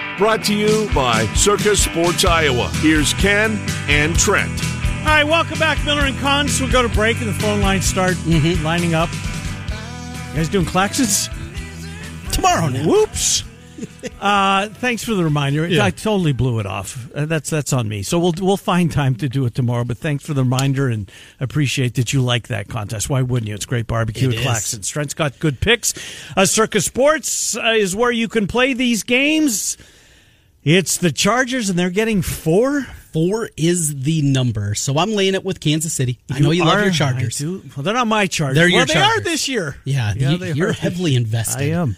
brought 0.21 0.43
to 0.43 0.53
you 0.53 0.87
by 0.93 1.25
Circa 1.33 1.75
Sports 1.75 2.25
Iowa. 2.25 2.69
Here's 2.75 3.11
Ken 3.15 3.59
and 3.89 4.15
Trent. 4.15 4.51
All 4.99 5.05
right, 5.05 5.23
welcome 5.23 5.57
back, 5.57 5.83
Miller 5.83 6.03
and 6.03 6.15
Cons. 6.19 6.61
We'll 6.61 6.71
go 6.71 6.83
to 6.83 6.89
break 6.89 7.19
and 7.21 7.27
the 7.27 7.33
phone 7.33 7.59
lines 7.59 7.85
start 7.85 8.15
lining 8.27 8.93
up. 8.93 9.09
You 10.29 10.35
guys 10.35 10.47
doing 10.47 10.67
claxons? 10.67 11.27
Tomorrow 12.31 12.67
now. 12.67 12.87
Whoops. 12.87 13.45
Uh, 14.19 14.67
thanks 14.67 15.03
for 15.03 15.15
the 15.15 15.23
reminder. 15.23 15.67
Yeah. 15.67 15.83
I 15.83 15.89
totally 15.89 16.33
blew 16.33 16.59
it 16.59 16.67
off. 16.67 17.09
Uh, 17.15 17.25
that's 17.25 17.49
that's 17.49 17.73
on 17.73 17.87
me. 17.89 18.03
So 18.03 18.19
we'll 18.19 18.33
we'll 18.39 18.55
find 18.55 18.91
time 18.91 19.15
to 19.15 19.27
do 19.27 19.43
it 19.47 19.55
tomorrow. 19.55 19.83
But 19.83 19.97
thanks 19.97 20.23
for 20.23 20.35
the 20.35 20.43
reminder 20.43 20.87
and 20.87 21.09
appreciate 21.39 21.95
that 21.95 22.13
you 22.13 22.21
like 22.21 22.49
that 22.49 22.67
contest. 22.67 23.09
Why 23.09 23.23
wouldn't 23.23 23.47
you? 23.49 23.55
It's 23.55 23.65
great 23.65 23.87
barbecue 23.87 24.29
It 24.29 24.35
at 24.35 24.41
is. 24.41 24.45
Claxons. 24.45 24.87
Trent's 24.87 25.15
got 25.15 25.39
good 25.39 25.59
picks. 25.59 25.95
Uh, 26.37 26.45
Circa 26.45 26.81
Sports 26.81 27.57
uh, 27.57 27.73
is 27.75 27.95
where 27.95 28.11
you 28.11 28.27
can 28.27 28.45
play 28.45 28.73
these 28.73 29.01
games. 29.01 29.77
It's 30.63 30.97
the 30.97 31.11
Chargers, 31.11 31.69
and 31.69 31.77
they're 31.77 31.89
getting 31.89 32.21
four. 32.21 32.83
Four 33.13 33.49
is 33.57 34.03
the 34.03 34.21
number. 34.21 34.73
So 34.75 34.97
I'm 34.97 35.11
laying 35.11 35.33
it 35.33 35.43
with 35.43 35.59
Kansas 35.59 35.91
City. 35.91 36.19
I 36.31 36.39
know 36.39 36.51
you 36.51 36.63
love 36.63 36.81
your 36.81 36.93
Chargers. 36.93 37.41
I 37.41 37.43
do. 37.43 37.63
Well, 37.75 37.83
they're 37.83 37.93
not 37.93 38.07
my 38.07 38.27
Chargers. 38.27 38.55
They're 38.55 38.69
your 38.69 38.79
well, 38.79 38.85
they 38.85 38.99
are 38.99 39.19
this 39.19 39.49
year. 39.49 39.75
Yeah, 39.83 40.13
Yeah, 40.15 40.31
you, 40.31 40.53
you're 40.53 40.69
are. 40.69 40.73
heavily 40.73 41.15
invested. 41.15 41.61
I 41.61 41.81
am. 41.81 41.97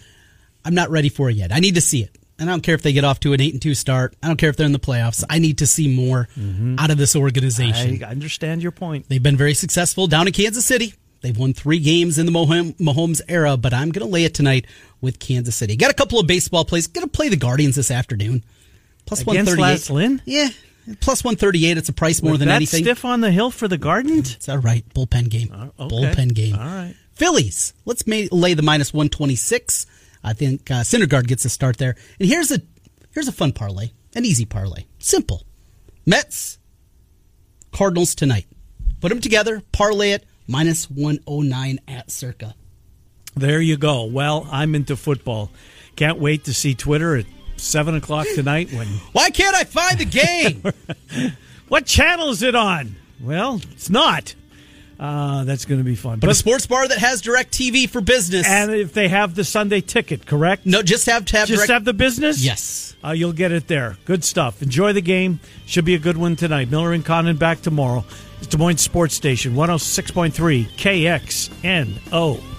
I'm 0.64 0.74
not 0.74 0.90
ready 0.90 1.10
for 1.10 1.30
it 1.30 1.36
yet. 1.36 1.52
I 1.52 1.60
need 1.60 1.74
to 1.76 1.80
see 1.80 2.02
it. 2.02 2.16
And 2.38 2.50
I 2.50 2.52
don't 2.52 2.62
care 2.62 2.74
if 2.74 2.82
they 2.82 2.92
get 2.92 3.04
off 3.04 3.20
to 3.20 3.32
an 3.32 3.40
eight 3.40 3.52
and 3.52 3.62
two 3.62 3.74
start. 3.74 4.16
I 4.22 4.26
don't 4.26 4.38
care 4.38 4.50
if 4.50 4.56
they're 4.56 4.66
in 4.66 4.72
the 4.72 4.80
playoffs. 4.80 5.22
I 5.30 5.38
need 5.38 5.58
to 5.58 5.66
see 5.68 5.94
more 5.94 6.28
mm-hmm. 6.36 6.76
out 6.78 6.90
of 6.90 6.98
this 6.98 7.14
organization. 7.14 8.02
I 8.02 8.08
understand 8.08 8.62
your 8.62 8.72
point. 8.72 9.08
They've 9.08 9.22
been 9.22 9.36
very 9.36 9.54
successful 9.54 10.08
down 10.08 10.26
in 10.26 10.32
Kansas 10.32 10.64
City. 10.64 10.94
They've 11.24 11.36
won 11.38 11.54
three 11.54 11.78
games 11.78 12.18
in 12.18 12.26
the 12.26 12.32
Mahom- 12.32 12.76
Mahomes 12.76 13.22
era, 13.30 13.56
but 13.56 13.72
I'm 13.72 13.88
going 13.92 14.06
to 14.06 14.12
lay 14.12 14.24
it 14.24 14.34
tonight 14.34 14.66
with 15.00 15.18
Kansas 15.18 15.56
City. 15.56 15.74
Got 15.74 15.90
a 15.90 15.94
couple 15.94 16.18
of 16.20 16.26
baseball 16.26 16.66
plays. 16.66 16.86
Going 16.86 17.06
to 17.06 17.10
play 17.10 17.30
the 17.30 17.36
Guardians 17.36 17.76
this 17.76 17.90
afternoon. 17.90 18.44
138. 19.08 19.88
Lynn? 19.88 20.20
Yeah. 20.26 20.48
Plus 21.00 21.24
138. 21.24 21.78
It's 21.78 21.88
a 21.88 21.94
price 21.94 22.22
more 22.22 22.32
With 22.32 22.40
than 22.40 22.50
anything. 22.50 22.84
stiff 22.84 23.06
on 23.06 23.22
the 23.22 23.30
hill 23.30 23.50
for 23.50 23.68
the 23.68 23.78
Gardens. 23.78 24.34
It's 24.34 24.50
all 24.50 24.58
right. 24.58 24.84
Bullpen 24.94 25.30
game. 25.30 25.50
okay. 25.50 25.94
Bullpen 25.96 26.34
game. 26.34 26.56
All 26.56 26.60
right. 26.60 26.94
Phillies. 27.14 27.72
Let's 27.86 28.06
ma- 28.06 28.26
lay 28.30 28.52
the 28.52 28.60
minus 28.62 28.92
126. 28.92 29.86
I 30.22 30.34
think 30.34 30.70
uh, 30.70 30.82
Syndergaard 30.82 31.26
gets 31.26 31.46
a 31.46 31.48
start 31.48 31.78
there. 31.78 31.96
And 32.20 32.28
here's 32.28 32.52
a 32.52 32.60
here's 33.12 33.28
a 33.28 33.32
fun 33.32 33.52
parlay, 33.52 33.92
an 34.14 34.26
easy 34.26 34.44
parlay, 34.44 34.84
simple. 34.98 35.42
Mets, 36.04 36.58
Cardinals 37.72 38.14
tonight. 38.14 38.46
Put 39.00 39.08
them 39.08 39.20
together, 39.22 39.62
parlay 39.72 40.10
it 40.12 40.26
minus 40.46 40.90
109 40.90 41.78
at 41.88 42.10
Circa. 42.10 42.54
There 43.36 43.60
you 43.60 43.76
go. 43.76 44.04
Well, 44.04 44.46
I'm 44.50 44.74
into 44.74 44.96
football. 44.96 45.50
Can't 45.96 46.18
wait 46.18 46.44
to 46.44 46.54
see 46.54 46.74
Twitter 46.74 47.16
at 47.16 47.26
seven 47.56 47.94
o'clock 47.94 48.26
tonight. 48.34 48.72
When 48.72 48.86
Why 49.12 49.30
can't 49.30 49.56
I 49.56 49.64
find 49.64 49.98
the 49.98 50.04
game? 50.04 51.32
what 51.68 51.86
channel 51.86 52.30
is 52.30 52.42
it 52.42 52.54
on? 52.54 52.96
Well, 53.20 53.60
it's 53.72 53.90
not. 53.90 54.34
Uh, 54.98 55.42
that's 55.42 55.64
going 55.64 55.78
to 55.80 55.84
be 55.84 55.96
fun. 55.96 56.20
but 56.20 56.30
a 56.30 56.34
sports 56.34 56.68
bar 56.68 56.86
that 56.86 56.98
has 56.98 57.20
DirecTV 57.20 57.88
for 57.90 58.00
business. 58.00 58.46
and 58.48 58.70
if 58.72 58.92
they 58.92 59.08
have 59.08 59.34
the 59.34 59.42
Sunday 59.42 59.80
ticket, 59.80 60.24
correct? 60.24 60.64
no, 60.66 60.82
just 60.82 61.06
have 61.06 61.24
to 61.26 61.36
have 61.36 61.48
Just 61.48 61.58
direct. 61.58 61.72
have 61.72 61.84
the 61.84 61.92
business. 61.92 62.44
yes. 62.44 62.94
Uh, 63.04 63.10
you'll 63.10 63.32
get 63.32 63.50
it 63.50 63.66
there. 63.66 63.96
Good 64.04 64.22
stuff. 64.24 64.62
Enjoy 64.62 64.92
the 64.92 65.02
game. 65.02 65.40
Should 65.66 65.84
be 65.84 65.94
a 65.94 65.98
good 65.98 66.16
one 66.16 66.36
tonight. 66.36 66.70
Miller 66.70 66.92
and 66.92 67.04
Condon 67.04 67.36
back 67.36 67.60
tomorrow. 67.60 68.04
It's 68.44 68.50
Des 68.50 68.58
Moines 68.58 68.76
Sports 68.76 69.14
Station 69.14 69.54
106.3 69.54 70.66
KXNO. 70.76 72.54